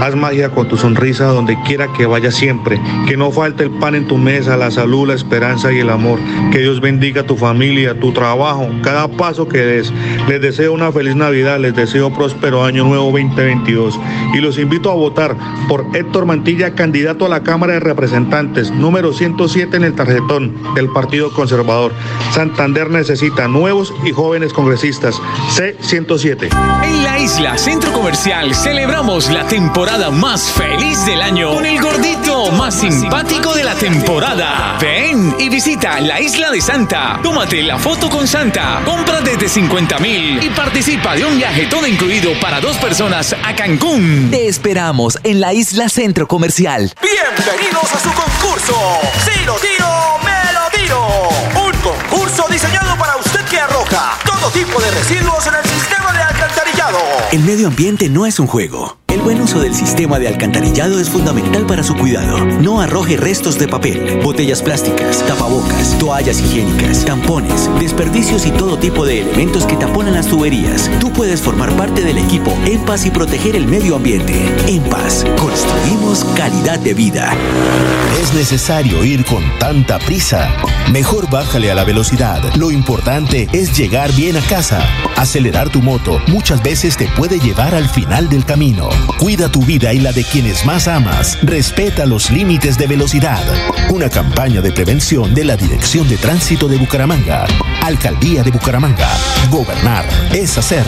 Haz 0.00 0.16
magia 0.16 0.50
con 0.50 0.68
tu 0.68 0.76
sonrisa 0.76 1.26
donde 1.26 1.56
quiera 1.62 1.92
que 1.92 2.06
vaya 2.06 2.30
siempre. 2.30 2.80
Que 3.06 3.16
no 3.16 3.30
falte 3.30 3.62
el 3.62 3.70
pan 3.70 3.94
en 3.94 4.06
tu 4.06 4.18
mesa, 4.18 4.56
la 4.56 4.70
salud, 4.70 5.08
la 5.08 5.14
esperanza 5.14 5.72
y 5.72 5.78
el 5.78 5.88
amor. 5.88 6.18
Que 6.50 6.58
Dios 6.58 6.80
bendiga 6.80 7.22
tu 7.22 7.36
familia, 7.36 7.98
tu 7.98 8.12
trabajo, 8.12 8.68
cada 8.82 9.08
paso 9.08 9.48
que 9.48 9.58
des. 9.58 9.92
Les 10.28 10.40
deseo 10.40 10.72
una 10.72 10.92
feliz 10.92 11.14
Navidad, 11.14 11.58
les 11.58 11.74
deseo 11.74 12.12
próspero 12.12 12.64
año 12.64 12.84
nuevo 12.84 13.04
2022. 13.06 13.98
Y 14.34 14.38
los 14.38 14.58
invito 14.58 14.90
a 14.90 14.94
votar 14.94 15.36
por 15.68 15.86
Héctor 15.94 16.26
Mantilla, 16.26 16.74
candidato 16.74 17.26
a 17.26 17.28
la 17.28 17.42
Cámara 17.42 17.74
de 17.74 17.80
Representantes, 17.80 18.70
número 18.72 19.12
107 19.12 19.76
en 19.76 19.84
el 19.84 19.94
tarjetón 19.94 20.54
del 20.74 20.88
Partido 20.88 21.32
Conservador. 21.32 21.92
Santander 22.32 22.90
necesita 22.90 23.48
nuevos 23.48 23.94
y 24.04 24.12
jóvenes 24.12 24.52
congresistas. 24.52 25.20
C107. 25.56 26.48
En 26.84 27.04
la 27.04 27.18
isla 27.18 27.56
Centro 27.56 27.92
Comercial 27.92 28.54
celebramos 28.54 29.30
la 29.30 29.46
temporada 29.46 29.83
más 29.84 30.50
feliz 30.52 31.04
del 31.04 31.20
año 31.20 31.52
con 31.54 31.66
el 31.66 31.78
gordito 31.78 32.50
más 32.52 32.74
simpático 32.74 33.54
de 33.54 33.64
la 33.64 33.74
temporada. 33.74 34.78
Ven 34.80 35.36
y 35.38 35.50
visita 35.50 36.00
la 36.00 36.20
isla 36.22 36.50
de 36.50 36.60
Santa. 36.62 37.20
Tómate 37.22 37.62
la 37.62 37.78
foto 37.78 38.08
con 38.08 38.26
Santa. 38.26 38.80
Compra 38.84 39.20
desde 39.20 39.46
50 39.46 39.98
mil 39.98 40.42
y 40.42 40.48
participa 40.50 41.14
de 41.14 41.26
un 41.26 41.36
viaje 41.36 41.66
todo 41.66 41.86
incluido 41.86 42.32
para 42.40 42.62
dos 42.62 42.78
personas 42.78 43.36
a 43.44 43.54
Cancún. 43.54 44.30
Te 44.30 44.48
esperamos 44.48 45.18
en 45.22 45.40
la 45.40 45.52
isla 45.52 45.90
Centro 45.90 46.26
Comercial. 46.26 46.90
Bienvenidos 47.02 47.92
a 47.92 48.00
su 48.00 48.10
concurso. 48.10 48.74
Si 49.22 49.44
lo 49.44 49.54
tiro, 49.56 49.86
me 50.24 50.52
lo 50.54 50.80
tiro. 50.80 51.28
Un 51.66 51.72
concurso 51.82 52.46
diseñado 52.50 52.96
para 52.96 53.16
usted 53.16 53.44
que 53.50 53.60
arroja 53.60 54.18
todo 54.24 54.50
tipo 54.50 54.80
de 54.80 54.90
residuos 54.90 55.46
en 55.46 55.54
el 55.54 55.64
sistema 55.68 56.10
de 56.12 56.22
alcantarillado. 56.22 56.98
El 57.32 57.40
medio 57.40 57.68
ambiente 57.68 58.08
no 58.08 58.24
es 58.24 58.40
un 58.40 58.46
juego. 58.46 58.96
El 59.14 59.20
buen 59.20 59.40
uso 59.40 59.60
del 59.60 59.76
sistema 59.76 60.18
de 60.18 60.26
alcantarillado 60.26 60.98
es 60.98 61.08
fundamental 61.08 61.64
para 61.66 61.84
su 61.84 61.94
cuidado. 61.94 62.44
No 62.44 62.80
arroje 62.80 63.16
restos 63.16 63.56
de 63.60 63.68
papel, 63.68 64.18
botellas 64.24 64.60
plásticas, 64.60 65.24
tapabocas, 65.24 65.96
toallas 66.00 66.40
higiénicas, 66.40 67.04
tampones, 67.04 67.70
desperdicios 67.78 68.44
y 68.44 68.50
todo 68.50 68.76
tipo 68.76 69.06
de 69.06 69.20
elementos 69.20 69.66
que 69.66 69.76
taponan 69.76 70.14
las 70.14 70.26
tuberías. 70.26 70.90
Tú 70.98 71.12
puedes 71.12 71.40
formar 71.40 71.70
parte 71.76 72.02
del 72.02 72.18
equipo 72.18 72.58
En 72.66 72.84
Paz 72.84 73.06
y 73.06 73.12
proteger 73.12 73.54
el 73.54 73.68
medio 73.68 73.94
ambiente. 73.94 74.52
En 74.66 74.82
Paz, 74.82 75.24
construimos 75.38 76.24
calidad 76.34 76.80
de 76.80 76.94
vida. 76.94 77.32
¿Es 78.20 78.34
necesario 78.34 79.04
ir 79.04 79.24
con 79.24 79.44
tanta 79.60 80.00
prisa? 80.00 80.50
Mejor 80.90 81.30
bájale 81.30 81.70
a 81.70 81.76
la 81.76 81.84
velocidad. 81.84 82.42
Lo 82.56 82.72
importante 82.72 83.48
es 83.52 83.78
llegar 83.78 84.12
bien 84.14 84.36
a 84.36 84.40
casa. 84.40 84.84
Acelerar 85.14 85.70
tu 85.70 85.82
moto 85.82 86.20
muchas 86.26 86.60
veces 86.64 86.96
te 86.96 87.06
puede 87.06 87.38
llevar 87.38 87.76
al 87.76 87.88
final 87.88 88.28
del 88.28 88.44
camino. 88.44 88.88
Cuida 89.18 89.50
tu 89.50 89.62
vida 89.64 89.92
y 89.92 90.00
la 90.00 90.12
de 90.12 90.24
quienes 90.24 90.64
más 90.66 90.88
amas. 90.88 91.38
Respeta 91.42 92.06
los 92.06 92.30
límites 92.30 92.76
de 92.76 92.86
velocidad. 92.86 93.42
Una 93.90 94.10
campaña 94.10 94.60
de 94.60 94.72
prevención 94.72 95.34
de 95.34 95.44
la 95.44 95.56
Dirección 95.56 96.08
de 96.08 96.16
Tránsito 96.16 96.68
de 96.68 96.76
Bucaramanga. 96.76 97.46
Alcaldía 97.82 98.42
de 98.42 98.50
Bucaramanga. 98.50 99.08
Gobernar 99.50 100.04
es 100.32 100.58
hacer. 100.58 100.84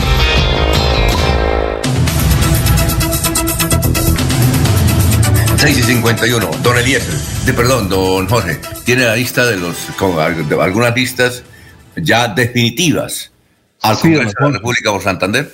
Seis 5.57 5.79
y 5.79 5.83
51. 5.83 6.49
Don 6.61 6.77
Eliezer, 6.77 7.13
de, 7.45 7.53
perdón, 7.53 7.89
don 7.89 8.27
Jorge, 8.27 8.59
tiene 8.85 9.05
la 9.05 9.15
lista 9.15 9.45
de 9.45 9.57
los, 9.57 9.75
con, 9.97 10.15
de 10.47 10.61
algunas 10.61 10.95
listas 10.95 11.43
ya 11.95 12.27
definitivas 12.27 13.31
al 13.81 13.95
Sí, 13.95 14.13
Congreso 14.13 14.33
de 14.39 14.45
la 14.45 14.51
República 14.51 14.91
por 14.91 15.01
Santander. 15.01 15.51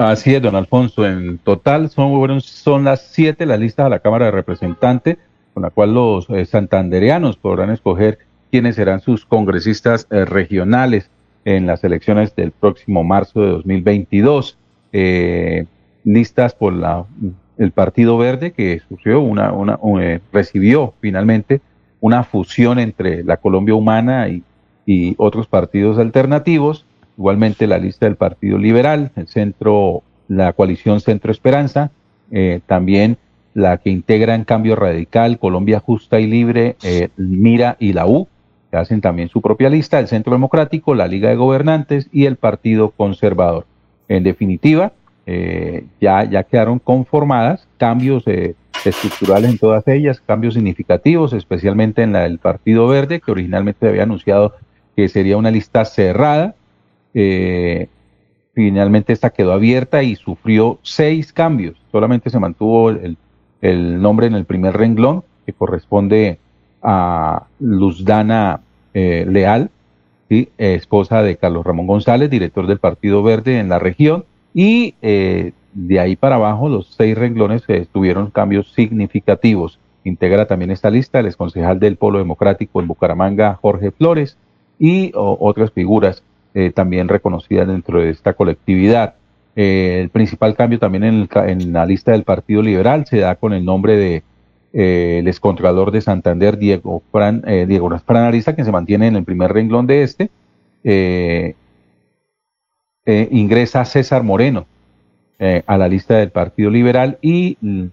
Así 0.00 0.34
es, 0.34 0.40
don 0.40 0.56
Alfonso. 0.56 1.06
En 1.06 1.36
total 1.36 1.90
son, 1.90 2.40
son 2.40 2.84
las 2.84 3.02
siete 3.02 3.44
las 3.44 3.60
listas 3.60 3.84
a 3.84 3.90
la 3.90 3.98
Cámara 3.98 4.24
de 4.24 4.30
Representantes, 4.30 5.18
con 5.52 5.62
la 5.62 5.68
cual 5.68 5.92
los 5.92 6.30
eh, 6.30 6.46
santandereanos 6.46 7.36
podrán 7.36 7.68
escoger 7.68 8.18
quiénes 8.50 8.76
serán 8.76 9.02
sus 9.02 9.26
congresistas 9.26 10.06
eh, 10.10 10.24
regionales 10.24 11.10
en 11.44 11.66
las 11.66 11.84
elecciones 11.84 12.34
del 12.34 12.50
próximo 12.50 13.04
marzo 13.04 13.42
de 13.42 13.48
2022. 13.50 14.56
Eh, 14.94 15.66
listas 16.04 16.54
por 16.54 16.72
la, 16.72 17.04
el 17.58 17.72
Partido 17.72 18.16
Verde, 18.16 18.52
que 18.52 18.80
sufrió 18.88 19.20
una, 19.20 19.52
una, 19.52 19.78
eh, 20.00 20.20
recibió 20.32 20.94
finalmente 21.02 21.60
una 22.00 22.24
fusión 22.24 22.78
entre 22.78 23.22
la 23.22 23.36
Colombia 23.36 23.74
Humana 23.74 24.30
y, 24.30 24.42
y 24.86 25.14
otros 25.18 25.46
partidos 25.46 25.98
alternativos. 25.98 26.86
Igualmente 27.20 27.66
la 27.66 27.76
lista 27.76 28.06
del 28.06 28.16
Partido 28.16 28.56
Liberal, 28.56 29.10
el 29.14 29.28
centro, 29.28 30.02
la 30.26 30.54
coalición 30.54 31.02
Centro 31.02 31.30
Esperanza, 31.30 31.90
eh, 32.30 32.60
también 32.66 33.18
la 33.52 33.76
que 33.76 33.90
integran 33.90 34.44
Cambio 34.44 34.74
Radical, 34.74 35.38
Colombia 35.38 35.80
Justa 35.80 36.18
y 36.18 36.26
Libre, 36.26 36.76
eh, 36.82 37.10
Mira 37.18 37.76
y 37.78 37.92
la 37.92 38.06
U, 38.06 38.26
que 38.70 38.78
hacen 38.78 39.02
también 39.02 39.28
su 39.28 39.42
propia 39.42 39.68
lista, 39.68 39.98
el 39.98 40.08
Centro 40.08 40.32
Democrático, 40.32 40.94
la 40.94 41.08
Liga 41.08 41.28
de 41.28 41.36
Gobernantes 41.36 42.08
y 42.10 42.24
el 42.24 42.36
Partido 42.36 42.88
Conservador. 42.88 43.66
En 44.08 44.22
definitiva, 44.22 44.92
eh, 45.26 45.84
ya, 46.00 46.24
ya 46.24 46.42
quedaron 46.44 46.78
conformadas 46.78 47.68
cambios 47.76 48.26
eh, 48.28 48.54
estructurales 48.82 49.50
en 49.50 49.58
todas 49.58 49.86
ellas, 49.88 50.22
cambios 50.24 50.54
significativos, 50.54 51.34
especialmente 51.34 52.02
en 52.02 52.14
la 52.14 52.20
del 52.20 52.38
Partido 52.38 52.88
Verde, 52.88 53.20
que 53.20 53.30
originalmente 53.30 53.86
había 53.86 54.04
anunciado 54.04 54.54
que 54.96 55.06
sería 55.10 55.36
una 55.36 55.50
lista 55.50 55.84
cerrada. 55.84 56.54
Eh, 57.14 57.88
finalmente 58.54 59.12
esta 59.12 59.30
quedó 59.30 59.52
abierta 59.52 60.02
y 60.02 60.16
sufrió 60.16 60.78
seis 60.82 61.32
cambios. 61.32 61.76
Solamente 61.90 62.30
se 62.30 62.38
mantuvo 62.38 62.90
el, 62.90 63.16
nombre 64.02 64.26
en 64.26 64.34
el 64.34 64.44
primer 64.44 64.76
renglón, 64.76 65.24
que 65.46 65.52
corresponde 65.52 66.38
a 66.82 67.46
Luzdana 67.58 68.60
eh, 68.94 69.26
Leal, 69.28 69.70
esposa 70.58 71.22
de 71.22 71.36
Carlos 71.36 71.66
Ramón 71.66 71.86
González, 71.86 72.30
director 72.30 72.66
del 72.66 72.78
Partido 72.78 73.22
Verde 73.22 73.58
en 73.58 73.68
la 73.68 73.78
región, 73.78 74.24
y 74.54 74.94
eh, 75.02 75.52
de 75.72 76.00
ahí 76.00 76.16
para 76.16 76.36
abajo, 76.36 76.68
los 76.68 76.94
seis 76.96 77.16
renglones 77.16 77.62
tuvieron 77.92 78.30
cambios 78.30 78.72
significativos. 78.72 79.78
Integra 80.04 80.46
también 80.46 80.70
esta 80.70 80.90
lista 80.90 81.20
el 81.20 81.26
exconcejal 81.26 81.78
del 81.78 81.96
Polo 81.96 82.18
Democrático 82.18 82.80
en 82.80 82.88
Bucaramanga, 82.88 83.58
Jorge 83.60 83.90
Flores, 83.90 84.36
y 84.78 85.12
otras 85.14 85.70
figuras 85.72 86.22
eh, 86.52 86.72
también 86.72 87.06
reconocidas 87.06 87.68
dentro 87.68 88.00
de 88.00 88.10
esta 88.10 88.32
colectividad. 88.32 89.14
Eh, 89.54 90.00
el 90.02 90.08
principal 90.08 90.56
cambio 90.56 90.80
también 90.80 91.04
en, 91.04 91.72
la 91.72 91.86
lista 91.86 92.10
del 92.10 92.24
Partido 92.24 92.60
Liberal 92.60 93.06
se 93.06 93.18
da 93.18 93.36
con 93.36 93.52
el 93.52 93.64
nombre 93.64 93.96
de 93.96 94.24
eh, 94.72 95.18
el 95.20 95.28
excontralor 95.28 95.92
de 95.92 96.00
Santander, 96.00 96.58
Diego 96.58 97.02
Fran, 97.12 97.42
Diego 97.68 97.96
Fran 98.00 98.24
Arista, 98.24 98.56
que 98.56 98.64
se 98.64 98.72
mantiene 98.72 99.06
en 99.06 99.16
el 99.16 99.24
primer 99.24 99.52
renglón 99.52 99.86
de 99.86 100.02
este. 100.02 100.30
ingresa 103.06 103.84
César 103.84 104.24
Moreno 104.24 104.66
a 105.66 105.78
la 105.78 105.86
lista 105.86 106.16
del 106.16 106.30
Partido 106.30 106.70
Liberal 106.70 107.18
y 107.22 107.56
mm, 107.60 107.84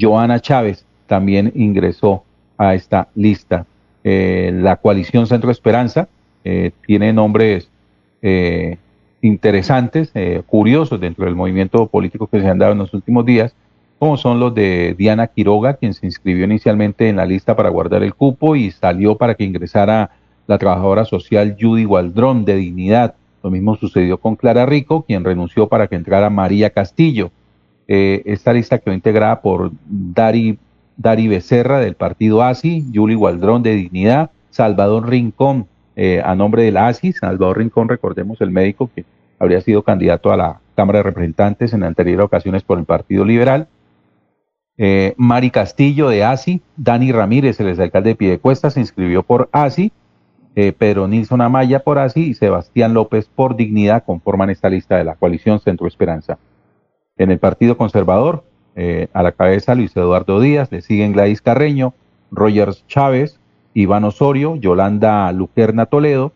Joana 0.00 0.40
Chávez 0.40 0.86
también 1.06 1.52
ingresó 1.54 2.24
a 2.56 2.74
esta 2.74 3.08
lista. 3.14 3.66
la 4.02 4.76
coalición 4.76 5.26
Centro 5.26 5.50
Esperanza 5.50 6.08
tiene 6.86 7.12
nombres 7.12 7.71
eh, 8.22 8.78
interesantes, 9.20 10.10
eh, 10.14 10.42
curiosos 10.46 11.00
dentro 11.00 11.24
del 11.24 11.36
movimiento 11.36 11.86
político 11.86 12.26
que 12.26 12.40
se 12.40 12.48
han 12.48 12.58
dado 12.58 12.72
en 12.72 12.78
los 12.78 12.94
últimos 12.94 13.24
días, 13.24 13.54
como 13.98 14.16
son 14.16 14.40
los 14.40 14.54
de 14.54 14.96
Diana 14.98 15.28
Quiroga, 15.28 15.74
quien 15.74 15.94
se 15.94 16.06
inscribió 16.06 16.44
inicialmente 16.44 17.08
en 17.08 17.16
la 17.16 17.24
lista 17.24 17.54
para 17.54 17.68
guardar 17.68 18.02
el 18.02 18.14
cupo 18.14 18.56
y 18.56 18.70
salió 18.72 19.16
para 19.16 19.34
que 19.34 19.44
ingresara 19.44 20.10
la 20.48 20.58
trabajadora 20.58 21.04
social 21.04 21.56
Judy 21.58 21.86
Waldrón 21.86 22.44
de 22.44 22.56
Dignidad. 22.56 23.14
Lo 23.44 23.50
mismo 23.50 23.76
sucedió 23.76 24.18
con 24.18 24.34
Clara 24.34 24.66
Rico, 24.66 25.02
quien 25.02 25.24
renunció 25.24 25.68
para 25.68 25.86
que 25.86 25.94
entrara 25.94 26.30
María 26.30 26.70
Castillo. 26.70 27.30
Eh, 27.86 28.22
esta 28.24 28.52
lista 28.52 28.78
quedó 28.78 28.94
integrada 28.94 29.40
por 29.40 29.70
Dari, 29.86 30.58
Becerra 31.28 31.78
del 31.78 31.94
partido 31.94 32.42
ASI, 32.42 32.84
Judy 32.92 33.14
Waldrón 33.14 33.62
de 33.62 33.74
Dignidad, 33.74 34.30
Salvador 34.50 35.08
Rincón 35.08 35.66
eh, 35.96 36.22
a 36.24 36.34
nombre 36.34 36.64
del 36.64 36.76
ASI, 36.76 37.12
Salvador 37.12 37.58
Rincón, 37.58 37.88
recordemos 37.88 38.40
el 38.40 38.50
médico 38.50 38.90
que 38.94 39.04
habría 39.38 39.60
sido 39.60 39.82
candidato 39.82 40.32
a 40.32 40.36
la 40.36 40.60
Cámara 40.74 41.00
de 41.00 41.04
Representantes 41.04 41.72
en 41.72 41.82
anteriores 41.82 42.24
ocasiones 42.24 42.62
por 42.62 42.78
el 42.78 42.84
Partido 42.84 43.24
Liberal. 43.24 43.68
Eh, 44.78 45.14
Mari 45.16 45.50
Castillo 45.50 46.08
de 46.08 46.24
ASI, 46.24 46.62
Dani 46.76 47.12
Ramírez, 47.12 47.60
el 47.60 47.68
exalcalde 47.68 48.10
de 48.10 48.16
Piedecuesta, 48.16 48.70
se 48.70 48.80
inscribió 48.80 49.22
por 49.22 49.48
ASI, 49.52 49.92
eh, 50.54 50.72
Pedro 50.72 51.08
Nilsson 51.08 51.40
Amaya 51.40 51.80
por 51.80 51.98
ASI 51.98 52.20
y 52.28 52.34
Sebastián 52.34 52.92
López 52.92 53.26
por 53.26 53.56
Dignidad 53.56 54.04
conforman 54.04 54.50
esta 54.50 54.68
lista 54.68 54.96
de 54.96 55.04
la 55.04 55.14
coalición 55.14 55.60
Centro 55.60 55.86
Esperanza. 55.86 56.38
En 57.16 57.30
el 57.30 57.38
Partido 57.38 57.76
Conservador, 57.76 58.44
eh, 58.74 59.08
a 59.12 59.22
la 59.22 59.32
cabeza 59.32 59.74
Luis 59.74 59.96
Eduardo 59.96 60.40
Díaz, 60.40 60.70
le 60.70 60.82
siguen 60.82 61.12
Gladys 61.12 61.40
Carreño, 61.40 61.94
Rogers 62.30 62.86
Chávez, 62.86 63.38
Iván 63.74 64.04
Osorio, 64.04 64.56
Yolanda 64.56 65.30
Lucerna 65.32 65.86
Toledo, 65.86 66.32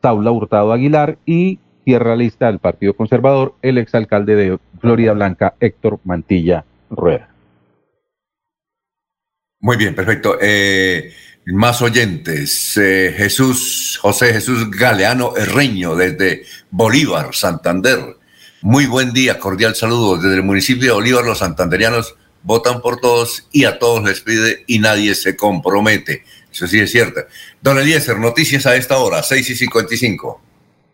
Taula 0.00 0.30
Hurtado 0.30 0.72
Aguilar 0.72 1.18
y 1.24 1.58
cierra 1.84 2.16
lista 2.16 2.46
del 2.46 2.58
Partido 2.58 2.94
Conservador 2.94 3.54
el 3.62 3.78
exalcalde 3.78 4.36
de 4.36 4.58
Florida 4.80 5.12
Blanca, 5.12 5.54
Héctor 5.60 6.00
Mantilla 6.04 6.64
Rueda. 6.90 7.28
Muy 9.60 9.76
bien, 9.76 9.94
perfecto. 9.94 10.36
Eh, 10.40 11.10
más 11.46 11.80
oyentes. 11.82 12.76
Eh, 12.76 13.14
Jesús, 13.16 13.98
José 14.00 14.32
Jesús 14.32 14.70
Galeano 14.70 15.36
Herreño, 15.36 15.94
desde 15.94 16.42
Bolívar, 16.70 17.34
Santander. 17.34 17.98
Muy 18.62 18.86
buen 18.86 19.12
día, 19.12 19.38
cordial 19.38 19.74
saludo. 19.74 20.16
Desde 20.16 20.36
el 20.36 20.42
municipio 20.42 20.88
de 20.88 20.94
Bolívar, 20.94 21.24
los 21.24 21.38
santanderianos 21.38 22.14
votan 22.44 22.80
por 22.80 23.00
todos 23.00 23.48
y 23.50 23.64
a 23.64 23.78
todos 23.78 24.04
les 24.04 24.20
pide 24.20 24.62
y 24.68 24.78
nadie 24.78 25.14
se 25.16 25.36
compromete. 25.36 26.24
Eso 26.52 26.68
sí 26.68 26.78
es 26.78 26.92
cierto. 26.92 27.22
Don 27.60 27.78
Eliezer, 27.78 28.18
noticias 28.18 28.64
a 28.66 28.76
esta 28.76 28.98
hora, 28.98 29.22
6 29.22 29.50
y 29.50 29.56
55. 29.56 30.40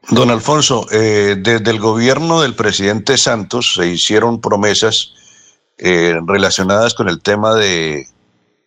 Don 0.08 0.30
Alfonso, 0.30 0.86
eh, 0.90 1.36
desde 1.38 1.70
el 1.70 1.78
gobierno 1.78 2.40
del 2.40 2.54
presidente 2.54 3.18
Santos 3.18 3.74
se 3.74 3.86
hicieron 3.86 4.40
promesas 4.40 5.12
eh, 5.76 6.18
relacionadas 6.26 6.94
con 6.94 7.08
el 7.08 7.20
tema 7.20 7.54
de, 7.54 8.08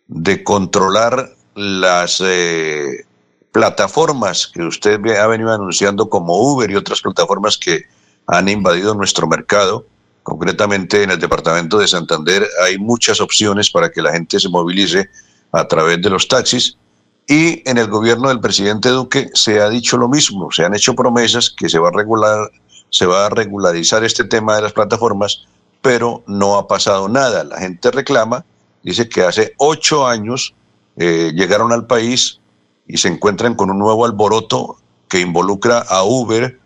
de 0.06 0.44
controlar 0.44 1.30
las 1.54 2.22
eh, 2.24 3.04
plataformas 3.50 4.46
que 4.46 4.62
usted 4.62 5.00
ha 5.16 5.26
venido 5.26 5.52
anunciando 5.52 6.08
como 6.08 6.36
Uber 6.38 6.70
y 6.70 6.76
otras 6.76 7.00
plataformas 7.00 7.58
que 7.58 7.84
han 8.26 8.48
invadido 8.48 8.94
nuestro 8.94 9.26
mercado. 9.26 9.86
Concretamente 10.24 11.02
en 11.02 11.10
el 11.10 11.20
departamento 11.20 11.78
de 11.78 11.86
Santander 11.86 12.48
hay 12.64 12.78
muchas 12.78 13.20
opciones 13.20 13.70
para 13.70 13.90
que 13.90 14.02
la 14.02 14.10
gente 14.10 14.40
se 14.40 14.48
movilice 14.48 15.10
a 15.52 15.68
través 15.68 16.00
de 16.00 16.10
los 16.10 16.26
taxis 16.26 16.78
y 17.26 17.62
en 17.68 17.76
el 17.76 17.88
gobierno 17.88 18.28
del 18.28 18.40
presidente 18.40 18.88
Duque 18.88 19.28
se 19.34 19.60
ha 19.60 19.68
dicho 19.68 19.98
lo 19.98 20.08
mismo, 20.08 20.50
se 20.50 20.64
han 20.64 20.74
hecho 20.74 20.94
promesas 20.94 21.50
que 21.50 21.68
se 21.68 21.78
va 21.78 21.88
a 21.88 21.92
regular, 21.92 22.50
se 22.88 23.04
va 23.04 23.26
a 23.26 23.28
regularizar 23.28 24.02
este 24.02 24.24
tema 24.24 24.56
de 24.56 24.62
las 24.62 24.72
plataformas, 24.72 25.46
pero 25.82 26.22
no 26.26 26.56
ha 26.56 26.66
pasado 26.66 27.06
nada. 27.08 27.44
La 27.44 27.58
gente 27.58 27.90
reclama, 27.90 28.46
dice 28.82 29.08
que 29.08 29.22
hace 29.22 29.52
ocho 29.58 30.06
años 30.06 30.54
eh, 30.96 31.32
llegaron 31.34 31.70
al 31.70 31.86
país 31.86 32.40
y 32.86 32.96
se 32.96 33.08
encuentran 33.08 33.54
con 33.54 33.70
un 33.70 33.78
nuevo 33.78 34.06
alboroto 34.06 34.78
que 35.06 35.20
involucra 35.20 35.80
a 35.80 36.02
Uber, 36.02 36.58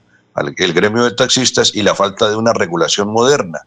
el 0.56 0.72
gremio 0.72 1.04
de 1.04 1.12
taxistas 1.12 1.74
y 1.74 1.82
la 1.82 1.94
falta 1.94 2.28
de 2.28 2.36
una 2.36 2.52
regulación 2.52 3.08
moderna. 3.08 3.60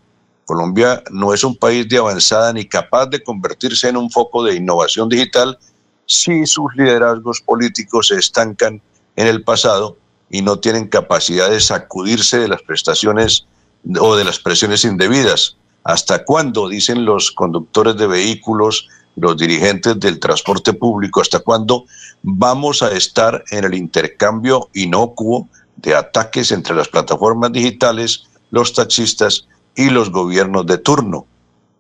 Colombia 0.46 1.04
no 1.12 1.34
es 1.34 1.44
un 1.44 1.56
país 1.56 1.88
de 1.88 1.98
avanzada 1.98 2.52
ni 2.54 2.66
capaz 2.66 3.08
de 3.08 3.24
convertirse 3.24 3.88
en 3.88 3.98
un 3.98 4.10
foco 4.10 4.44
de 4.44 4.56
innovación 4.56 5.08
digital 5.08 5.58
si 6.06 6.46
sus 6.46 6.76
liderazgos 6.76 7.42
políticos 7.42 8.08
se 8.08 8.16
estancan 8.16 8.82
en 9.16 9.28
el 9.28 9.44
pasado 9.44 9.98
y 10.30 10.42
no 10.42 10.60
tienen 10.60 10.88
capacidad 10.88 11.50
de 11.50 11.60
sacudirse 11.60 12.40
de 12.40 12.48
las 12.48 12.62
prestaciones 12.64 13.46
o 14.00 14.16
de 14.16 14.24
las 14.24 14.40
presiones 14.40 14.84
indebidas. 14.84 15.58
¿Hasta 15.84 16.26
cuándo, 16.26 16.70
dicen 16.70 17.06
los 17.06 17.32
conductores 17.32 17.98
de 17.98 18.08
vehículos, 18.08 18.88
los 19.16 19.38
dirigentes 19.38 20.00
del 20.00 20.20
transporte 20.20 20.74
público, 20.74 21.22
hasta 21.22 21.40
cuándo 21.40 21.86
vamos 22.24 22.82
a 22.82 22.92
estar 22.92 23.44
en 23.52 23.66
el 23.66 23.74
intercambio 23.74 24.70
inocuo 24.74 25.48
de 25.76 25.96
ataques 25.96 26.52
entre 26.52 26.76
las 26.76 26.88
plataformas 26.88 27.52
digitales, 27.52 28.24
los 28.52 28.74
taxistas 28.74 29.48
y 29.76 29.90
los 29.90 30.12
gobiernos 30.12 30.66
de 30.66 30.78
turno? 30.78 31.26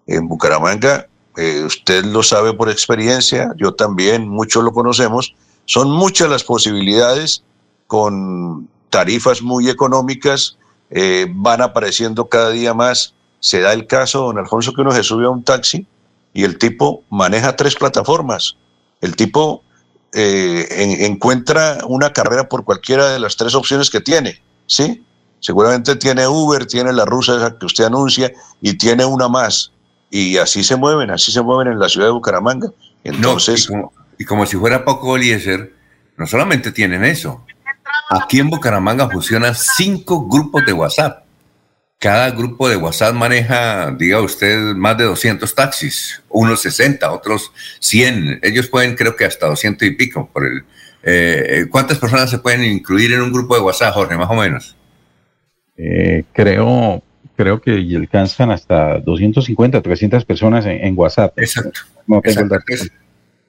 En 0.07 0.27
Bucaramanga 0.27 1.07
eh, 1.37 1.63
usted 1.63 2.03
lo 2.05 2.23
sabe 2.23 2.53
por 2.53 2.69
experiencia, 2.69 3.53
yo 3.57 3.73
también, 3.73 4.27
muchos 4.27 4.63
lo 4.63 4.73
conocemos, 4.73 5.33
son 5.65 5.89
muchas 5.89 6.29
las 6.29 6.43
posibilidades 6.43 7.43
con 7.87 8.67
tarifas 8.89 9.41
muy 9.41 9.69
económicas, 9.69 10.57
eh, 10.89 11.27
van 11.33 11.61
apareciendo 11.61 12.27
cada 12.27 12.49
día 12.49 12.73
más. 12.73 13.13
Se 13.39 13.61
da 13.61 13.73
el 13.73 13.87
caso, 13.87 14.23
don 14.23 14.37
Alfonso, 14.37 14.73
que 14.73 14.81
uno 14.81 14.91
se 14.91 15.03
sube 15.03 15.25
a 15.25 15.29
un 15.29 15.43
taxi 15.43 15.87
y 16.33 16.43
el 16.43 16.57
tipo 16.57 17.03
maneja 17.09 17.55
tres 17.55 17.75
plataformas. 17.75 18.57
El 18.99 19.15
tipo 19.15 19.63
eh, 20.13 21.05
encuentra 21.05 21.79
una 21.87 22.11
carrera 22.11 22.49
por 22.49 22.63
cualquiera 22.63 23.11
de 23.11 23.19
las 23.19 23.37
tres 23.37 23.55
opciones 23.55 23.89
que 23.89 24.01
tiene, 24.01 24.41
¿sí? 24.65 25.03
Seguramente 25.39 25.95
tiene 25.95 26.27
Uber, 26.27 26.65
tiene 26.65 26.93
la 26.93 27.05
rusa 27.05 27.55
que 27.59 27.65
usted 27.65 27.85
anuncia 27.85 28.31
y 28.61 28.73
tiene 28.77 29.05
una 29.05 29.27
más 29.27 29.71
y 30.11 30.37
así 30.37 30.63
se 30.63 30.75
mueven, 30.75 31.09
así 31.09 31.31
se 31.31 31.41
mueven 31.41 31.71
en 31.71 31.79
la 31.79 31.87
ciudad 31.87 32.07
de 32.07 32.11
Bucaramanga. 32.11 32.69
Entonces, 33.03 33.69
y, 34.19 34.25
como, 34.25 34.45
si 34.45 34.57
fuera 34.57 34.85
poco 34.85 35.15
Eliezer, 35.15 35.73
no 36.17 36.27
solamente 36.27 36.71
tienen 36.71 37.05
eso. 37.05 37.43
Aquí 38.09 38.39
en 38.39 38.49
Bucaramanga 38.49 39.09
funcionan 39.09 39.55
cinco 39.55 40.27
grupos 40.27 40.65
de 40.65 40.73
WhatsApp. 40.73 41.20
Cada 42.01 42.31
grupo 42.31 42.67
de 42.67 42.77
WhatsApp 42.77 43.13
maneja, 43.13 43.91
diga 43.91 44.21
usted, 44.21 44.73
más 44.73 44.97
de 44.97 45.03
200 45.03 45.53
taxis, 45.53 46.23
unos 46.29 46.61
60, 46.63 47.11
otros 47.11 47.53
100. 47.79 48.39
Ellos 48.41 48.67
pueden, 48.67 48.95
creo 48.95 49.15
que 49.15 49.25
hasta 49.25 49.45
200 49.45 49.87
y 49.87 49.91
pico. 49.91 50.27
Por 50.33 50.47
el, 50.47 50.63
eh, 51.03 51.67
¿Cuántas 51.69 51.99
personas 51.99 52.31
se 52.31 52.39
pueden 52.39 52.63
incluir 52.63 53.13
en 53.13 53.21
un 53.21 53.31
grupo 53.31 53.55
de 53.55 53.61
WhatsApp, 53.61 53.93
Jorge, 53.93 54.17
más 54.17 54.31
o 54.31 54.33
menos? 54.33 54.75
Eh, 55.77 56.23
creo 56.33 57.03
creo 57.35 57.61
que 57.61 57.71
alcanzan 57.95 58.51
hasta 58.51 58.99
250, 58.99 59.81
300 59.81 60.25
personas 60.25 60.65
en, 60.67 60.93
WhatsApp. 60.97 61.37
Exacto. 61.37 61.81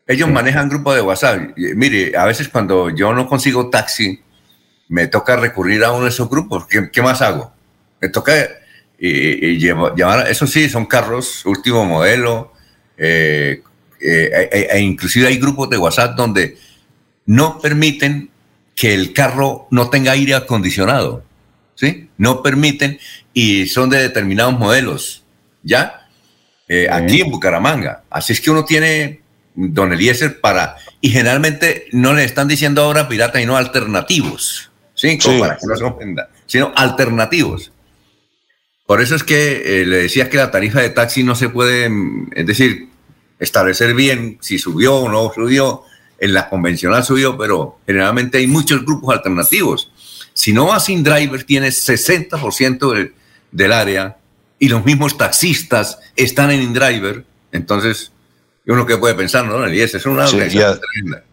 ellos 0.07 0.31
manejan 0.31 0.69
grupo 0.69 0.95
de 0.95 1.03
WhatsApp. 1.03 1.57
mire, 1.57 2.17
a 2.17 2.25
veces 2.25 2.49
cuando 2.49 2.91
yo 2.91 3.13
no 3.13 3.27
consigo 3.27 3.71
taxi, 3.71 4.21
me 4.89 5.07
toca 5.09 5.37
recurrir 5.37 5.85
a 5.85 5.93
uno 5.93 6.05
de 6.05 6.11
esos 6.11 6.29
grupos. 6.29 6.67
¿Qué, 6.67 7.03
más 7.03 7.23
hago? 7.23 7.53
Me 8.03 8.09
toca 8.11 8.35
y, 8.99 9.59
llamar, 9.59 10.29
eso 10.31 10.47
sí, 10.47 10.69
son 10.69 10.85
carros 10.85 11.47
último 11.47 11.87
modelo, 11.87 12.53
eh, 12.99 13.63
eh, 13.99 14.49
e, 14.53 14.69
e 14.71 14.81
inclusive 14.81 15.27
hay 15.29 15.39
grupos 15.39 15.71
de 15.71 15.79
WhatsApp 15.79 16.15
donde 16.17 16.59
no 17.25 17.59
permiten 17.59 18.31
que 18.75 18.93
el 18.93 19.15
carro 19.15 19.67
no 19.71 19.89
tenga 19.89 20.13
aire 20.13 20.35
acondicionado 20.35 21.25
¿sí? 21.75 22.09
No 22.19 22.43
permiten 22.43 22.99
y 23.33 23.67
son 23.67 23.91
de 23.91 23.99
determinados 23.99 24.59
modelos, 24.59 25.25
¿ya? 25.63 26.09
Eh, 26.69 26.89
aquí 26.91 27.21
en 27.21 27.31
Bucaramanga. 27.31 28.05
Así 28.11 28.33
es 28.33 28.41
que 28.41 28.51
uno 28.51 28.65
tiene, 28.65 29.21
don 29.55 29.93
Eliezer, 29.93 30.41
para... 30.41 30.77
Y 31.01 31.11
generalmente 31.11 31.87
no 31.93 32.15
le 32.15 32.25
están 32.25 32.49
diciendo 32.49 32.83
ahora 32.83 33.09
pirata 33.09 33.41
y 33.41 33.47
no 33.47 33.57
alternativos, 33.57 34.71
¿sí? 34.95 35.19
Como 35.19 35.41
para 35.41 35.57
que 35.57 35.67
no 35.67 35.77
se 35.77 35.85
ofenda, 35.85 36.31
sino 36.47 36.73
alternativos. 36.77 37.72
Por 38.93 39.01
eso 39.01 39.15
es 39.15 39.25
que 39.25 39.81
eh, 39.81 39.87
le 39.87 40.03
decía 40.03 40.29
que 40.29 40.37
la 40.37 40.51
tarifa 40.51 40.83
de 40.83 40.91
taxi 40.91 41.25
no 41.25 41.35
se 41.35 41.49
puede, 41.49 41.89
mm, 41.89 42.33
es 42.37 42.47
decir, 42.47 42.89
establecer 43.39 43.95
bien 43.95 44.37
si 44.43 44.59
subió 44.59 44.97
o 44.97 45.09
no 45.09 45.33
subió. 45.35 45.85
En 46.19 46.35
la 46.35 46.51
convencional 46.51 47.03
subió, 47.03 47.39
pero 47.39 47.79
generalmente 47.87 48.37
hay 48.37 48.47
muchos 48.47 48.85
grupos 48.85 49.17
alternativos. 49.17 49.91
Si 50.35 50.53
no 50.53 50.67
vas 50.67 50.85
sin 50.85 51.03
driver, 51.03 51.43
tienes 51.45 51.89
60% 51.89 52.93
del, 52.93 53.15
del 53.51 53.73
área 53.73 54.19
y 54.59 54.69
los 54.69 54.85
mismos 54.85 55.17
taxistas 55.17 55.99
están 56.15 56.51
en 56.51 56.61
InDriver, 56.61 57.25
entonces 57.51 58.13
uno 58.67 58.85
que 58.85 58.99
puede 58.99 59.15
pensar, 59.15 59.47
¿no? 59.47 59.73
Y 59.73 59.81
es 59.81 60.05
una 60.05 60.27
sí, 60.27 60.37
tremenda. 60.37 61.25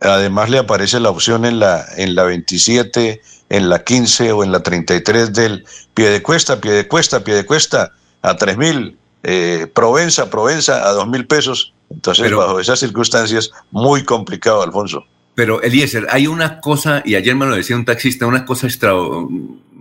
Además 0.00 0.50
le 0.50 0.58
aparece 0.58 1.00
la 1.00 1.10
opción 1.10 1.44
en 1.44 1.58
la, 1.58 1.84
en 1.96 2.14
la 2.14 2.24
27, 2.24 3.20
en 3.48 3.68
la 3.68 3.82
15 3.82 4.32
o 4.32 4.44
en 4.44 4.52
la 4.52 4.62
33 4.62 5.32
del 5.32 5.64
pie 5.94 6.10
de 6.10 6.22
cuesta, 6.22 6.60
pie 6.60 6.72
de 6.72 6.86
cuesta, 6.86 7.24
pie 7.24 7.34
de 7.34 7.46
cuesta 7.46 7.92
a 8.22 8.36
3 8.36 8.56
mil, 8.56 8.96
eh, 9.22 9.66
Provenza, 9.74 10.30
Provenza 10.30 10.88
a 10.88 10.92
2 10.92 11.08
mil 11.08 11.26
pesos. 11.26 11.74
Entonces, 11.90 12.32
bajo 12.32 12.60
esas 12.60 12.78
circunstancias, 12.78 13.50
muy 13.70 14.04
complicado, 14.04 14.62
Alfonso. 14.62 15.04
Pero, 15.34 15.62
Eliezer, 15.62 16.06
hay 16.10 16.26
una 16.26 16.60
cosa, 16.60 17.02
y 17.04 17.14
ayer 17.14 17.34
me 17.34 17.46
lo 17.46 17.56
decía 17.56 17.76
un 17.76 17.84
taxista, 17.84 18.26
una 18.26 18.44
cosa 18.44 18.66
extra, 18.66 18.92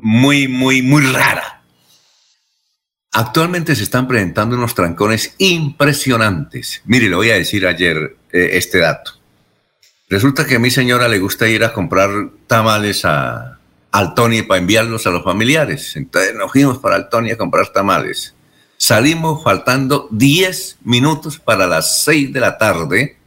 muy, 0.02 0.48
muy, 0.48 0.82
muy 0.82 1.02
rara 1.04 1.58
Actualmente 3.18 3.76
se 3.76 3.82
están 3.82 4.08
presentando 4.08 4.56
unos 4.56 4.76
trancones 4.76 5.34
impresionantes. 5.40 6.84
Mire, 6.86 7.10
le 7.10 7.16
voy 7.16 7.32
a 7.32 7.34
decir 7.34 7.66
ayer 7.66 8.16
eh, 8.32 8.50
este 8.54 8.78
dato. 8.78 9.14
Resulta 10.10 10.46
que 10.46 10.56
a 10.56 10.60
mi 10.60 10.72
señora 10.72 11.08
le 11.08 11.20
gusta 11.20 11.50
ir 11.50 11.66
a 11.66 11.74
comprar 11.74 12.10
tamales 12.48 13.04
a, 13.04 13.60
al 13.92 14.14
Tony 14.14 14.42
para 14.42 14.60
enviarlos 14.60 15.06
a 15.06 15.10
los 15.10 15.24
familiares. 15.24 15.96
Entonces 15.98 16.34
nos 16.34 16.52
fuimos 16.52 16.78
para 16.78 16.96
el 16.96 17.10
Tony 17.10 17.32
a 17.32 17.38
comprar 17.38 17.68
tamales. 17.74 18.34
Salimos 18.78 19.44
faltando 19.44 20.08
10 20.12 20.78
minutos 20.84 21.40
para 21.40 21.68
las 21.68 22.04
6 22.04 22.32
de 22.32 22.40
la 22.40 22.58
tarde. 22.58 23.18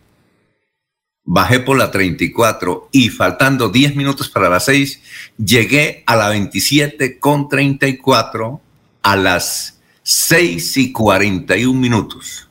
Bajé 1.25 1.61
por 1.61 1.77
la 1.77 1.91
34 1.91 2.89
y 2.93 3.11
faltando 3.11 3.69
10 3.69 3.95
minutos 3.95 4.31
para 4.31 4.49
las 4.49 4.65
6, 4.65 5.03
llegué 5.37 6.03
a 6.07 6.17
la 6.17 6.29
27 6.31 7.19
con 7.19 7.49
34 7.49 8.61
a 9.03 9.17
las 9.17 9.81
6 10.03 10.77
y 10.79 10.93
41 10.93 11.79
minutos. 11.79 12.49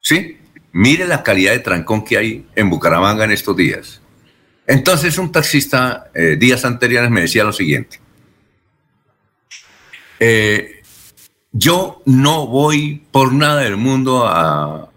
¿Sí? 0.00 0.37
Mire 0.78 1.08
la 1.08 1.24
calidad 1.24 1.54
de 1.54 1.58
trancón 1.58 2.04
que 2.04 2.16
hay 2.16 2.46
en 2.54 2.70
Bucaramanga 2.70 3.24
en 3.24 3.32
estos 3.32 3.56
días. 3.56 4.00
Entonces 4.64 5.18
un 5.18 5.32
taxista 5.32 6.08
eh, 6.14 6.36
días 6.38 6.64
anteriores 6.64 7.10
me 7.10 7.22
decía 7.22 7.42
lo 7.42 7.52
siguiente. 7.52 7.98
Eh, 10.20 10.80
yo 11.50 12.00
no 12.06 12.46
voy 12.46 13.02
por 13.10 13.32
nada 13.32 13.62
del 13.62 13.76
mundo 13.76 14.24
a, 14.24 14.88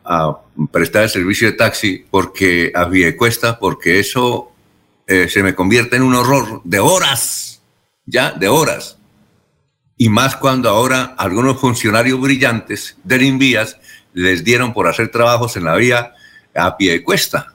prestar 0.72 1.02
el 1.02 1.10
servicio 1.10 1.50
de 1.50 1.58
taxi 1.58 2.06
porque 2.12 2.72
a 2.76 2.88
cuesta, 3.18 3.58
porque 3.58 4.00
eso 4.00 4.52
eh, 5.08 5.30
se 5.30 5.42
me 5.42 5.56
convierte 5.56 5.96
en 5.96 6.04
un 6.04 6.14
horror 6.14 6.62
de 6.64 6.80
horas, 6.80 7.60
ya, 8.06 8.34
de 8.34 8.50
horas 8.50 9.00
y 10.02 10.10
más 10.10 10.36
cuando 10.36 10.68
ahora 10.68 11.14
algunos 11.16 11.60
funcionarios 11.60 12.20
brillantes 12.20 12.98
del 13.04 13.22
Invías 13.22 13.78
les 14.14 14.43
dieron 14.43 14.74
por 14.74 14.88
hacer 14.88 15.09
trabajos 15.09 15.57
en 15.57 15.66
la 15.66 15.76
vía 15.76 16.14
a 16.55 16.78
pie 16.78 16.91
de 16.93 17.03
cuesta. 17.03 17.53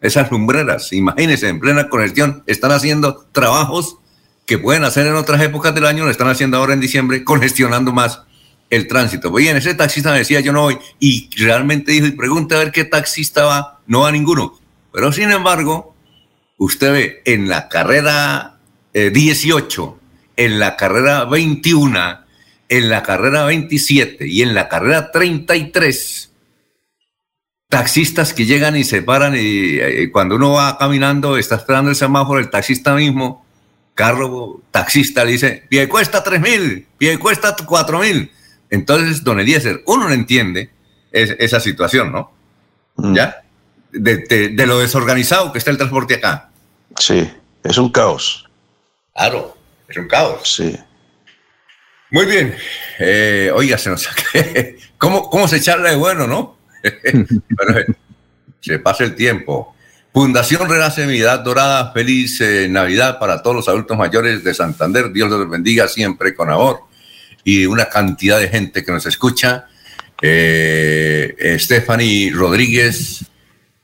Esas 0.00 0.30
lumbreras, 0.30 0.92
imagínense, 0.92 1.48
en 1.48 1.60
plena 1.60 1.88
congestión, 1.88 2.42
están 2.46 2.72
haciendo 2.72 3.26
trabajos 3.32 3.98
que 4.46 4.58
pueden 4.58 4.84
hacer 4.84 5.06
en 5.06 5.14
otras 5.14 5.40
épocas 5.40 5.74
del 5.74 5.86
año, 5.86 6.04
lo 6.04 6.10
están 6.10 6.28
haciendo 6.28 6.58
ahora 6.58 6.74
en 6.74 6.80
diciembre, 6.80 7.24
congestionando 7.24 7.92
más 7.92 8.22
el 8.70 8.86
tránsito. 8.86 9.32
Bien, 9.32 9.56
ese 9.56 9.74
taxista 9.74 10.12
me 10.12 10.18
decía, 10.18 10.40
yo 10.40 10.52
no 10.52 10.62
voy, 10.62 10.78
y 10.98 11.30
realmente 11.36 11.92
dijo, 11.92 12.06
y 12.06 12.12
pregunta 12.12 12.56
a 12.56 12.58
ver 12.58 12.72
qué 12.72 12.84
taxista 12.84 13.44
va, 13.44 13.80
no 13.86 14.00
va 14.00 14.12
ninguno. 14.12 14.58
Pero 14.92 15.12
sin 15.12 15.30
embargo, 15.30 15.94
usted 16.58 16.92
ve 16.92 17.22
en 17.24 17.48
la 17.48 17.68
carrera 17.68 18.58
18, 18.92 19.98
eh, 20.36 20.44
en 20.44 20.58
la 20.58 20.76
carrera 20.76 21.24
21, 21.24 22.23
en 22.68 22.88
la 22.88 23.02
carrera 23.02 23.44
27 23.44 24.26
y 24.26 24.42
en 24.42 24.54
la 24.54 24.68
carrera 24.68 25.10
33, 25.10 26.32
taxistas 27.68 28.32
que 28.32 28.46
llegan 28.46 28.76
y 28.76 28.84
se 28.84 29.02
paran 29.02 29.34
y, 29.36 30.10
cuando 30.10 30.36
uno 30.36 30.52
va 30.52 30.78
caminando, 30.78 31.36
está 31.36 31.56
esperando 31.56 31.90
el 31.90 31.96
semáforo, 31.96 32.40
el 32.40 32.50
taxista 32.50 32.94
mismo, 32.94 33.44
carro, 33.94 34.60
taxista, 34.70 35.24
le 35.24 35.32
dice, 35.32 35.64
pie 35.68 35.88
cuesta 35.88 36.22
3 36.22 36.40
mil, 36.40 36.86
pie 36.98 37.18
cuesta 37.18 37.54
4 37.56 37.98
mil. 38.00 38.30
Entonces, 38.70 39.22
don 39.22 39.40
Eliezer, 39.40 39.82
uno 39.86 40.08
no 40.08 40.14
entiende 40.14 40.70
esa 41.12 41.60
situación, 41.60 42.10
¿no? 42.10 42.32
Mm. 42.96 43.14
¿Ya? 43.14 43.42
De, 43.92 44.16
de, 44.50 44.66
lo 44.66 44.80
desorganizado 44.80 45.52
que 45.52 45.58
está 45.58 45.70
el 45.70 45.76
transporte 45.76 46.14
acá. 46.14 46.50
Sí, 46.98 47.30
es 47.62 47.78
un 47.78 47.90
caos. 47.90 48.48
Claro. 49.14 49.56
Es 49.88 49.96
un 49.96 50.08
caos. 50.08 50.54
Sí. 50.56 50.76
Muy 52.10 52.26
bien. 52.26 52.54
Eh, 52.98 53.50
oiga, 53.54 53.78
se 53.78 53.90
nos 53.90 54.08
¿Cómo, 54.98 55.28
¿Cómo 55.28 55.48
se 55.48 55.60
charla 55.60 55.90
de 55.90 55.96
bueno, 55.96 56.26
no? 56.26 56.58
se 58.60 58.78
pasa 58.78 59.04
el 59.04 59.14
tiempo. 59.14 59.74
Fundación 60.14 60.68
Renace 60.68 61.08
Mi 61.08 61.18
Edad 61.18 61.40
Dorada, 61.40 61.92
feliz 61.92 62.40
eh, 62.40 62.68
Navidad 62.68 63.18
para 63.18 63.42
todos 63.42 63.56
los 63.56 63.68
adultos 63.68 63.98
mayores 63.98 64.44
de 64.44 64.54
Santander. 64.54 65.12
Dios 65.12 65.28
los 65.28 65.50
bendiga 65.50 65.88
siempre 65.88 66.34
con 66.34 66.50
amor. 66.50 66.82
Y 67.42 67.66
una 67.66 67.86
cantidad 67.86 68.38
de 68.38 68.48
gente 68.48 68.84
que 68.84 68.92
nos 68.92 69.04
escucha. 69.06 69.66
Eh, 70.22 71.56
Stephanie 71.58 72.30
Rodríguez, 72.32 73.24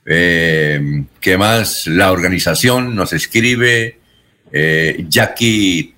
eh, 0.05 1.03
¿qué 1.19 1.37
más? 1.37 1.85
La 1.87 2.13
organización 2.13 2.95
nos 2.95 3.11
escribe. 3.11 3.99
Jackie 4.53 5.95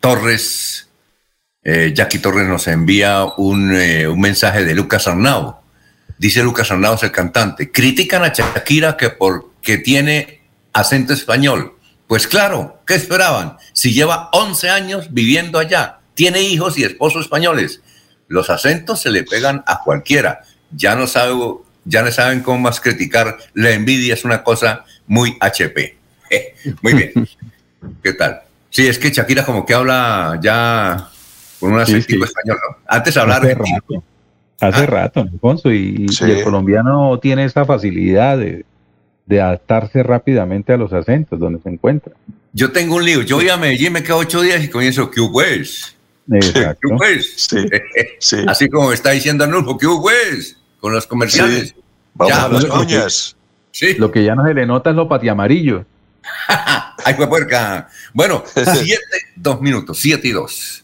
Torres, 0.00 0.88
eh, 1.64 1.92
Jackie 1.94 2.18
Torres 2.18 2.46
nos 2.46 2.68
envía 2.68 3.24
un, 3.38 3.74
eh, 3.74 4.06
un, 4.06 4.20
mensaje 4.20 4.64
de 4.64 4.74
Lucas 4.74 5.08
Arnau. 5.08 5.56
Dice 6.18 6.42
Lucas 6.42 6.70
Arnau, 6.70 6.94
es 6.94 7.02
el 7.02 7.10
cantante. 7.10 7.72
Critican 7.72 8.22
a 8.22 8.28
Shakira 8.28 8.98
que 8.98 9.08
porque 9.08 9.78
tiene 9.78 10.42
acento 10.74 11.14
español. 11.14 11.74
Pues 12.06 12.26
claro, 12.26 12.82
¿qué 12.86 12.94
esperaban? 12.94 13.56
Si 13.72 13.94
lleva 13.94 14.28
11 14.32 14.68
años 14.68 15.08
viviendo 15.14 15.58
allá, 15.58 16.00
tiene 16.12 16.42
hijos 16.42 16.78
y 16.78 16.84
esposos 16.84 17.22
españoles. 17.22 17.80
Los 18.28 18.50
acentos 18.50 19.00
se 19.00 19.10
le 19.10 19.24
pegan 19.24 19.64
a 19.66 19.80
cualquiera. 19.80 20.42
Ya 20.70 20.94
no, 20.94 21.06
sabe, 21.06 21.34
ya 21.86 22.02
no 22.02 22.12
saben 22.12 22.40
cómo 22.40 22.58
más 22.58 22.78
criticar. 22.78 23.38
La 23.54 23.70
envidia 23.70 24.12
es 24.12 24.24
una 24.26 24.42
cosa 24.42 24.84
muy 25.06 25.36
HP. 25.40 25.96
muy 26.82 26.92
bien. 26.92 27.12
¿Qué 28.02 28.12
tal? 28.12 28.42
Sí, 28.68 28.86
es 28.86 28.98
que 28.98 29.10
Shakira 29.10 29.46
como 29.46 29.64
que 29.64 29.72
habla 29.72 30.38
ya 30.42 31.10
con 31.64 31.72
un 31.72 31.80
acento 31.80 32.22
español, 32.22 32.58
¿no? 32.68 32.76
Antes 32.86 33.16
hablaba 33.16 33.40
Hace 33.40 33.54
rato, 33.54 34.04
hace 34.60 34.82
¿Ah? 34.82 34.86
rato 34.86 35.20
Alfonso, 35.20 35.72
y, 35.72 36.04
el 36.20 36.44
colombiano 36.44 37.18
tiene 37.20 37.46
esa 37.46 37.64
facilidad 37.64 38.36
de, 38.36 38.66
adaptarse 39.40 40.02
rápidamente 40.02 40.74
a 40.74 40.76
los 40.76 40.92
acentos 40.92 41.40
donde 41.40 41.58
se 41.62 41.70
encuentra. 41.70 42.12
Yo 42.52 42.70
tengo 42.70 42.96
un 42.96 43.04
lío, 43.06 43.22
yo 43.22 43.36
voy 43.36 43.48
a 43.48 43.56
Medellín, 43.56 43.94
me 43.94 44.02
quedo 44.02 44.18
ocho 44.18 44.42
días 44.42 44.62
y 44.62 44.68
comienzo, 44.68 45.10
¿qué 45.10 45.22
pues? 45.32 45.96
Exacto. 46.30 46.80
¿Qué 46.90 46.94
pues? 46.98 47.34
Sí, 48.18 48.36
Así 48.46 48.68
como 48.68 48.92
está 48.92 49.12
diciendo 49.12 49.44
Anulfo, 49.44 49.78
¿qué 49.78 49.86
pues? 50.02 50.58
Con 50.80 50.92
los 50.92 51.06
comerciales. 51.06 51.74
Vamos 52.12 52.36
a 52.36 52.48
las 52.50 52.64
uñas. 52.64 53.36
Sí. 53.70 53.94
Lo 53.94 54.10
que 54.10 54.22
ya 54.22 54.34
no 54.34 54.46
se 54.46 54.52
le 54.52 54.66
nota 54.66 54.90
es 54.90 54.96
lo 54.96 55.08
patiamarillo. 55.08 55.86
Ay, 57.04 57.14
fue 57.14 57.26
puerca. 57.26 57.88
Bueno, 58.12 58.44
siete, 58.46 59.00
dos 59.34 59.62
minutos, 59.62 59.98
siete 59.98 60.28
y 60.28 60.32
dos. 60.32 60.83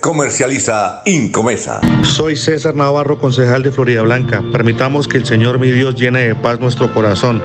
Comercializa 0.00 1.02
Incomesa. 1.06 1.80
Soy 2.02 2.36
César 2.36 2.74
Navarro, 2.74 3.18
concejal 3.18 3.62
de 3.62 3.72
Florida 3.72 4.02
Blanca. 4.02 4.42
Permitamos 4.52 5.08
que 5.08 5.18
el 5.18 5.26
Señor 5.26 5.58
mi 5.58 5.70
Dios 5.70 5.94
llene 5.94 6.28
de 6.28 6.34
paz 6.34 6.60
nuestro 6.60 6.92
corazón. 6.92 7.42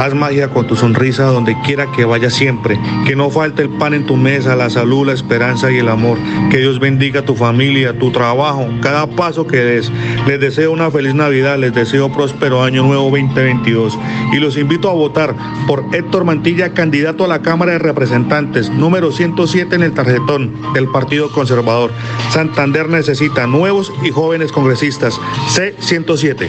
Haz 0.00 0.12
magia 0.14 0.48
con 0.48 0.66
tu 0.66 0.76
sonrisa 0.76 1.24
donde 1.24 1.56
quiera 1.62 1.90
que 1.92 2.04
vaya 2.04 2.28
siempre. 2.28 2.78
Que 3.06 3.16
no 3.16 3.30
falte 3.30 3.62
el 3.62 3.70
pan 3.70 3.94
en 3.94 4.06
tu 4.06 4.16
mesa, 4.16 4.56
la 4.56 4.68
salud, 4.68 5.06
la 5.06 5.12
esperanza 5.12 5.70
y 5.70 5.78
el 5.78 5.88
amor. 5.88 6.18
Que 6.50 6.58
Dios 6.58 6.80
bendiga 6.80 7.22
tu 7.22 7.34
familia, 7.34 7.98
tu 7.98 8.10
trabajo, 8.10 8.66
cada 8.82 9.06
paso 9.06 9.46
que 9.46 9.58
des. 9.58 9.92
Les 10.26 10.40
deseo 10.40 10.72
una 10.72 10.90
feliz 10.90 11.14
Navidad, 11.14 11.58
les 11.58 11.74
deseo 11.74 12.12
próspero 12.12 12.62
año 12.62 12.82
nuevo 12.82 13.04
2022. 13.04 13.98
Y 14.32 14.36
los 14.36 14.56
invito 14.56 14.90
a 14.90 14.94
votar 14.94 15.34
por 15.66 15.84
Héctor 15.92 16.24
Mantilla, 16.24 16.74
candidato 16.74 17.24
a 17.24 17.28
la 17.28 17.42
Cámara 17.42 17.72
de 17.72 17.78
Representantes, 17.78 18.70
número 18.70 19.12
107 19.12 19.74
en 19.76 19.82
el 19.82 19.94
tarjetón 19.94 20.52
del 20.74 20.88
Partido 20.88 21.30
Conservador. 21.30 21.92
Santander 22.30 22.88
necesita 22.88 23.46
nuevos 23.46 23.92
y 24.02 24.10
jóvenes 24.10 24.50
congresistas. 24.50 25.20
C107. 25.54 26.48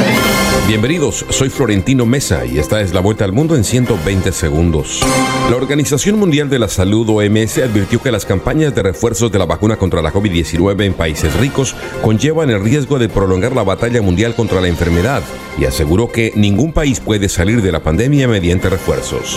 Bienvenidos, 0.67 1.25
soy 1.29 1.49
Florentino 1.49 2.05
Mesa 2.05 2.45
y 2.45 2.57
esta 2.57 2.79
es 2.81 2.93
la 2.93 3.01
vuelta 3.01 3.25
al 3.25 3.33
mundo 3.33 3.55
en 3.55 3.63
120 3.63 4.31
segundos. 4.31 5.01
La 5.49 5.57
Organización 5.57 6.17
Mundial 6.17 6.49
de 6.49 6.59
la 6.59 6.69
Salud 6.69 7.09
OMS 7.09 7.57
advirtió 7.57 8.01
que 8.01 8.11
las 8.11 8.25
campañas 8.25 8.73
de 8.73 8.83
refuerzos 8.83 9.31
de 9.31 9.39
la 9.39 9.45
vacuna 9.45 9.75
contra 9.75 10.01
la 10.01 10.13
COVID-19 10.13 10.85
en 10.85 10.93
países 10.93 11.35
ricos 11.35 11.75
conllevan 12.01 12.49
el 12.51 12.63
riesgo 12.63 12.99
de 12.99 13.09
prolongar 13.09 13.53
la 13.53 13.63
batalla 13.63 14.01
mundial 14.01 14.33
contra 14.33 14.61
la 14.61 14.69
enfermedad 14.69 15.23
y 15.59 15.65
aseguró 15.65 16.11
que 16.11 16.31
ningún 16.35 16.71
país 16.71 16.99
puede 17.01 17.27
salir 17.27 17.61
de 17.61 17.71
la 17.71 17.81
pandemia 17.81 18.27
mediante 18.27 18.69
refuerzos. 18.69 19.35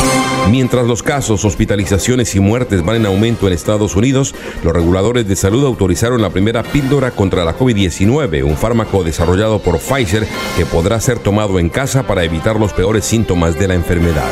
Mientras 0.51 0.87
los 0.87 1.03
casos, 1.03 1.45
hospitalizaciones 1.45 2.35
y 2.37 2.41
muertes 2.41 2.85
van 2.85 2.97
en 2.97 3.07
aumento 3.07 3.47
en 3.47 3.53
Estados 3.53 3.97
Unidos, 3.97 4.35
los 4.63 4.73
reguladores 4.73 5.27
de 5.27 5.35
salud 5.35 5.65
autorizaron 5.65 6.23
la 6.23 6.31
primera 6.31 6.63
píldora 6.63 7.11
contra 7.11 7.45
la 7.45 7.59
COVID-19, 7.59 8.45
un 8.45 8.57
fármaco 8.57 9.03
desarrollado 9.03 9.59
por 9.61 9.81
Pfizer 9.81 10.27
que 10.57 10.67
podrá 10.67 11.01
ser 11.01 11.14
tomado 11.19 11.59
en 11.59 11.69
casa 11.69 12.05
para 12.05 12.25
evitar 12.25 12.59
los 12.59 12.73
peores 12.73 13.05
síntomas 13.05 13.59
de 13.59 13.69
la 13.69 13.75
enfermedad. 13.75 14.31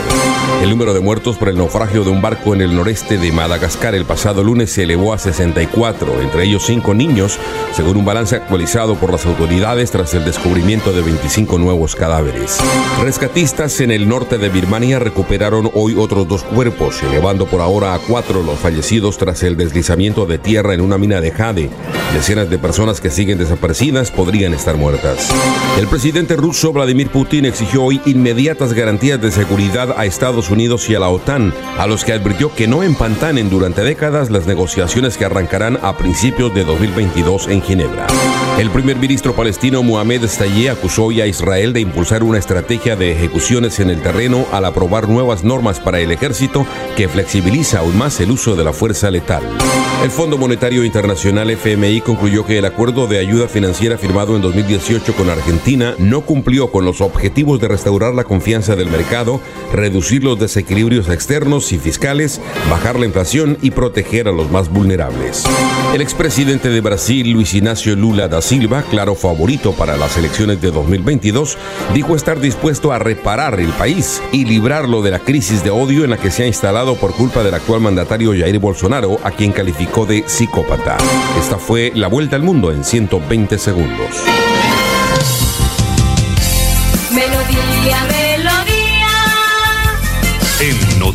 El 0.62 0.70
número 0.70 0.94
de 0.94 1.00
muertos 1.00 1.36
por 1.36 1.48
el 1.48 1.56
naufragio 1.56 2.04
de 2.04 2.10
un 2.10 2.22
barco 2.22 2.54
en 2.54 2.60
el 2.60 2.74
noreste 2.74 3.18
de 3.18 3.32
Madagascar 3.32 3.94
el 3.94 4.04
pasado 4.04 4.44
lunes 4.44 4.70
se 4.70 4.84
elevó 4.84 5.12
a 5.12 5.18
64, 5.18 6.20
entre 6.20 6.44
ellos 6.44 6.64
5 6.66 6.94
niños, 6.94 7.38
según 7.74 7.96
un 7.96 8.04
balance 8.04 8.36
actualizado 8.36 8.94
por 8.94 9.10
las 9.10 9.26
autoridades 9.26 9.90
tras 9.90 10.14
el 10.14 10.24
descubrimiento 10.24 10.92
de 10.92 11.02
25 11.02 11.58
nuevos 11.58 11.96
cadáveres. 11.96 12.58
Rescatistas 13.02 13.80
en 13.80 13.90
el 13.90 14.08
norte 14.08 14.38
de 14.38 14.48
Birmania 14.48 14.98
recuperaron 14.98 15.70
hoy 15.74 15.94
otros 15.96 16.28
dos 16.28 16.42
cuerpos, 16.44 17.02
elevando 17.02 17.46
por 17.46 17.60
ahora 17.60 17.94
a 17.94 17.98
cuatro 17.98 18.42
los 18.42 18.58
fallecidos 18.58 19.18
tras 19.18 19.42
el 19.42 19.56
deslizamiento 19.56 20.26
de 20.26 20.38
tierra 20.38 20.74
en 20.74 20.80
una 20.80 20.98
mina 20.98 21.20
de 21.20 21.32
Jade. 21.32 21.70
Decenas 22.14 22.50
de 22.50 22.58
personas 22.58 23.00
que 23.00 23.10
siguen 23.10 23.38
desaparecidas 23.38 24.10
podrían 24.10 24.54
estar 24.54 24.76
muertas. 24.76 25.30
El 25.78 25.86
presidente 25.88 26.36
ruso 26.36 26.71
Vladimir 26.72 27.08
Putin 27.10 27.44
exigió 27.44 27.84
hoy 27.84 28.00
inmediatas 28.06 28.72
garantías 28.72 29.20
de 29.20 29.30
seguridad 29.30 29.94
a 29.96 30.06
Estados 30.06 30.50
Unidos 30.50 30.88
y 30.88 30.94
a 30.94 30.98
la 31.00 31.08
OTAN, 31.08 31.52
a 31.78 31.86
los 31.86 32.04
que 32.04 32.12
advirtió 32.12 32.54
que 32.54 32.66
no 32.66 32.82
empantanen 32.82 33.50
durante 33.50 33.82
décadas 33.82 34.30
las 34.30 34.46
negociaciones 34.46 35.16
que 35.16 35.24
arrancarán 35.24 35.78
a 35.82 35.96
principios 35.96 36.54
de 36.54 36.64
2022 36.64 37.48
en 37.48 37.62
Ginebra. 37.62 38.06
El 38.58 38.70
primer 38.70 38.96
ministro 38.96 39.34
palestino 39.34 39.82
Mohamed 39.82 40.26
Stayé 40.26 40.70
acusó 40.70 41.06
hoy 41.06 41.20
a 41.20 41.26
Israel 41.26 41.72
de 41.72 41.80
impulsar 41.80 42.22
una 42.22 42.38
estrategia 42.38 42.96
de 42.96 43.12
ejecuciones 43.12 43.80
en 43.80 43.90
el 43.90 44.02
terreno 44.02 44.46
al 44.52 44.64
aprobar 44.64 45.08
nuevas 45.08 45.42
normas 45.44 45.80
para 45.80 46.00
el 46.00 46.12
ejército 46.12 46.66
que 46.96 47.08
flexibiliza 47.08 47.80
aún 47.80 47.96
más 47.96 48.20
el 48.20 48.30
uso 48.30 48.54
de 48.54 48.64
la 48.64 48.72
fuerza 48.72 49.10
letal. 49.10 49.42
El 50.02 50.10
Fondo 50.10 50.36
Monetario 50.36 50.84
Internacional 50.84 51.48
FMI 51.50 52.00
concluyó 52.00 52.44
que 52.44 52.58
el 52.58 52.64
acuerdo 52.64 53.06
de 53.06 53.18
ayuda 53.18 53.48
financiera 53.48 53.96
firmado 53.96 54.34
en 54.34 54.42
2018 54.42 55.14
con 55.14 55.30
Argentina 55.30 55.94
no 55.98 56.22
cumplió 56.22 56.61
con 56.70 56.84
los 56.84 57.00
objetivos 57.00 57.60
de 57.60 57.68
restaurar 57.68 58.14
la 58.14 58.24
confianza 58.24 58.76
del 58.76 58.90
mercado, 58.90 59.40
reducir 59.72 60.24
los 60.24 60.38
desequilibrios 60.38 61.08
externos 61.08 61.72
y 61.72 61.78
fiscales, 61.78 62.40
bajar 62.70 62.98
la 62.98 63.06
inflación 63.06 63.58
y 63.62 63.70
proteger 63.70 64.28
a 64.28 64.32
los 64.32 64.50
más 64.50 64.68
vulnerables. 64.70 65.44
El 65.94 66.00
expresidente 66.00 66.68
de 66.68 66.80
Brasil, 66.80 67.30
Luis 67.30 67.54
Ignacio 67.54 67.96
Lula 67.96 68.28
da 68.28 68.42
Silva, 68.42 68.82
claro 68.90 69.14
favorito 69.14 69.72
para 69.72 69.96
las 69.96 70.16
elecciones 70.16 70.60
de 70.60 70.70
2022, 70.70 71.58
dijo 71.94 72.16
estar 72.16 72.40
dispuesto 72.40 72.92
a 72.92 72.98
reparar 72.98 73.60
el 73.60 73.70
país 73.70 74.22
y 74.32 74.44
librarlo 74.44 75.02
de 75.02 75.10
la 75.10 75.18
crisis 75.18 75.64
de 75.64 75.70
odio 75.70 76.04
en 76.04 76.10
la 76.10 76.18
que 76.18 76.30
se 76.30 76.44
ha 76.44 76.46
instalado 76.46 76.96
por 76.96 77.12
culpa 77.12 77.42
del 77.42 77.54
actual 77.54 77.80
mandatario 77.80 78.32
Jair 78.32 78.58
Bolsonaro, 78.58 79.18
a 79.24 79.30
quien 79.30 79.52
calificó 79.52 80.06
de 80.06 80.24
psicópata. 80.26 80.96
Esta 81.38 81.58
fue 81.58 81.92
la 81.94 82.08
vuelta 82.08 82.36
al 82.36 82.42
mundo 82.42 82.72
en 82.72 82.84
120 82.84 83.58
segundos. 83.58 84.51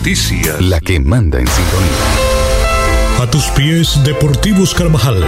Noticias. 0.08 0.62
La 0.62 0.80
que 0.80 1.02
manda 1.02 1.38
en 1.38 1.48
sintonía. 1.48 3.20
A 3.20 3.30
tus 3.30 3.44
pies, 3.48 4.02
Deportivos 4.06 4.74
Carvajal. 4.74 5.22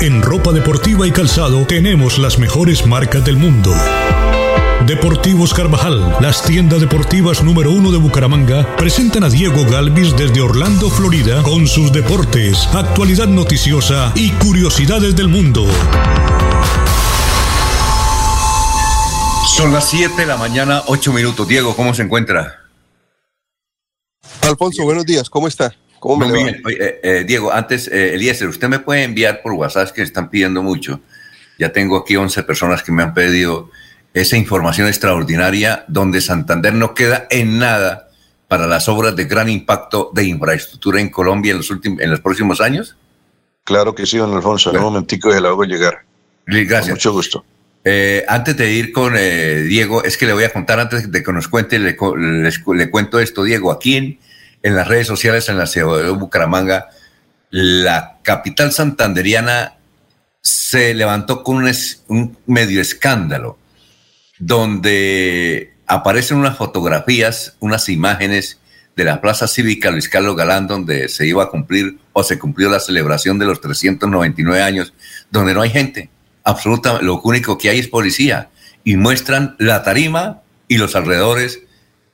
En 0.00 0.20
ropa 0.20 0.50
deportiva 0.50 1.06
y 1.06 1.12
calzado 1.12 1.64
tenemos 1.64 2.18
las 2.18 2.36
mejores 2.36 2.86
marcas 2.86 3.24
del 3.24 3.36
mundo. 3.36 3.72
Deportivos 4.84 5.54
Carvajal, 5.54 6.16
las 6.20 6.42
tiendas 6.42 6.80
deportivas 6.80 7.44
número 7.44 7.70
uno 7.70 7.92
de 7.92 7.98
Bucaramanga, 7.98 8.74
presentan 8.76 9.22
a 9.22 9.28
Diego 9.28 9.64
Galvis 9.64 10.16
desde 10.16 10.40
Orlando, 10.40 10.90
Florida, 10.90 11.44
con 11.44 11.68
sus 11.68 11.92
deportes, 11.92 12.68
actualidad 12.74 13.28
noticiosa 13.28 14.10
y 14.16 14.30
curiosidades 14.30 15.14
del 15.14 15.28
mundo. 15.28 15.68
Son 19.56 19.72
las 19.72 19.88
7 19.88 20.14
de 20.16 20.26
la 20.26 20.36
mañana, 20.36 20.82
8 20.86 21.12
minutos. 21.12 21.46
Diego, 21.46 21.76
¿cómo 21.76 21.94
se 21.94 22.02
encuentra? 22.02 22.65
Alfonso, 24.46 24.84
buenos 24.84 25.04
días, 25.04 25.28
¿cómo 25.28 25.48
está? 25.48 25.74
¿Cómo 25.98 26.28
me 26.28 26.50
eh, 26.50 27.00
eh, 27.02 27.24
Diego, 27.26 27.52
antes, 27.52 27.88
eh, 27.88 28.14
Eliezer, 28.14 28.48
usted 28.48 28.68
me 28.68 28.78
puede 28.78 29.02
enviar 29.02 29.42
por 29.42 29.52
WhatsApp 29.52 29.90
que 29.90 30.02
están 30.02 30.30
pidiendo 30.30 30.62
mucho. 30.62 31.00
Ya 31.58 31.72
tengo 31.72 31.96
aquí 31.96 32.16
11 32.16 32.42
personas 32.44 32.82
que 32.82 32.92
me 32.92 33.02
han 33.02 33.14
pedido 33.14 33.70
esa 34.14 34.36
información 34.36 34.88
extraordinaria 34.88 35.84
donde 35.88 36.20
Santander 36.20 36.74
no 36.74 36.94
queda 36.94 37.26
en 37.30 37.58
nada 37.58 38.08
para 38.46 38.66
las 38.66 38.88
obras 38.88 39.16
de 39.16 39.24
gran 39.24 39.48
impacto 39.48 40.10
de 40.14 40.24
infraestructura 40.24 41.00
en 41.00 41.08
Colombia 41.10 41.52
en 41.52 41.58
los, 41.58 41.70
últimos, 41.70 42.00
en 42.00 42.10
los 42.10 42.20
próximos 42.20 42.60
años. 42.60 42.96
Claro 43.64 43.94
que 43.94 44.06
sí, 44.06 44.18
don 44.18 44.32
Alfonso. 44.34 44.70
En 44.70 44.76
un 44.76 44.84
momentico 44.84 45.32
se 45.32 45.40
la 45.40 45.48
hago 45.48 45.64
llegar. 45.64 46.04
Gracias. 46.46 46.84
Con 46.84 46.92
mucho 46.92 47.12
gusto. 47.12 47.44
Eh, 47.84 48.24
antes 48.28 48.56
de 48.56 48.72
ir 48.72 48.92
con 48.92 49.14
eh, 49.16 49.62
Diego, 49.62 50.04
es 50.04 50.16
que 50.16 50.26
le 50.26 50.32
voy 50.34 50.44
a 50.44 50.52
contar, 50.52 50.78
antes 50.78 51.10
de 51.10 51.22
que 51.22 51.32
nos 51.32 51.48
cuente, 51.48 51.78
le, 51.78 51.96
le 51.96 52.90
cuento 52.90 53.18
esto, 53.18 53.42
Diego. 53.42 53.72
Aquí 53.72 53.96
en, 53.96 54.18
en 54.62 54.74
las 54.74 54.88
redes 54.88 55.06
sociales, 55.06 55.48
en 55.48 55.58
la 55.58 55.66
ciudad 55.66 56.02
de 56.02 56.10
Bucaramanga, 56.10 56.88
la 57.50 58.18
capital 58.22 58.72
santanderiana 58.72 59.74
se 60.40 60.94
levantó 60.94 61.42
con 61.42 61.56
un, 62.08 62.38
medio 62.46 62.80
escándalo, 62.80 63.58
donde 64.38 65.74
aparecen 65.86 66.38
unas 66.38 66.56
fotografías, 66.56 67.56
unas 67.60 67.88
imágenes 67.88 68.60
de 68.96 69.04
la 69.04 69.20
Plaza 69.20 69.46
Cívica 69.46 69.90
Luis 69.90 70.08
Carlos 70.08 70.36
Galán, 70.36 70.66
donde 70.66 71.08
se 71.08 71.26
iba 71.26 71.44
a 71.44 71.48
cumplir 71.48 71.98
o 72.12 72.22
se 72.22 72.38
cumplió 72.38 72.68
la 72.70 72.80
celebración 72.80 73.38
de 73.38 73.46
los 73.46 73.60
399 73.60 74.62
años, 74.62 74.94
donde 75.30 75.52
no 75.52 75.62
hay 75.62 75.70
gente 75.70 76.10
absoluta, 76.44 77.02
lo 77.02 77.20
único 77.22 77.58
que 77.58 77.68
hay 77.68 77.80
es 77.80 77.88
policía 77.88 78.48
y 78.84 78.96
muestran 78.96 79.56
la 79.58 79.82
tarima 79.82 80.42
y 80.68 80.78
los 80.78 80.94
alrededores. 80.94 81.60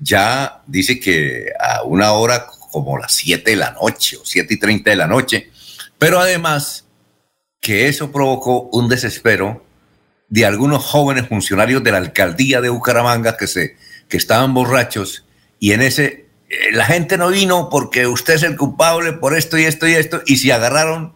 Ya 0.03 0.62
dice 0.66 0.98
que 0.98 1.53
a 1.59 1.82
una 1.84 2.12
hora 2.12 2.46
como 2.70 2.98
las 2.98 3.12
7 3.12 3.50
de 3.50 3.57
la 3.57 3.72
noche 3.72 4.16
o 4.16 4.24
7 4.24 4.55
y 4.55 4.59
30 4.59 4.90
de 4.90 4.96
la 4.96 5.07
noche, 5.07 5.50
pero 5.98 6.18
además 6.18 6.86
que 7.61 7.88
eso 7.88 8.11
provocó 8.11 8.68
un 8.72 8.88
desespero 8.88 9.64
de 10.28 10.46
algunos 10.46 10.82
jóvenes 10.82 11.28
funcionarios 11.28 11.84
de 11.84 11.92
la 11.92 11.98
alcaldía 11.98 12.61
de 12.61 12.70
Bucaramanga 12.70 13.36
que, 13.36 13.46
se, 13.46 13.76
que 14.09 14.16
estaban 14.16 14.55
borrachos 14.55 15.24
y 15.61 15.72
en 15.72 15.82
ese 15.82 16.26
eh, 16.48 16.72
la 16.72 16.86
gente 16.86 17.18
no 17.18 17.28
vino 17.28 17.68
porque 17.70 18.07
usted 18.07 18.34
es 18.34 18.42
el 18.42 18.57
culpable 18.57 19.12
por 19.12 19.36
esto 19.36 19.59
y 19.59 19.64
esto 19.64 19.86
y 19.86 19.92
esto 19.92 20.22
y 20.26 20.38
se 20.38 20.53
agarraron 20.53 21.14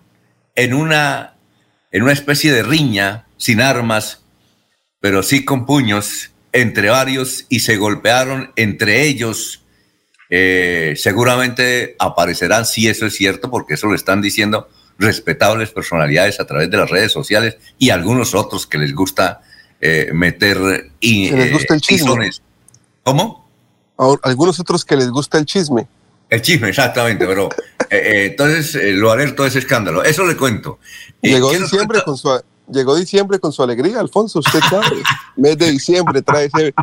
en 0.54 0.74
una 0.74 1.36
en 1.90 2.02
una 2.02 2.12
especie 2.12 2.52
de 2.52 2.62
riña, 2.62 3.26
sin 3.38 3.60
armas, 3.60 4.22
pero 5.00 5.22
sí 5.22 5.44
con 5.44 5.64
puños, 5.64 6.30
entre 6.52 6.90
varios, 6.90 7.46
y 7.48 7.60
se 7.60 7.76
golpearon 7.76 8.52
entre 8.56 9.06
ellos. 9.06 9.62
Eh, 10.28 10.94
seguramente 10.96 11.96
aparecerán, 11.98 12.66
si 12.66 12.88
eso 12.88 13.06
es 13.06 13.14
cierto, 13.14 13.50
porque 13.50 13.74
eso 13.74 13.86
lo 13.86 13.94
están 13.94 14.20
diciendo 14.20 14.68
respetables 14.98 15.70
personalidades 15.70 16.40
a 16.40 16.46
través 16.46 16.70
de 16.70 16.78
las 16.78 16.90
redes 16.90 17.12
sociales 17.12 17.58
y 17.78 17.90
algunos 17.90 18.34
otros 18.34 18.66
que 18.66 18.78
les 18.78 18.94
gusta 18.94 19.42
eh, 19.80 20.08
meter 20.12 20.90
y, 21.00 21.30
les 21.30 21.52
gusta 21.52 21.74
el 21.74 21.78
eh, 21.78 21.82
chisme. 21.82 22.30
¿Cómo? 23.02 23.46
Algunos 24.22 24.58
otros 24.58 24.84
que 24.84 24.96
les 24.96 25.10
gusta 25.10 25.38
el 25.38 25.44
chisme. 25.44 25.86
El 26.28 26.42
chisme, 26.42 26.68
exactamente, 26.68 27.24
pero 27.26 27.48
eh, 27.88 28.28
entonces 28.30 28.74
eh, 28.74 28.92
lo 28.92 29.12
alerto 29.12 29.46
ese 29.46 29.60
escándalo. 29.60 30.02
Eso 30.02 30.24
le 30.26 30.36
cuento. 30.36 30.78
Llegó 31.22 31.52
diciembre, 31.52 32.02
con 32.04 32.16
su, 32.16 32.28
llegó 32.70 32.96
diciembre 32.96 33.38
con 33.38 33.52
su 33.52 33.62
alegría, 33.62 34.00
Alfonso, 34.00 34.40
usted 34.40 34.60
sabe. 34.68 35.02
Mes 35.36 35.56
de 35.58 35.70
diciembre 35.70 36.22
trae 36.22 36.46
ese, 36.46 36.74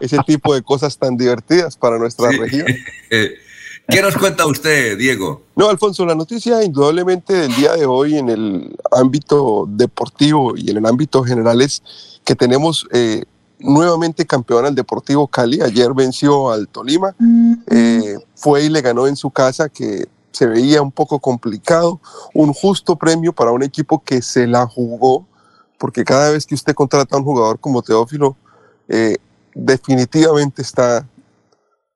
ese 0.00 0.18
tipo 0.26 0.54
de 0.54 0.62
cosas 0.62 0.96
tan 0.96 1.16
divertidas 1.16 1.76
para 1.76 1.98
nuestra 1.98 2.30
región. 2.30 2.66
¿Qué 3.90 4.02
nos 4.02 4.16
cuenta 4.16 4.46
usted, 4.46 4.96
Diego? 4.96 5.42
No, 5.56 5.68
Alfonso, 5.68 6.06
la 6.06 6.14
noticia 6.14 6.62
indudablemente 6.62 7.32
del 7.32 7.54
día 7.56 7.72
de 7.72 7.86
hoy 7.86 8.16
en 8.16 8.28
el 8.28 8.76
ámbito 8.92 9.66
deportivo 9.68 10.56
y 10.56 10.70
en 10.70 10.76
el 10.76 10.86
ámbito 10.86 11.24
general 11.24 11.60
es 11.60 11.82
que 12.24 12.36
tenemos 12.36 12.86
eh, 12.92 13.24
nuevamente 13.58 14.26
campeón 14.26 14.66
al 14.66 14.74
Deportivo 14.74 15.26
Cali. 15.26 15.60
Ayer 15.60 15.92
venció 15.92 16.50
al 16.50 16.68
Tolima, 16.68 17.14
eh, 17.68 18.16
fue 18.34 18.64
y 18.64 18.68
le 18.68 18.80
ganó 18.80 19.06
en 19.06 19.16
su 19.16 19.30
casa 19.30 19.68
que 19.68 20.06
se 20.32 20.46
veía 20.46 20.82
un 20.82 20.92
poco 20.92 21.20
complicado. 21.20 22.00
Un 22.34 22.52
justo 22.52 22.96
premio 22.96 23.32
para 23.32 23.52
un 23.52 23.62
equipo 23.62 24.02
que 24.02 24.22
se 24.22 24.46
la 24.46 24.66
jugó, 24.66 25.26
porque 25.78 26.04
cada 26.04 26.30
vez 26.30 26.46
que 26.46 26.54
usted 26.54 26.74
contrata 26.74 27.16
a 27.16 27.18
un 27.18 27.24
jugador 27.24 27.58
como 27.58 27.82
Teófilo, 27.82 28.36
eh, 28.88 29.16
definitivamente 29.54 30.62
está 30.62 31.06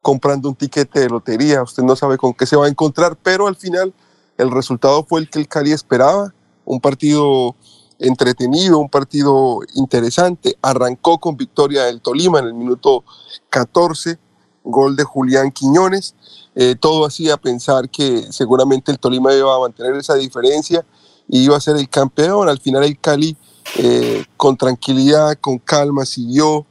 comprando 0.00 0.48
un 0.50 0.54
tiquete 0.54 1.00
de 1.00 1.08
lotería, 1.08 1.62
usted 1.62 1.82
no 1.82 1.96
sabe 1.96 2.18
con 2.18 2.34
qué 2.34 2.44
se 2.44 2.56
va 2.56 2.66
a 2.66 2.68
encontrar, 2.68 3.16
pero 3.22 3.46
al 3.46 3.56
final 3.56 3.94
el 4.36 4.50
resultado 4.50 5.02
fue 5.04 5.20
el 5.20 5.30
que 5.30 5.38
el 5.38 5.48
Cali 5.48 5.72
esperaba, 5.72 6.34
un 6.66 6.78
partido 6.78 7.56
entretenido, 7.98 8.78
un 8.78 8.90
partido 8.90 9.60
interesante, 9.74 10.58
arrancó 10.60 11.18
con 11.18 11.36
victoria 11.36 11.84
del 11.84 12.02
Tolima 12.02 12.38
en 12.40 12.46
el 12.46 12.54
minuto 12.54 13.04
14, 13.48 14.18
gol 14.62 14.94
de 14.94 15.04
Julián 15.04 15.50
Quiñones, 15.50 16.14
eh, 16.54 16.76
todo 16.78 17.04
hacía 17.04 17.36
pensar 17.36 17.88
que 17.88 18.30
seguramente 18.32 18.92
el 18.92 18.98
Tolima 18.98 19.34
iba 19.34 19.54
a 19.54 19.58
mantener 19.58 19.96
esa 19.96 20.14
diferencia 20.14 20.84
y 21.28 21.44
iba 21.44 21.56
a 21.56 21.60
ser 21.60 21.76
el 21.76 21.88
campeón, 21.88 22.48
al 22.48 22.60
final 22.60 22.84
el 22.84 22.98
Cali 22.98 23.36
eh, 23.76 24.24
con 24.36 24.56
tranquilidad, 24.56 25.36
con 25.40 25.58
calma, 25.58 26.04
siguió, 26.04 26.66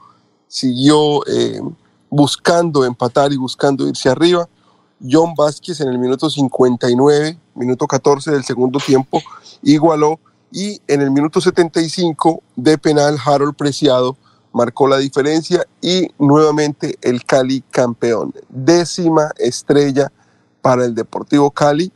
siguió 0.48 1.26
eh, 1.28 1.60
buscando 2.10 2.86
empatar 2.86 3.34
y 3.34 3.38
buscando 3.38 3.88
irse 3.88 4.10
arriba. 4.10 4.48
John 5.06 5.34
Vázquez 5.36 5.82
en 5.82 5.90
el 5.90 5.99
minuto 5.99 6.30
59, 6.30 7.38
minuto 7.56 7.88
14 7.88 8.32
del 8.32 8.45
segundo 8.45 8.80
tiempo, 8.80 9.22
igualó 9.62 10.20
y 10.49 10.80
en 10.88 11.02
el 11.02 11.12
minuto 11.12 11.41
75 11.41 12.41
de 12.56 12.78
penal 12.78 13.18
Harold 13.26 13.56
Preciado 13.56 14.16
marcó 14.54 14.88
la 14.88 14.98
diferencia 14.98 15.66
y 15.82 16.10
nuevamente 16.20 16.98
el 17.02 17.26
Cali 17.26 17.62
campeón. 17.72 18.34
Décima 18.50 19.32
estrella 19.38 20.12
para 20.62 20.86
el 20.86 20.96
Deportivo 20.96 21.52
Cali. 21.52 21.92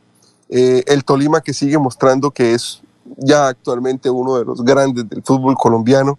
Eh, 0.50 0.82
el 0.86 1.04
Tolima 1.04 1.40
que 1.40 1.54
sigue 1.54 1.78
mostrando 1.78 2.30
que 2.30 2.54
es 2.54 2.82
ya 3.16 3.48
actualmente 3.48 4.10
uno 4.10 4.38
de 4.38 4.44
los 4.44 4.62
grandes 4.62 5.08
del 5.08 5.22
fútbol 5.22 5.56
colombiano. 5.56 6.18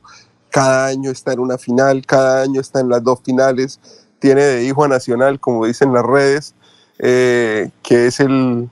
Cada 0.49 0.88
año 0.88 1.11
está 1.11 1.34
en 1.34 1.40
una 1.40 1.57
final, 1.57 2.06
cada 2.06 2.41
año 2.41 2.61
está 2.61 2.80
en 2.80 2.90
las 2.90 3.03
dos 3.03 3.20
finales. 3.24 3.80
Tiene 4.20 4.41
de 4.41 4.66
hijo 4.66 4.84
a 4.84 4.88
Nacional, 4.88 5.40
como 5.40 5.66
dicen 5.66 5.94
las 5.94 6.03
redes, 6.03 6.56
eh, 6.98 7.70
que 7.84 8.07
es 8.07 8.20
el, 8.20 8.70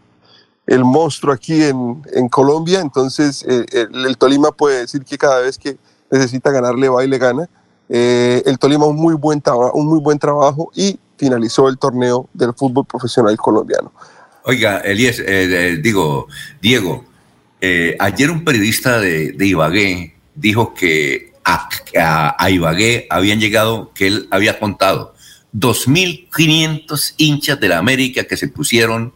el 0.66 0.84
monstruo 0.84 1.34
aquí 1.34 1.64
en, 1.64 2.04
en 2.14 2.30
Colombia. 2.30 2.80
Entonces, 2.80 3.46
eh, 3.48 3.66
el, 3.72 4.06
el, 4.06 4.18
Tolima 4.18 4.52
puede 4.52 4.80
decir 4.80 5.04
que 5.06 5.18
cada 5.18 5.40
vez 5.40 5.58
que 5.58 5.78
necesita 6.10 6.52
ganarle 6.52 6.90
va 6.90 7.04
y 7.04 7.08
le 7.08 7.18
gana. 7.18 7.50
Eh, 7.90 8.44
el 8.46 8.60
Tolima 8.60 8.86
un 8.86 8.98
muy, 8.98 9.16
buen 9.16 9.42
un 9.74 9.88
muy 9.88 10.00
buen 10.00 10.20
trabajo 10.20 10.72
y 10.76 11.00
finalizó 11.18 11.68
el 11.70 11.78
torneo 11.78 12.30
del 12.34 12.54
fútbol 12.54 12.86
profesional 12.86 13.36
colombiano. 13.38 13.92
Oiga, 14.44 14.80
Elías, 14.80 15.22
eh, 15.26 15.80
digo, 15.82 16.28
Diego, 16.62 17.06
eh, 17.60 17.96
ayer 18.00 18.30
un 18.30 18.44
periodista 18.44 19.00
de, 19.00 19.36
Ibagué 19.40 20.16
dijo 20.36 20.74
que 20.74 21.34
a, 21.44 22.36
a, 22.38 22.50
Ibagué 22.50 23.08
habían 23.10 23.40
llegado, 23.40 23.92
que 23.94 24.08
él 24.08 24.28
había 24.32 24.60
contado, 24.60 25.16
2.500 25.54 27.16
hinchas 27.18 27.60
de 27.60 27.68
la 27.68 27.78
América 27.78 28.26
que 28.26 28.38
se 28.38 28.48
pusieron 28.48 29.14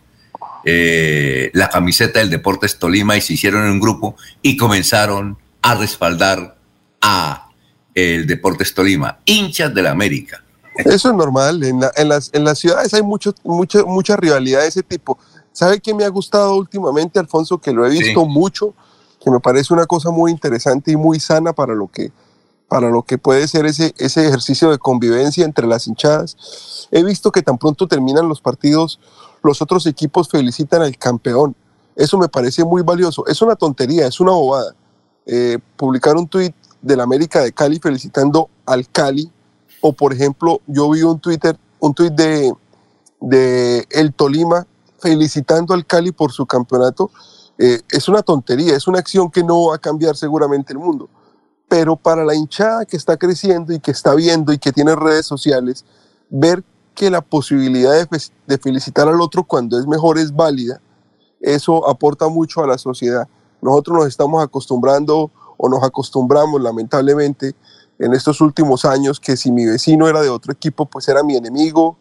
eh, 0.63 1.49
la 1.53 1.69
camiseta 1.69 2.19
del 2.19 2.30
Deportes 2.30 2.77
Tolima 2.77 3.18
y 3.18 3.22
se 3.22 3.34
hicieron 3.34 3.65
en 3.65 3.72
un 3.72 3.80
grupo 3.80 4.15
y 4.41 4.57
comenzaron 4.57 5.38
a 5.61 5.76
respaldar 5.76 6.57
a 7.02 7.49
el 7.94 8.28
Deportes 8.28 8.73
Tolima, 8.73 9.19
hinchas 9.26 9.73
de 9.73 9.82
la 9.82 9.91
América. 9.91 10.44
Eso 10.78 11.10
es 11.10 11.15
normal, 11.15 11.64
en, 11.64 11.80
las, 12.07 12.30
en 12.34 12.44
las 12.44 12.60
ciudades 12.60 12.94
hay 12.94 13.02
mucho, 13.02 13.36
mucho, 13.44 13.86
mucha 13.86 14.15
rivalidad 14.15 14.61
de 14.61 14.68
ese 14.68 14.84
tipo. 14.84 15.18
¿Sabe 15.52 15.82
qué 15.82 15.94
me 15.94 16.06
ha 16.06 16.10
gustado 16.10 16.56
últimamente, 16.56 17.19
Alfonso? 17.19 17.57
Que 17.57 17.73
lo 17.73 17.86
he 17.86 17.90
visto 17.90 18.26
mucho, 18.26 18.73
que 19.22 19.30
me 19.30 19.40
parece 19.40 19.73
una 19.73 19.86
cosa 19.86 20.10
muy 20.11 20.32
interesante 20.32 20.91
y 20.91 20.95
muy 20.95 21.19
sana 21.19 21.52
para 21.52 21.73
lo 21.73 21.88
que, 21.88 22.11
para 22.69 22.90
lo 22.90 23.03
que 23.03 23.18
puede 23.18 23.48
ser 23.49 23.65
ese, 23.65 23.94
ese 23.98 24.26
ejercicio 24.26 24.72
de 24.72 24.80
convivencia 24.80 25.44
entre 25.44 25.68
las 25.68 25.88
hinchadas. 25.88 26.88
He 26.90 27.03
visto 27.03 27.32
que 27.32 27.41
tan 27.41 27.57
pronto 27.57 27.88
terminan 27.88 28.30
los 28.30 28.40
partidos, 28.40 28.99
los 29.44 29.61
otros 29.61 29.86
equipos 29.88 30.30
felicitan 30.30 30.82
al 30.82 30.98
campeón. 30.98 31.53
Eso 31.98 32.18
me 32.18 32.30
parece 32.30 32.64
muy 32.64 32.82
valioso. 32.82 33.28
Es 33.28 33.41
una 33.41 33.57
tontería, 33.57 34.07
es 34.07 34.22
una 34.22 34.32
bobada. 34.32 34.73
Eh, 35.26 35.60
publicar 35.76 36.15
un 36.15 36.28
tuit 36.28 36.56
del 36.81 36.99
América 36.99 37.41
de 37.41 37.51
Cali 37.51 37.79
felicitando 37.79 38.49
al 38.65 38.89
Cali, 38.89 39.31
o 39.81 39.93
por 39.93 40.13
ejemplo, 40.13 40.61
yo 40.67 40.89
vi 40.89 41.03
un 41.03 41.19
Twitter, 41.19 41.57
un 41.79 41.93
tuit 41.93 42.13
de, 42.13 42.53
de 43.19 43.87
El 43.89 44.13
Tolima 44.13 44.65
felicitando 44.99 45.73
al 45.73 45.85
Cali 45.85 46.11
por 46.11 46.31
su 46.31 46.45
campeonato, 46.45 47.11
eh, 47.57 47.81
es 47.89 48.07
una 48.07 48.21
tontería, 48.21 48.75
es 48.75 48.87
una 48.87 48.99
acción 48.99 49.29
que 49.29 49.43
no 49.43 49.67
va 49.67 49.75
a 49.75 49.79
cambiar 49.79 50.15
seguramente 50.15 50.73
el 50.73 50.79
mundo. 50.79 51.09
Pero 51.67 51.95
para 51.95 52.25
la 52.25 52.35
hinchada 52.35 52.85
que 52.85 52.97
está 52.97 53.17
creciendo 53.17 53.73
y 53.73 53.79
que 53.79 53.91
está 53.91 54.13
viendo 54.13 54.53
y 54.53 54.57
que 54.57 54.71
tiene 54.71 54.95
redes 54.95 55.25
sociales, 55.25 55.85
ver 56.29 56.63
que 56.95 57.09
la 57.09 57.21
posibilidad 57.21 58.07
de 58.47 58.57
felicitar 58.57 59.07
al 59.07 59.21
otro 59.21 59.43
cuando 59.43 59.79
es 59.79 59.87
mejor 59.87 60.17
es 60.17 60.35
válida, 60.35 60.81
eso 61.39 61.87
aporta 61.87 62.27
mucho 62.27 62.63
a 62.63 62.67
la 62.67 62.77
sociedad. 62.77 63.27
Nosotros 63.61 63.97
nos 63.97 64.07
estamos 64.07 64.43
acostumbrando 64.43 65.31
o 65.61 65.69
nos 65.69 65.83
acostumbramos 65.83 66.59
lamentablemente 66.59 67.53
en 67.99 68.13
estos 68.13 68.41
últimos 68.41 68.83
años 68.83 69.19
que 69.19 69.38
si 69.38 69.51
mi 69.51 69.65
vecino 69.67 70.07
era 70.07 70.21
de 70.21 70.29
otro 70.29 70.51
equipo, 70.51 70.88
pues 70.88 71.07
era 71.07 71.21
mi 71.21 71.35
enemigo, 71.35 71.97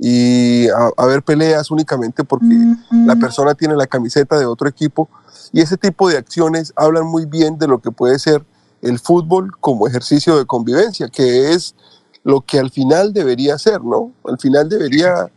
y 0.00 0.66
a, 0.68 1.06
ver 1.06 1.22
peleas 1.22 1.70
únicamente 1.70 2.24
porque 2.24 2.56
la 2.90 3.14
persona 3.14 3.54
tiene 3.54 3.76
la 3.76 3.86
camiseta 3.86 4.36
de 4.36 4.46
otro 4.46 4.68
equipo. 4.68 5.08
Y 5.52 5.60
ese 5.60 5.76
tipo 5.76 6.08
de 6.08 6.18
acciones 6.18 6.72
hablan 6.74 7.06
muy 7.06 7.26
bien 7.26 7.56
de 7.58 7.68
lo 7.68 7.80
que 7.80 7.92
puede 7.92 8.18
ser 8.18 8.44
el 8.82 8.98
fútbol 8.98 9.52
como 9.60 9.86
ejercicio 9.86 10.36
de 10.36 10.46
convivencia, 10.46 11.08
que 11.08 11.52
es 11.52 11.76
lo 12.24 12.40
que 12.40 12.58
al 12.58 12.70
final 12.70 13.12
debería 13.12 13.56
ser, 13.56 13.84
¿no? 13.84 14.10
Al 14.24 14.38
final 14.40 14.68
debería 14.68 15.30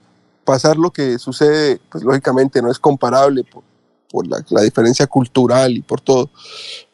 pasar 0.43 0.77
lo 0.77 0.91
que 0.91 1.19
sucede, 1.19 1.79
pues 1.91 2.03
lógicamente 2.03 2.59
no 2.63 2.71
es 2.71 2.79
comparable 2.79 3.43
por, 3.43 3.63
por 4.09 4.27
la, 4.27 4.43
la, 4.49 4.61
diferencia 4.61 5.07
cultural 5.07 5.75
y 5.75 5.81
por 5.81 6.01
todo. 6.01 6.29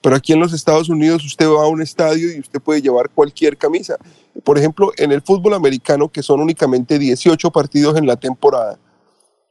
Pero 0.01 0.15
aquí 0.15 0.33
en 0.33 0.39
los 0.39 0.53
Estados 0.53 0.89
Unidos 0.89 1.23
usted 1.25 1.47
va 1.47 1.63
a 1.63 1.67
un 1.67 1.81
estadio 1.81 2.33
y 2.35 2.39
usted 2.39 2.61
puede 2.61 2.81
llevar 2.81 3.09
cualquier 3.09 3.57
camisa. 3.57 3.97
Por 4.43 4.57
ejemplo, 4.57 4.91
en 4.97 5.11
el 5.11 5.21
fútbol 5.21 5.53
americano, 5.53 6.09
que 6.09 6.23
son 6.23 6.41
únicamente 6.41 6.97
18 6.97 7.51
partidos 7.51 7.97
en 7.97 8.07
la 8.07 8.15
temporada, 8.15 8.79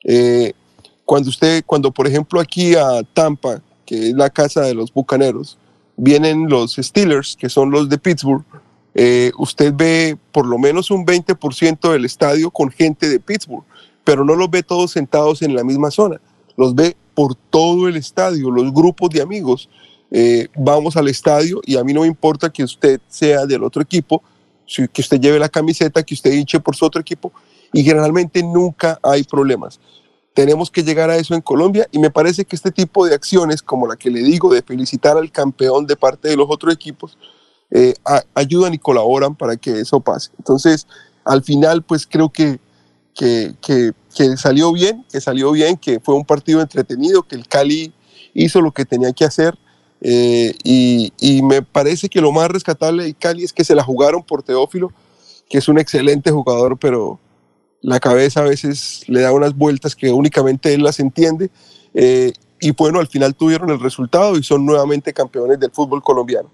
eh, 0.04 0.52
cuando 1.04 1.28
usted, 1.28 1.62
cuando 1.66 1.92
por 1.92 2.06
ejemplo 2.06 2.40
aquí 2.40 2.74
a 2.74 3.02
Tampa, 3.14 3.62
que 3.84 4.08
es 4.08 4.14
la 4.14 4.30
casa 4.30 4.62
de 4.62 4.74
los 4.74 4.92
Bucaneros, 4.92 5.58
vienen 5.96 6.48
los 6.48 6.76
Steelers, 6.76 7.36
que 7.36 7.48
son 7.48 7.70
los 7.70 7.88
de 7.88 7.98
Pittsburgh, 7.98 8.44
eh, 8.94 9.32
usted 9.38 9.72
ve 9.74 10.16
por 10.32 10.46
lo 10.46 10.58
menos 10.58 10.90
un 10.90 11.06
20% 11.06 11.92
del 11.92 12.04
estadio 12.04 12.50
con 12.50 12.70
gente 12.70 13.08
de 13.08 13.20
Pittsburgh, 13.20 13.64
pero 14.04 14.24
no 14.24 14.34
los 14.34 14.50
ve 14.50 14.62
todos 14.62 14.90
sentados 14.90 15.42
en 15.42 15.54
la 15.54 15.64
misma 15.64 15.90
zona, 15.90 16.20
los 16.56 16.74
ve 16.74 16.96
por 17.14 17.34
todo 17.34 17.88
el 17.88 17.96
estadio, 17.96 18.50
los 18.50 18.72
grupos 18.72 19.10
de 19.10 19.22
amigos. 19.22 19.68
Eh, 20.10 20.48
vamos 20.56 20.96
al 20.96 21.08
estadio 21.08 21.60
y 21.64 21.76
a 21.76 21.84
mí 21.84 21.92
no 21.92 22.02
me 22.02 22.06
importa 22.06 22.52
que 22.52 22.62
usted 22.62 23.00
sea 23.08 23.46
del 23.46 23.64
otro 23.64 23.82
equipo, 23.82 24.22
que 24.66 25.00
usted 25.00 25.20
lleve 25.20 25.38
la 25.38 25.48
camiseta, 25.48 26.02
que 26.02 26.14
usted 26.14 26.32
hinche 26.32 26.60
por 26.60 26.76
su 26.76 26.84
otro 26.84 27.00
equipo 27.00 27.32
y 27.72 27.82
generalmente 27.82 28.42
nunca 28.42 28.98
hay 29.02 29.24
problemas. 29.24 29.80
Tenemos 30.34 30.70
que 30.70 30.82
llegar 30.82 31.10
a 31.10 31.16
eso 31.16 31.34
en 31.34 31.42
Colombia 31.42 31.86
y 31.90 31.98
me 31.98 32.10
parece 32.10 32.44
que 32.44 32.56
este 32.56 32.70
tipo 32.70 33.06
de 33.06 33.14
acciones, 33.14 33.62
como 33.62 33.86
la 33.86 33.96
que 33.96 34.10
le 34.10 34.20
digo, 34.22 34.52
de 34.52 34.62
felicitar 34.62 35.16
al 35.16 35.30
campeón 35.30 35.86
de 35.86 35.96
parte 35.96 36.28
de 36.28 36.36
los 36.36 36.46
otros 36.48 36.72
equipos, 36.72 37.18
eh, 37.70 37.94
ayudan 38.34 38.74
y 38.74 38.78
colaboran 38.78 39.34
para 39.34 39.56
que 39.56 39.80
eso 39.80 40.00
pase. 40.00 40.30
Entonces, 40.38 40.86
al 41.24 41.42
final, 41.42 41.82
pues 41.82 42.06
creo 42.06 42.30
que, 42.30 42.60
que, 43.14 43.54
que, 43.60 43.92
que 44.12 44.36
salió 44.36 44.72
bien, 44.72 45.04
que 45.10 45.20
salió 45.20 45.52
bien, 45.52 45.76
que 45.76 46.00
fue 46.00 46.14
un 46.14 46.24
partido 46.24 46.60
entretenido, 46.60 47.22
que 47.22 47.36
el 47.36 47.46
Cali 47.46 47.92
hizo 48.34 48.60
lo 48.60 48.72
que 48.72 48.84
tenía 48.84 49.12
que 49.12 49.24
hacer 49.24 49.56
eh, 50.04 50.54
y, 50.64 51.42
me 51.42 51.62
parece 51.62 52.08
que 52.08 52.20
lo 52.20 52.32
más 52.32 52.50
rescatable 52.50 53.04
de 53.04 53.14
Cali 53.14 53.44
es 53.44 53.52
que 53.52 53.64
se 53.64 53.74
la 53.74 53.84
jugaron 53.84 54.22
por 54.22 54.42
Teófilo, 54.42 54.92
que 55.48 55.58
es 55.58 55.68
un 55.68 55.78
excelente 55.78 56.30
jugador, 56.30 56.76
pero 56.78 57.20
la 57.80 58.00
cabeza 58.00 58.40
a 58.40 58.44
veces 58.44 59.04
le 59.06 59.20
da 59.20 59.32
unas 59.32 59.56
vueltas 59.56 59.94
que 59.94 60.10
únicamente 60.10 60.74
él 60.74 60.82
las 60.82 60.98
entiende. 60.98 61.50
Eh, 61.94 62.32
y 62.60 62.72
bueno, 62.72 62.98
al 62.98 63.08
final 63.08 63.34
tuvieron 63.34 63.70
el 63.70 63.80
resultado 63.80 64.36
y 64.36 64.42
son 64.42 64.66
nuevamente 64.66 65.12
campeones 65.12 65.60
del 65.60 65.70
fútbol 65.70 66.02
colombiano. 66.02 66.50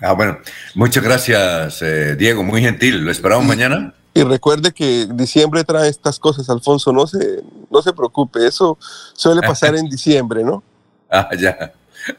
Ah, 0.00 0.12
bueno, 0.12 0.38
muchas 0.74 1.02
gracias, 1.02 1.82
eh, 1.82 2.16
Diego, 2.16 2.42
muy 2.42 2.60
gentil. 2.60 3.04
¿Lo 3.04 3.10
esperamos 3.10 3.44
mañana? 3.44 3.94
Y 4.14 4.22
recuerde 4.22 4.72
que 4.72 5.08
diciembre 5.10 5.64
trae 5.64 5.88
estas 5.88 6.20
cosas, 6.20 6.48
Alfonso, 6.48 6.92
no 6.92 7.06
se, 7.06 7.42
no 7.68 7.82
se 7.82 7.92
preocupe, 7.92 8.46
eso 8.46 8.78
suele 9.12 9.42
pasar 9.42 9.74
en 9.74 9.86
diciembre, 9.90 10.44
¿no? 10.44 10.62
Ah, 11.10 11.28
ya. 11.36 11.72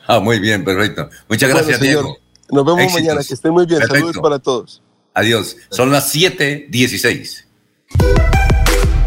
Ah, 0.06 0.20
muy 0.20 0.40
bien, 0.40 0.66
perfecto. 0.66 1.10
Muchas 1.30 1.50
gracias, 1.50 1.80
Diego. 1.80 2.18
Nos 2.52 2.66
vemos 2.66 2.94
mañana, 2.94 3.22
que 3.24 3.34
estén 3.34 3.52
muy 3.52 3.66
bien. 3.66 3.82
Saludos 3.88 4.18
para 4.22 4.40
todos. 4.40 4.82
Adiós. 5.14 5.56
Son 5.70 5.90
las 5.92 6.14
7:16. 6.14 7.46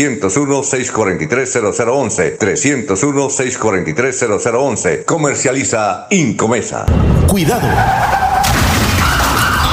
301-643-0011. 0.00 2.38
301-643-0011. 2.38 5.04
Comercializa 5.04 6.06
Incomesa. 6.10 6.86
Cuidado. 7.26 7.68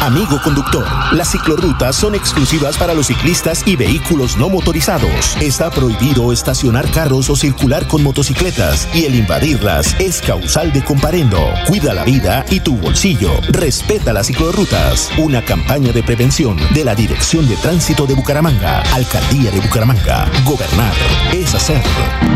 Amigo 0.02 0.40
conductor, 0.41 0.86
las 1.11 1.32
ciclorrutas 1.32 1.95
son 1.95 2.15
exclusivas 2.15 2.78
para 2.78 2.94
los 2.94 3.07
ciclistas 3.07 3.64
y 3.65 3.76
vehículos 3.76 4.38
no 4.38 4.48
motorizados. 4.48 5.36
Está 5.41 5.69
prohibido 5.69 6.32
estacionar 6.32 6.90
carros 6.91 7.30
o 7.30 7.36
circular 7.36 7.88
con 7.88 8.03
motocicletas 8.03 8.88
y 8.94 9.06
el 9.06 9.15
invadirlas 9.15 9.99
es 9.99 10.22
causal 10.22 10.72
de 10.72 10.84
comparendo. 10.84 11.40
Cuida 11.65 11.94
la 11.94 12.03
vida 12.03 12.45
y 12.49 12.60
tu 12.60 12.78
bolsillo. 12.78 13.32
Respeta 13.49 14.14
las 14.14 14.28
ciclorrutas. 14.28 15.11
Una 15.18 15.44
campaña 15.44 15.91
de 15.91 16.03
prevención 16.03 16.57
de 16.74 16.86
la 16.86 16.95
Dirección 16.95 17.48
de 17.49 17.56
Tránsito 17.57 18.06
de 18.06 18.14
Bucaramanga, 18.14 18.84
Alcaldía 18.94 19.52
de 19.52 19.60
Bucaramanga. 19.60 20.30
Gobernar 20.45 20.94
es 21.34 21.53
hacer. 21.56 21.82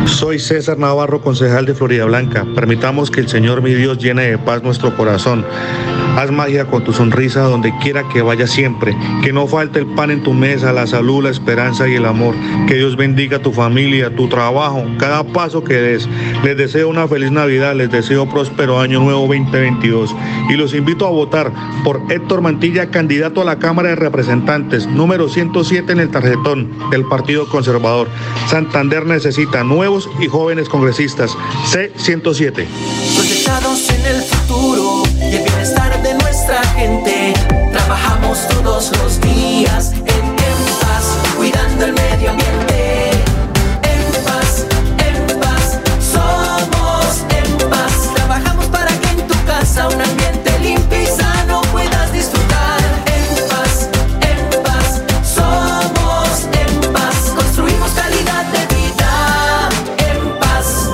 Soy 0.06 0.40
César 0.40 0.78
Navarro, 0.78 1.22
concejal 1.22 1.66
de 1.66 1.76
Florida 1.76 2.06
Blanca. 2.06 2.46
Permitamos 2.56 3.12
que 3.12 3.22
el 3.22 3.30
Señor 3.30 3.62
mi 3.62 3.74
Dios 3.74 4.00
llene 4.00 4.32
de 4.32 4.38
paz 4.40 4.64
nuestro 4.64 4.98
corazón 4.98 5.46
Haz 6.18 6.30
magia 6.30 6.66
con 6.66 6.84
tu 6.84 6.94
sonrisa 6.94 7.42
donde 7.42 7.74
quiera 7.80 8.08
que 8.10 8.22
vayas 8.22 8.52
siempre. 8.52 8.96
Que 9.24 9.32
no 9.32 9.48
falte 9.48 9.80
el 9.80 9.88
pan 9.88 10.12
en 10.12 10.24
tu 10.24 10.34
mesa, 10.34 10.74
la 10.74 10.86
salud, 10.86 11.24
la 11.24 11.30
esperanza 11.30 11.88
y 11.88 11.96
el 11.96 12.06
amor. 12.06 12.36
Que 12.68 12.76
Dios 12.76 12.98
bendiga 12.98 13.40
tu 13.40 13.52
familia, 13.52 14.16
tu 14.16 14.28
trabajo, 14.28 14.84
cada 15.00 15.24
paso 15.24 15.64
que 15.64 15.76
des. 15.76 16.10
Les 16.44 16.58
deseo 16.58 16.90
una 16.90 17.08
feliz 17.08 17.32
Navidad, 17.32 17.76
les 17.76 17.90
deseo 17.90 18.30
próspero 18.30 18.80
año 18.80 19.00
nuevo 19.00 19.22
2022. 19.22 20.14
Y 20.50 20.54
los 20.54 20.74
invito 20.74 21.08
a 21.08 21.12
votar 21.12 21.52
por 21.84 22.02
Héctor 22.10 22.42
Mantilla, 22.42 22.92
candidato 22.92 23.42
a 23.42 23.46
la 23.46 23.60
Cámara 23.60 23.90
de 23.90 23.96
Representantes, 23.96 24.88
número 24.88 25.30
107 25.30 25.92
en 25.92 26.00
el 26.00 26.12
tarjetón 26.12 26.70
del 26.92 27.06
Partido 27.06 27.48
Conservador. 27.48 28.10
Santander 28.48 29.06
necesita 29.06 29.64
nuevos 29.64 30.10
y 30.20 30.28
jóvenes 30.28 30.68
congresistas. 30.68 31.38
C107. 31.72 32.68
Proyectados 33.16 33.90
en 33.90 34.06
el 34.06 34.22
futuro 34.22 35.04
y 35.20 35.36
el 35.36 35.44
bienestar 35.44 35.61
de 35.61 35.61
nuestra 36.52 36.70
gente. 36.74 37.34
Trabajamos 37.72 38.48
todos 38.48 38.92
los 38.98 39.22
días 39.22 39.94
en, 39.94 40.06
en 40.06 40.60
paz, 40.82 41.18
cuidando 41.38 41.86
el 41.86 41.94
medio 41.94 42.32
ambiente. 42.32 43.12
En 43.84 44.24
paz, 44.26 44.66
en 44.98 45.40
paz, 45.40 45.80
somos 46.00 47.26
en 47.30 47.70
paz. 47.70 48.14
Trabajamos 48.16 48.66
para 48.66 48.92
que 49.00 49.10
en 49.10 49.28
tu 49.28 49.46
casa 49.46 49.88
un 49.88 50.02
ambiente 50.02 50.60
limpio 50.60 51.02
y 51.02 51.06
sano 51.06 51.62
puedas 51.72 52.12
disfrutar. 52.12 52.80
En 53.06 53.50
paz, 53.50 53.90
en 54.22 54.64
paz, 54.64 55.02
somos 55.24 56.48
en 56.52 56.92
paz. 56.92 57.34
Construimos 57.36 57.92
calidad 57.92 58.46
de 58.46 58.76
vida. 58.76 59.70
En 60.10 60.40
paz. 60.40 60.90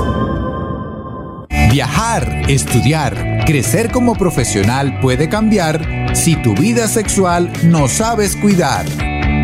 Viajar, 1.72 2.44
estudiar, 2.48 3.37
crecer 3.48 3.92
como 3.92 4.14
profesional 4.14 5.00
puede 5.00 5.30
cambiar 5.30 6.12
si 6.14 6.36
tu 6.36 6.54
vida 6.54 6.90
sexual 6.90 7.50
no 7.64 7.88
sabes 7.88 8.36
cuidar. 8.36 8.86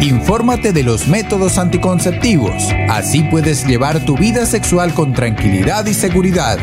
Infórmate 0.01 0.73
de 0.73 0.83
los 0.83 1.07
métodos 1.07 1.57
anticonceptivos, 1.57 2.51
así 2.89 3.23
puedes 3.23 3.65
llevar 3.65 4.03
tu 4.03 4.17
vida 4.17 4.45
sexual 4.45 4.93
con 4.93 5.13
tranquilidad 5.13 5.85
y 5.85 5.93
seguridad. 5.93 6.57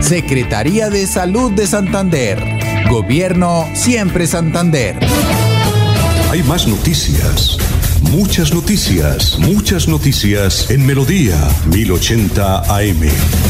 Secretaría 0.00 0.90
de 0.90 1.06
Salud 1.06 1.52
de 1.52 1.68
Santander. 1.68 2.42
Gobierno 2.90 3.68
Siempre 3.72 4.26
Santander. 4.26 4.98
Hay 6.32 6.42
más 6.42 6.66
noticias. 6.66 7.56
Muchas 8.10 8.52
noticias, 8.52 9.38
muchas 9.38 9.86
noticias 9.86 10.68
en 10.72 10.84
Melodía 10.84 11.38
1080 11.68 12.62
AM. 12.74 13.49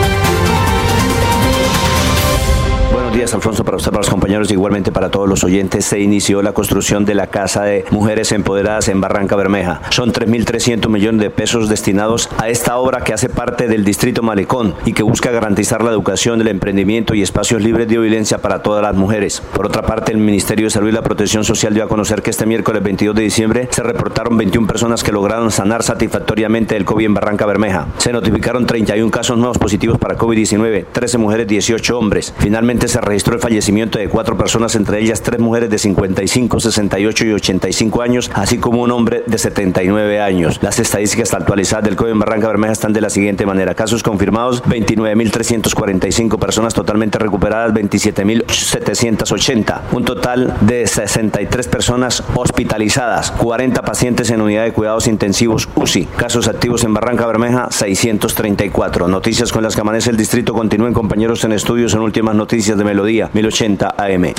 Días, 3.21 3.35
Alfonso, 3.35 3.63
para 3.63 3.77
usted, 3.77 3.91
para 3.91 3.99
los 3.99 4.09
compañeros 4.09 4.49
y 4.49 4.53
igualmente 4.53 4.91
para 4.91 5.11
todos 5.11 5.29
los 5.29 5.43
oyentes. 5.43 5.85
Se 5.85 5.99
inició 5.99 6.41
la 6.41 6.53
construcción 6.53 7.05
de 7.05 7.13
la 7.13 7.27
Casa 7.27 7.61
de 7.61 7.85
Mujeres 7.91 8.31
Empoderadas 8.31 8.87
en 8.87 8.99
Barranca 8.99 9.35
Bermeja. 9.35 9.79
Son 9.91 10.11
3.300 10.11 10.89
millones 10.89 11.21
de 11.21 11.29
pesos 11.29 11.69
destinados 11.69 12.29
a 12.39 12.49
esta 12.49 12.77
obra 12.77 13.03
que 13.03 13.13
hace 13.13 13.29
parte 13.29 13.67
del 13.67 13.85
Distrito 13.85 14.23
Malecón 14.23 14.73
y 14.85 14.93
que 14.93 15.03
busca 15.03 15.29
garantizar 15.29 15.83
la 15.83 15.91
educación, 15.91 16.41
el 16.41 16.47
emprendimiento 16.47 17.13
y 17.13 17.21
espacios 17.21 17.61
libres 17.61 17.87
de 17.87 17.99
violencia 17.99 18.39
para 18.39 18.63
todas 18.63 18.81
las 18.81 18.95
mujeres. 18.95 19.43
Por 19.53 19.67
otra 19.67 19.83
parte, 19.83 20.11
el 20.11 20.17
Ministerio 20.17 20.65
de 20.65 20.71
Salud 20.71 20.89
y 20.89 20.93
la 20.93 21.03
Protección 21.03 21.43
Social 21.43 21.75
dio 21.75 21.83
a 21.83 21.87
conocer 21.87 22.23
que 22.23 22.31
este 22.31 22.47
miércoles 22.47 22.81
22 22.81 23.15
de 23.15 23.21
diciembre 23.21 23.67
se 23.69 23.83
reportaron 23.83 24.35
21 24.35 24.65
personas 24.65 25.03
que 25.03 25.11
lograron 25.11 25.51
sanar 25.51 25.83
satisfactoriamente 25.83 26.75
el 26.75 26.85
COVID 26.85 27.05
en 27.05 27.13
Barranca 27.13 27.45
Bermeja. 27.45 27.85
Se 27.99 28.11
notificaron 28.11 28.65
31 28.65 29.11
casos 29.11 29.37
nuevos 29.37 29.59
positivos 29.59 29.99
para 29.99 30.17
COVID-19, 30.17 30.87
13 30.91 31.17
mujeres, 31.19 31.45
18 31.45 31.99
hombres. 31.99 32.33
Finalmente 32.39 32.87
se 32.87 32.99
registró 33.11 33.35
el 33.35 33.41
fallecimiento 33.41 33.99
de 33.99 34.07
cuatro 34.07 34.37
personas, 34.37 34.73
entre 34.75 35.01
ellas 35.01 35.21
tres 35.21 35.41
mujeres 35.41 35.69
de 35.69 35.77
55, 35.77 36.61
68 36.61 37.25
y 37.25 37.33
85 37.33 38.01
años, 38.01 38.31
así 38.33 38.57
como 38.57 38.83
un 38.83 38.91
hombre 38.91 39.25
de 39.27 39.37
79 39.37 40.21
años. 40.21 40.59
Las 40.61 40.79
estadísticas 40.79 41.33
actualizadas 41.33 41.83
del 41.83 41.97
COVID 41.97 42.11
en 42.11 42.19
Barranca 42.19 42.47
Bermeja 42.47 42.71
están 42.71 42.93
de 42.93 43.01
la 43.01 43.09
siguiente 43.09 43.45
manera. 43.45 43.75
Casos 43.75 44.01
confirmados, 44.01 44.63
29.345 44.63 46.39
personas 46.39 46.73
totalmente 46.73 47.19
recuperadas, 47.19 47.73
27.780. 47.73 49.81
Un 49.91 50.05
total 50.05 50.55
de 50.61 50.87
63 50.87 51.67
personas 51.67 52.23
hospitalizadas, 52.33 53.31
40 53.31 53.81
pacientes 53.81 54.29
en 54.29 54.39
unidad 54.39 54.63
de 54.63 54.71
cuidados 54.71 55.07
intensivos 55.07 55.67
UCI. 55.75 56.05
Casos 56.15 56.47
activos 56.47 56.85
en 56.85 56.93
Barranca 56.93 57.27
Bermeja, 57.27 57.67
634. 57.71 59.09
Noticias 59.09 59.51
con 59.51 59.63
las 59.63 59.75
que 59.75 59.81
amanece 59.81 60.11
el 60.11 60.17
distrito. 60.17 60.53
Continúen 60.53 60.93
compañeros 60.93 61.43
en 61.43 61.51
estudios 61.51 61.93
en 61.93 61.99
últimas 61.99 62.35
noticias 62.35 62.77
de 62.77 62.85
Melodía 63.01 63.31
1080 63.33 63.95
AM. 63.97 64.33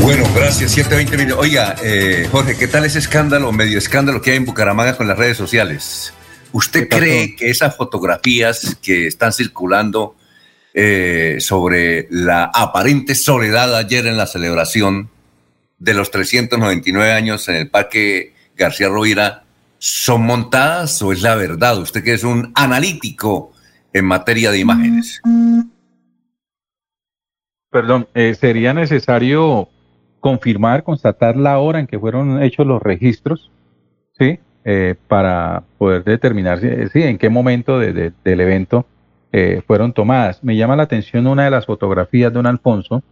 Bueno, 0.00 0.24
gracias. 0.34 0.70
720 0.70 1.18
mil. 1.18 1.32
Oiga, 1.34 1.74
eh, 1.82 2.26
Jorge, 2.30 2.56
¿qué 2.56 2.66
tal 2.66 2.86
ese 2.86 2.98
escándalo, 2.98 3.52
medio 3.52 3.76
escándalo 3.76 4.22
que 4.22 4.30
hay 4.30 4.38
en 4.38 4.46
Bucaramanga 4.46 4.96
con 4.96 5.06
las 5.06 5.18
redes 5.18 5.36
sociales? 5.36 6.14
¿Usted 6.52 6.88
cree 6.88 7.36
que 7.36 7.50
esas 7.50 7.76
fotografías 7.76 8.78
que 8.80 9.06
están 9.06 9.34
circulando 9.34 10.16
eh, 10.72 11.36
sobre 11.40 12.08
la 12.10 12.44
aparente 12.54 13.14
soledad 13.14 13.76
ayer 13.76 14.06
en 14.06 14.16
la 14.16 14.26
celebración 14.26 15.10
de 15.78 15.92
los 15.92 16.10
399 16.10 17.12
años 17.12 17.46
en 17.50 17.56
el 17.56 17.68
Parque 17.68 18.32
García 18.56 18.88
Rovira 18.88 19.44
son 19.78 20.22
montadas 20.22 21.02
o 21.02 21.12
es 21.12 21.20
la 21.20 21.34
verdad? 21.34 21.78
Usted 21.78 22.02
que 22.02 22.14
es 22.14 22.24
un 22.24 22.50
analítico 22.54 23.52
en 23.92 24.06
materia 24.06 24.50
de 24.50 24.58
imágenes. 24.58 25.20
Perdón, 27.70 28.08
eh, 28.14 28.34
sería 28.34 28.72
necesario 28.72 29.68
confirmar, 30.20 30.82
constatar 30.82 31.36
la 31.36 31.58
hora 31.58 31.80
en 31.80 31.86
que 31.86 31.98
fueron 31.98 32.42
hechos 32.42 32.66
los 32.66 32.82
registros, 32.82 33.50
¿sí? 34.18 34.40
Eh, 34.64 34.96
para 35.06 35.62
poder 35.78 36.04
determinar 36.04 36.60
si, 36.60 36.68
sí, 36.88 37.02
en 37.02 37.18
qué 37.18 37.28
momento 37.30 37.78
de, 37.78 37.92
de, 37.92 38.12
del 38.24 38.40
evento 38.40 38.86
eh, 39.32 39.62
fueron 39.66 39.92
tomadas. 39.92 40.42
Me 40.42 40.56
llama 40.56 40.76
la 40.76 40.84
atención 40.84 41.26
una 41.26 41.44
de 41.44 41.50
las 41.50 41.66
fotografías 41.66 42.32
de 42.32 42.36
don 42.36 42.46
Alfonso, 42.46 43.02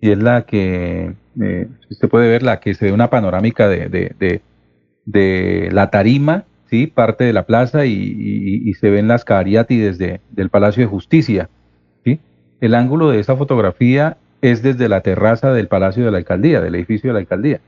y 0.00 0.10
es 0.10 0.18
la 0.18 0.42
que, 0.42 1.14
eh, 1.40 1.68
usted 1.90 2.08
puede 2.08 2.28
ver, 2.28 2.42
la 2.42 2.60
que 2.60 2.74
se 2.74 2.86
ve 2.86 2.92
una 2.92 3.08
panorámica 3.08 3.68
de, 3.68 3.88
de, 3.88 4.42
de, 5.06 5.68
la 5.72 5.90
tarima, 5.90 6.44
¿sí? 6.68 6.86
parte 6.86 7.24
de 7.24 7.32
la 7.32 7.46
plaza, 7.46 7.86
y, 7.86 8.72
se 8.74 8.90
ven 8.90 9.08
las 9.08 9.24
cariátides 9.24 9.96
de, 9.98 10.20
del 10.30 10.50
Palacio 10.50 10.82
de 10.82 10.88
Justicia. 10.88 11.48
El 12.60 12.74
ángulo 12.74 13.10
de 13.10 13.20
esa 13.20 13.36
fotografía 13.36 14.16
es 14.40 14.62
desde 14.62 14.88
la 14.88 15.00
terraza 15.00 15.52
del 15.52 15.68
Palacio 15.68 16.04
de 16.04 16.10
la 16.10 16.18
Alcaldía, 16.18 16.60
del 16.60 16.74
edificio 16.74 17.10
de 17.10 17.14
la 17.14 17.20
Alcaldía. 17.20 17.60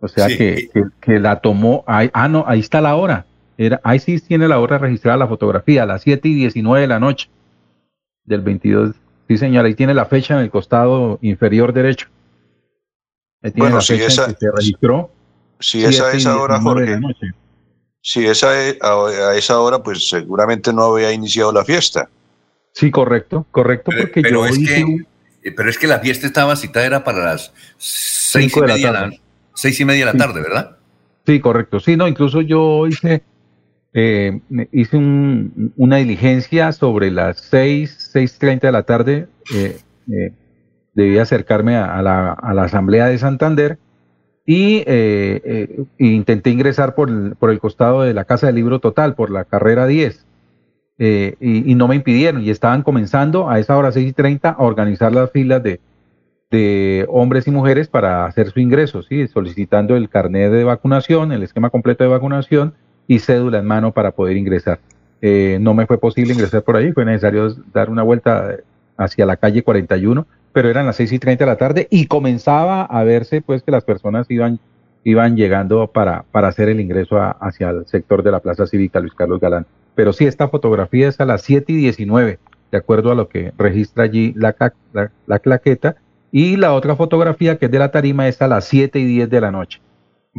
O 0.00 0.08
sea 0.08 0.28
Sí. 0.28 0.36
que, 0.36 0.68
que, 0.72 0.82
que 1.00 1.18
la 1.20 1.40
tomó, 1.40 1.84
ahí, 1.86 2.10
ah, 2.12 2.28
no, 2.28 2.44
ahí 2.46 2.60
está 2.60 2.80
la 2.80 2.96
hora. 2.96 3.26
Era, 3.58 3.80
ahí 3.84 3.98
sí 3.98 4.20
tiene 4.20 4.48
la 4.48 4.58
hora 4.60 4.78
registrada 4.78 5.16
la 5.16 5.26
fotografía, 5.28 5.84
a 5.84 5.86
las 5.86 6.02
7 6.02 6.28
y 6.28 6.34
19 6.34 6.82
de 6.82 6.86
la 6.86 7.00
noche 7.00 7.30
del 8.24 8.42
22. 8.42 8.94
Sí, 9.28 9.38
señor, 9.38 9.64
ahí 9.64 9.74
tiene 9.74 9.94
la 9.94 10.04
fecha 10.04 10.34
en 10.34 10.40
el 10.40 10.50
costado 10.50 11.18
inferior 11.22 11.72
derecho. 11.72 12.08
Ahí 13.42 13.50
tiene 13.52 13.60
Bueno, 13.64 13.76
la 13.76 13.80
si 13.82 13.94
fecha 13.94 14.06
esa- 14.06 14.24
en 14.26 14.34
que 14.34 14.40
se 14.40 14.50
registró. 14.52 15.10
Si 15.58 15.82
esa 15.84 16.10
7 16.10 16.10
y 16.14 16.16
es 16.18 16.26
ahora, 16.26 16.58
19 16.58 16.86
de 16.86 17.00
Jorge, 17.00 17.26
si 18.02 18.26
esa 18.26 18.60
es, 18.62 18.76
a, 18.82 18.92
a 19.30 19.36
esa 19.36 19.58
hora, 19.58 19.82
pues 19.82 20.08
seguramente 20.08 20.72
no 20.72 20.82
había 20.84 21.10
iniciado 21.12 21.50
la 21.52 21.64
fiesta. 21.64 22.08
Sí, 22.76 22.90
correcto, 22.90 23.46
correcto, 23.50 23.90
porque 23.98 24.20
Pero 24.20 24.40
yo 24.40 24.46
es, 24.46 24.58
hice 24.58 24.84
que, 24.84 25.48
eh, 25.48 25.52
pero 25.56 25.70
es 25.70 25.78
que 25.78 25.86
la 25.86 25.98
fiesta 26.00 26.26
estaba 26.26 26.54
citada 26.56 26.84
era 26.84 27.04
para 27.04 27.24
las 27.24 27.52
seis 27.78 28.46
y, 28.46 28.48
Cinco 28.50 28.60
de 28.60 28.68
la 28.68 28.74
media 28.74 28.86
de 28.88 28.92
la, 28.92 29.00
tarde. 29.00 29.20
seis 29.54 29.80
y 29.80 29.84
media 29.86 30.00
de 30.00 30.06
la 30.06 30.12
Sí. 30.12 30.18
tarde, 30.18 30.40
¿verdad? 30.42 30.76
Sí, 31.24 31.40
correcto. 31.40 31.80
Sí, 31.80 31.96
no, 31.96 32.06
incluso 32.06 32.42
yo 32.42 32.86
hice, 32.86 33.22
eh, 33.94 34.40
hice 34.72 34.96
un- 34.98 35.72
una 35.78 35.96
diligencia 35.96 36.70
sobre 36.72 37.10
las 37.10 37.40
6, 37.40 37.96
6.30 38.12 38.66
de 38.68 38.72
la 38.72 38.82
tarde. 38.82 39.26
eh, 39.54 39.78
eh, 40.12 40.32
debí 40.92 41.16
acercarme 41.18 41.76
a, 41.76 41.96
a 41.96 42.02
la, 42.02 42.32
a 42.32 42.52
la 42.52 42.64
Asamblea 42.64 43.06
de 43.06 43.16
Santander 43.16 43.78
y 44.44 44.78
eh, 44.86 45.40
eh, 45.44 45.84
intenté 45.98 46.50
ingresar 46.50 46.94
por 46.94 47.08
el, 47.08 47.36
por 47.36 47.50
el 47.50 47.58
costado 47.58 48.02
de 48.02 48.12
la 48.12 48.24
Casa 48.26 48.46
del 48.48 48.56
Libro 48.56 48.80
Total, 48.80 49.14
por 49.14 49.30
la 49.30 49.44
carrera 49.46 49.86
10. 49.86 50.25
Eh, 50.98 51.36
y, 51.40 51.74
no 51.74 51.88
me 51.88 51.96
impidieron 51.96 52.42
y 52.42 52.50
estaban 52.50 52.82
comenzando 52.82 53.50
a 53.50 53.58
esa 53.58 53.76
hora 53.76 53.92
6 53.92 54.08
y 54.08 54.12
30 54.12 54.50
a 54.50 54.62
organizar 54.62 55.12
las 55.12 55.30
filas 55.30 55.62
de, 55.62 55.80
de 56.50 57.04
hombres 57.08 57.46
y 57.46 57.50
mujeres 57.50 57.88
para 57.88 58.24
hacer 58.24 58.50
su 58.50 58.60
ingreso, 58.60 59.02
¿sí? 59.02 59.28
solicitando 59.28 59.96
el 59.96 60.08
carnet 60.08 60.50
de 60.50 60.64
vacunación, 60.64 61.32
el 61.32 61.42
esquema 61.42 61.70
completo 61.70 62.04
de 62.04 62.10
vacunación 62.10 62.74
y 63.06 63.18
cédula 63.18 63.58
en 63.58 63.66
mano 63.66 63.92
para 63.92 64.12
poder 64.12 64.36
ingresar. 64.36 64.80
Eh, 65.20 65.58
no 65.60 65.74
me 65.74 65.86
fue 65.86 65.98
posible 65.98 66.32
ingresar 66.32 66.62
por 66.62 66.76
ahí, 66.76 66.92
fue 66.92 67.04
necesario 67.04 67.54
dar 67.72 67.90
una 67.90 68.02
vuelta 68.02 68.56
hacia 68.96 69.26
la 69.26 69.36
calle 69.36 69.62
41, 69.62 70.26
pero 70.52 70.70
eran 70.70 70.86
las 70.86 70.96
6 70.96 71.12
y 71.12 71.18
30 71.18 71.44
de 71.44 71.50
la 71.50 71.56
tarde 71.56 71.88
y 71.90 72.06
comenzaba 72.06 72.82
a 72.84 73.04
verse 73.04 73.42
pues 73.42 73.62
que 73.62 73.70
las 73.70 73.84
personas 73.84 74.30
iban, 74.30 74.58
iban 75.04 75.36
llegando 75.36 75.86
para, 75.88 76.24
para 76.32 76.48
hacer 76.48 76.70
el 76.70 76.80
ingreso 76.80 77.18
hacia 77.18 77.70
el 77.70 77.86
sector 77.86 78.22
de 78.22 78.30
la 78.30 78.40
Plaza 78.40 78.66
Cívica 78.66 79.00
Luis 79.00 79.14
Carlos 79.14 79.40
Galán. 79.40 79.66
Pero 79.96 80.12
sí, 80.12 80.26
esta 80.26 80.48
fotografía 80.48 81.08
es 81.08 81.20
a 81.20 81.24
las 81.24 81.42
7 81.42 81.72
y 81.72 81.76
19, 81.76 82.38
de 82.70 82.78
acuerdo 82.78 83.10
a 83.10 83.16
lo 83.16 83.28
que 83.28 83.52
registra 83.58 84.04
allí 84.04 84.32
la, 84.36 84.54
la, 85.26 85.38
claqueta. 85.40 85.96
Y 86.30 86.56
la 86.56 86.74
otra 86.74 86.94
fotografía, 86.94 87.58
que 87.58 87.66
es 87.66 87.72
de 87.72 87.80
la 87.80 87.90
tarima, 87.90 88.28
es 88.28 88.40
a 88.40 88.46
las 88.46 88.66
7 88.66 88.98
y 89.00 89.04
10 89.04 89.30
de 89.30 89.40
la 89.40 89.50
noche. 89.50 89.80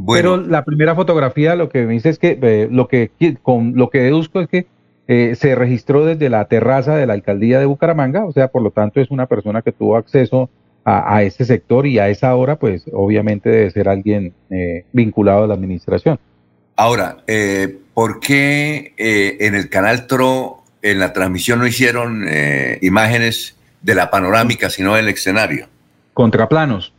Pero 0.07 0.37
la 0.37 0.63
primera 0.63 0.95
fotografía 0.95 1.55
lo 1.55 1.69
que 1.69 1.85
me 1.85 1.93
dice 1.93 2.09
es 2.09 2.19
que 2.19 2.37
eh, 2.41 2.69
lo 2.71 2.87
que 2.87 3.11
con 3.41 3.73
lo 3.75 3.89
que 3.89 3.99
deduzco 3.99 4.39
es 4.39 4.47
que 4.47 4.67
eh, 5.07 5.33
se 5.35 5.55
registró 5.55 6.05
desde 6.05 6.29
la 6.29 6.45
terraza 6.45 6.95
de 6.95 7.07
la 7.07 7.13
alcaldía 7.13 7.59
de 7.59 7.65
Bucaramanga, 7.65 8.25
o 8.25 8.31
sea, 8.31 8.49
por 8.49 8.61
lo 8.61 8.69
tanto 8.69 9.01
es 9.01 9.09
una 9.09 9.25
persona 9.25 9.63
que 9.63 9.71
tuvo 9.71 9.97
acceso 9.97 10.51
a, 10.89 11.21
ese 11.23 11.43
sector 11.43 11.85
y 11.85 11.99
a 11.99 12.07
esa 12.07 12.33
hora, 12.33 12.55
pues 12.55 12.85
obviamente 12.93 13.49
debe 13.49 13.69
ser 13.71 13.89
alguien 13.89 14.33
eh, 14.49 14.85
vinculado 14.93 15.43
a 15.43 15.47
la 15.47 15.53
administración. 15.53 16.17
Ahora, 16.77 17.17
eh, 17.27 17.79
¿por 17.97 18.19
qué 18.19 18.93
en 18.97 19.55
el 19.55 19.69
canal 19.69 20.05
TRO 20.05 20.63
en 20.83 20.99
la 20.99 21.13
transmisión 21.13 21.57
no 21.57 21.65
hicieron 21.65 22.27
imágenes 22.81 23.57
de 23.81 23.95
la 23.95 24.11
panorámica, 24.11 24.69
sino 24.69 24.93
del 24.93 25.07
escenario? 25.07 25.65
Contraplanos, 26.13 26.93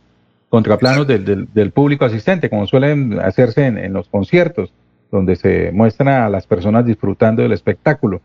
contraplanos 0.49 1.07
del, 1.07 1.47
del, 1.53 1.71
público 1.71 2.03
asistente, 2.03 2.49
como 2.49 2.67
suelen 2.67 3.17
hacerse 3.17 3.65
en 3.67 3.93
los 3.93 4.09
conciertos 4.09 4.73
donde 5.11 5.35
se 5.35 5.71
muestran 5.71 6.09
a 6.09 6.29
las 6.29 6.45
personas 6.45 6.85
disfrutando 6.85 7.41
del 7.41 7.51
espectáculo. 7.53 8.21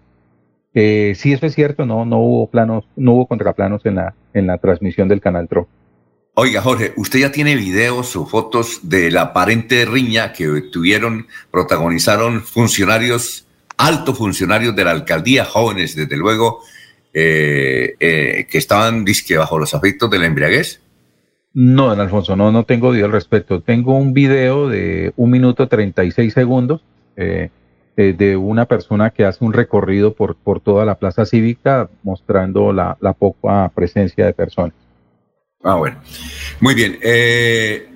Eh, 0.75 1.15
sí, 1.17 1.33
eso 1.33 1.47
es 1.47 1.55
cierto, 1.55 1.87
no, 1.87 2.05
no 2.05 2.19
hubo 2.19 2.49
planos, 2.49 2.85
no 2.97 3.13
hubo 3.13 3.27
contraplanos 3.27 3.87
en 3.87 3.97
la, 3.97 4.15
en 4.33 4.47
la 4.47 4.59
transmisión 4.59 5.09
del 5.09 5.21
canal 5.21 5.49
TRO. 5.49 5.69
Oiga, 6.37 6.63
Jorge, 6.63 6.93
usted 6.97 7.21
ya 7.21 7.31
tiene 7.31 7.55
videos 7.55 8.17
o 8.17 8.27
fotos 8.27 8.81
de 8.83 9.13
la 9.13 9.23
aparente 9.23 9.85
riña 9.85 10.33
que 10.33 10.63
tuvieron, 10.73 11.29
protagonizaron 11.53 12.43
funcionarios, 12.43 13.47
altos 13.77 14.19
funcionarios 14.19 14.75
de 14.75 14.85
la 14.85 14.91
alcaldía, 14.91 15.45
jóvenes, 15.45 15.95
desde 15.95 16.17
luego, 16.17 16.61
eh, 17.13 17.95
eh, 18.01 18.47
que 18.51 18.59
estaban 18.59 19.05
disque 19.05 19.37
bajo 19.37 19.61
los 19.61 19.75
efectos 19.75 20.11
de 20.11 20.19
la 20.19 20.27
embriaguez. 20.27 20.81
No, 21.53 21.87
don 21.91 22.01
Alfonso, 22.01 22.35
no, 22.35 22.51
no 22.51 22.65
tengo 22.65 22.91
video 22.91 23.07
al 23.07 23.13
respecto. 23.13 23.61
Tengo 23.61 23.97
un 23.97 24.13
video 24.13 24.69
de 24.69 25.13
un 25.17 25.31
minuto 25.31 25.69
36 25.69 26.35
segundos 26.35 26.83
eh, 27.15 27.51
de, 27.97 28.37
una 28.37 28.65
persona 28.65 29.11
que 29.11 29.25
hace 29.25 29.45
un 29.45 29.53
recorrido 29.53 30.15
por, 30.15 30.35
por 30.35 30.59
toda 30.59 30.85
la 30.85 30.97
plaza 30.97 31.25
cívica 31.27 31.89
mostrando 32.03 32.73
la, 32.73 32.97
poca 33.17 33.71
presencia 33.73 34.27
de 34.27 34.33
personas. 34.33 34.75
Ah, 35.65 35.77
bueno. 35.77 35.97
Muy 36.61 36.75
bien. 36.75 36.99
Eh, 37.03 37.89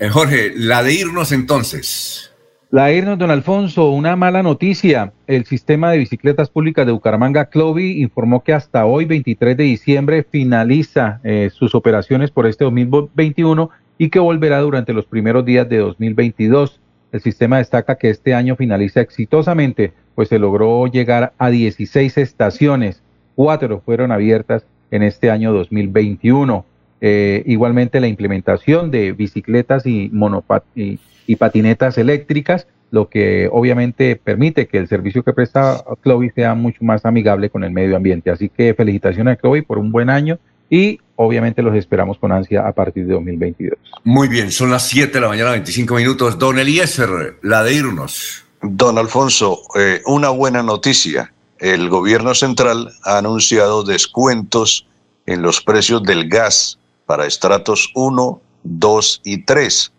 eh, 0.00 0.08
Jorge, 0.08 0.52
la 0.56 0.82
de 0.82 0.94
irnos 0.94 1.30
entonces. 1.30 2.32
La 2.70 2.92
irnos, 2.92 3.16
don 3.16 3.30
Alfonso, 3.30 3.90
una 3.90 4.16
mala 4.16 4.42
noticia. 4.42 5.12
El 5.28 5.44
sistema 5.44 5.92
de 5.92 5.98
bicicletas 5.98 6.50
públicas 6.50 6.84
de 6.84 6.90
Bucaramanga, 6.90 7.44
Clovi, 7.44 8.02
informó 8.02 8.42
que 8.42 8.52
hasta 8.52 8.84
hoy, 8.84 9.04
23 9.04 9.56
de 9.56 9.62
diciembre, 9.62 10.26
finaliza 10.28 11.20
eh, 11.22 11.50
sus 11.54 11.76
operaciones 11.76 12.32
por 12.32 12.48
este 12.48 12.64
2021 12.64 13.70
y 13.96 14.08
que 14.08 14.18
volverá 14.18 14.58
durante 14.58 14.92
los 14.92 15.06
primeros 15.06 15.44
días 15.44 15.68
de 15.68 15.78
2022. 15.78 16.80
El 17.12 17.20
sistema 17.20 17.58
destaca 17.58 17.94
que 17.94 18.10
este 18.10 18.34
año 18.34 18.56
finaliza 18.56 19.00
exitosamente, 19.00 19.92
pues 20.16 20.28
se 20.30 20.40
logró 20.40 20.88
llegar 20.88 21.32
a 21.38 21.50
16 21.50 22.18
estaciones, 22.18 23.04
cuatro 23.36 23.80
fueron 23.84 24.10
abiertas 24.10 24.64
en 24.90 25.04
este 25.04 25.30
año 25.30 25.52
2021. 25.52 26.66
Eh, 27.06 27.42
igualmente 27.46 28.00
la 28.00 28.08
implementación 28.08 28.90
de 28.90 29.12
bicicletas 29.12 29.84
y, 29.84 30.08
monopat 30.10 30.64
y 30.74 30.98
y 31.26 31.36
patinetas 31.36 31.98
eléctricas, 31.98 32.66
lo 32.90 33.08
que 33.08 33.48
obviamente 33.50 34.16
permite 34.16 34.66
que 34.66 34.78
el 34.78 34.88
servicio 34.88 35.22
que 35.22 35.32
presta 35.32 35.84
Chloe 36.02 36.32
sea 36.34 36.54
mucho 36.54 36.84
más 36.84 37.04
amigable 37.04 37.50
con 37.50 37.64
el 37.64 37.72
medio 37.72 37.96
ambiente. 37.96 38.30
Así 38.30 38.48
que 38.48 38.74
felicitaciones 38.74 39.36
a 39.36 39.40
Chloe 39.40 39.62
por 39.62 39.78
un 39.78 39.90
buen 39.90 40.10
año 40.10 40.38
y 40.70 41.00
obviamente 41.16 41.62
los 41.62 41.74
esperamos 41.74 42.18
con 42.18 42.32
ansia 42.32 42.66
a 42.66 42.72
partir 42.72 43.06
de 43.06 43.14
2022. 43.14 43.78
Muy 44.04 44.28
bien, 44.28 44.52
son 44.52 44.70
las 44.70 44.86
7 44.88 45.12
de 45.12 45.20
la 45.20 45.28
mañana, 45.28 45.50
25 45.50 45.94
minutos. 45.94 46.38
Don 46.38 46.58
Eliezer, 46.58 47.38
la 47.42 47.64
de 47.64 47.74
irnos. 47.74 48.44
Don 48.62 48.96
Alfonso, 48.96 49.60
eh, 49.78 50.00
una 50.06 50.28
buena 50.30 50.62
noticia. 50.62 51.32
El 51.58 51.88
gobierno 51.88 52.34
central 52.34 52.92
ha 53.02 53.18
anunciado 53.18 53.82
descuentos 53.82 54.86
en 55.26 55.42
los 55.42 55.60
precios 55.62 56.02
del 56.02 56.28
gas 56.28 56.78
para 57.06 57.26
estratos 57.26 57.90
1, 57.94 58.40
2 58.62 59.20
y 59.24 59.44
3 59.44 59.92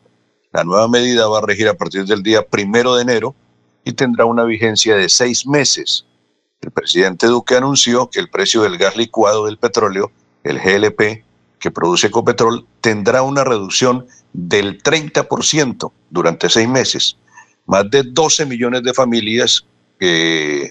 la 0.56 0.64
nueva 0.64 0.88
medida 0.88 1.28
va 1.28 1.40
a 1.40 1.46
regir 1.46 1.68
a 1.68 1.74
partir 1.74 2.06
del 2.06 2.24
día 2.24 2.48
primero 2.48 2.96
de 2.96 3.02
enero 3.02 3.36
y 3.84 3.92
tendrá 3.92 4.24
una 4.24 4.46
vigencia 4.46 4.96
de 4.96 5.10
seis 5.10 5.46
meses. 5.46 6.06
El 6.62 6.72
presidente 6.72 7.28
Duque 7.28 7.58
anunció 7.58 8.10
que 8.10 8.22
el 8.22 8.30
precio 8.30 8.62
del 8.62 8.78
gas 8.78 8.96
licuado 8.96 9.48
del 9.48 9.58
petróleo, 9.58 10.14
el 10.46 10.62
GLP, 10.62 11.26
que 11.60 11.72
produce 11.72 12.08
Ecopetrol, 12.08 12.66
tendrá 12.80 13.22
una 13.22 13.44
reducción 13.44 14.08
del 14.32 14.82
30% 14.82 15.92
durante 16.10 16.50
seis 16.50 16.70
meses. 16.70 17.18
Más 17.66 17.90
de 17.92 18.04
12 18.04 18.46
millones 18.46 18.84
de 18.84 18.94
familias 18.94 19.66
de 20.00 20.70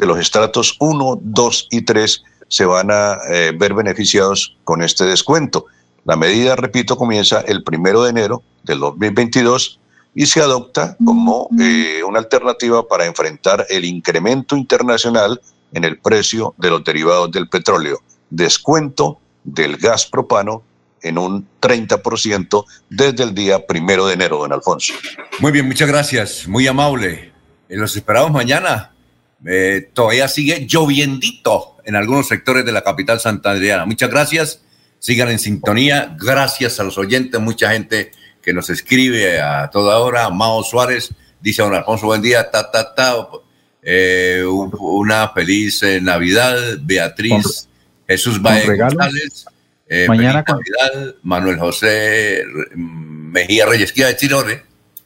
los 0.00 0.18
estratos 0.18 0.76
1, 0.80 1.20
2 1.20 1.68
y 1.72 1.82
3 1.82 2.24
se 2.48 2.64
van 2.64 2.90
a 2.90 3.18
eh, 3.30 3.52
ver 3.54 3.74
beneficiados 3.74 4.56
con 4.64 4.80
este 4.80 5.04
descuento. 5.04 5.66
La 6.06 6.14
medida, 6.14 6.54
repito, 6.54 6.96
comienza 6.96 7.40
el 7.40 7.64
primero 7.64 8.04
de 8.04 8.10
enero 8.10 8.42
del 8.62 8.78
2022 8.78 9.80
y 10.14 10.26
se 10.26 10.40
adopta 10.40 10.96
como 11.04 11.48
eh, 11.60 12.00
una 12.06 12.20
alternativa 12.20 12.86
para 12.86 13.06
enfrentar 13.06 13.66
el 13.68 13.84
incremento 13.84 14.56
internacional 14.56 15.40
en 15.72 15.82
el 15.82 15.98
precio 15.98 16.54
de 16.58 16.70
los 16.70 16.84
derivados 16.84 17.32
del 17.32 17.48
petróleo. 17.48 18.00
Descuento 18.30 19.18
del 19.42 19.78
gas 19.78 20.06
propano 20.06 20.62
en 21.02 21.18
un 21.18 21.46
30% 21.60 22.64
desde 22.88 23.24
el 23.24 23.34
día 23.34 23.66
primero 23.66 24.06
de 24.06 24.14
enero, 24.14 24.38
don 24.38 24.52
Alfonso. 24.52 24.94
Muy 25.40 25.50
bien, 25.50 25.66
muchas 25.66 25.88
gracias, 25.88 26.46
muy 26.46 26.68
amable. 26.68 27.32
Los 27.68 27.96
esperamos 27.96 28.30
mañana. 28.30 28.92
Eh, 29.44 29.90
todavía 29.92 30.28
sigue 30.28 30.66
lloviendito 30.66 31.76
en 31.84 31.96
algunos 31.96 32.28
sectores 32.28 32.64
de 32.64 32.70
la 32.70 32.82
capital 32.82 33.18
santandriana. 33.18 33.84
Muchas 33.84 34.08
gracias 34.08 34.62
Sigan 35.06 35.28
en 35.28 35.38
sintonía. 35.38 36.16
Gracias 36.20 36.80
a 36.80 36.82
los 36.82 36.98
oyentes, 36.98 37.40
mucha 37.40 37.70
gente 37.70 38.10
que 38.42 38.52
nos 38.52 38.70
escribe 38.70 39.40
a 39.40 39.70
toda 39.70 40.00
hora. 40.00 40.28
Mao 40.30 40.64
Suárez 40.64 41.14
dice 41.40 41.62
a 41.62 41.66
don 41.66 41.76
Alfonso, 41.76 42.06
buen 42.06 42.20
día, 42.20 42.50
ta, 42.50 42.72
ta, 42.72 42.92
ta. 42.92 43.14
Eh, 43.82 44.42
una 44.44 45.28
feliz 45.28 45.80
eh, 45.84 46.00
Navidad. 46.00 46.56
Beatriz 46.80 47.68
Jesús 48.08 48.42
Baez 48.42 48.66
González. 48.66 49.46
Eh, 49.88 50.06
Mañana 50.08 50.44
Navidad. 50.44 51.14
Manuel 51.22 51.60
José 51.60 52.42
Mejía 52.74 53.64
Reyes, 53.64 53.94
de 53.94 54.16
Chirone. 54.16 54.62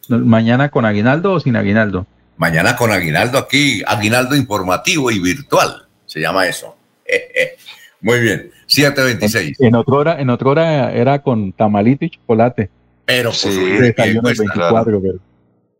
¿Mañana 0.08 0.70
con 0.70 0.86
aguinaldo 0.86 1.32
o 1.34 1.40
sin 1.40 1.56
aguinaldo? 1.56 2.06
Mañana 2.38 2.74
con 2.74 2.90
aguinaldo 2.90 3.36
aquí, 3.36 3.82
aguinaldo 3.86 4.34
informativo 4.34 5.10
y 5.10 5.18
virtual, 5.18 5.86
se 6.06 6.20
llama 6.20 6.46
eso. 6.46 6.74
Muy 8.00 8.20
bien. 8.20 8.50
726. 8.70 9.60
En, 9.60 9.66
en 9.66 9.74
otra 9.74 9.94
hora, 9.96 10.20
en 10.20 10.30
otra 10.30 10.48
hora 10.48 10.92
era 10.92 11.22
con 11.22 11.52
tamalito 11.52 12.04
y 12.04 12.10
chocolate. 12.10 12.70
Pero 13.04 13.32
sí, 13.32 13.50
de 13.50 13.92
pie 13.92 14.20
24, 14.22 15.02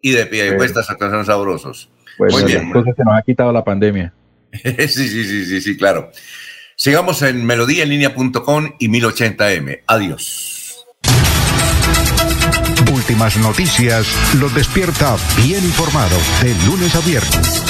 Y 0.03 0.11
de 0.11 0.27
pie 0.27 0.49
y 0.49 0.57
cuesta 0.57 0.83
son 0.83 1.25
sabrosos. 1.25 1.91
Muy 2.19 2.45
bien. 2.45 2.63
Entonces 2.65 2.95
se 2.97 3.05
nos 3.05 3.15
ha 3.15 3.23
quitado 3.23 3.53
la 3.53 3.65
pandemia. 3.65 4.13
sí, 4.53 4.89
sí, 4.89 5.25
sí, 5.25 5.45
sí, 5.45 5.61
sí, 5.61 5.77
claro. 5.77 6.11
Sigamos 6.77 7.23
en 7.23 7.45
melodíaenlínea.com 7.45 8.73
y 8.79 8.89
1080m. 8.89 9.83
Adiós. 9.87 10.87
Últimas 12.93 13.37
noticias 13.39 14.07
los 14.41 14.55
despierta 14.55 15.17
bien 15.37 15.63
informados 15.65 16.23
de 16.43 16.55
lunes 16.67 16.95
a 16.97 17.01
viernes. 17.01 17.70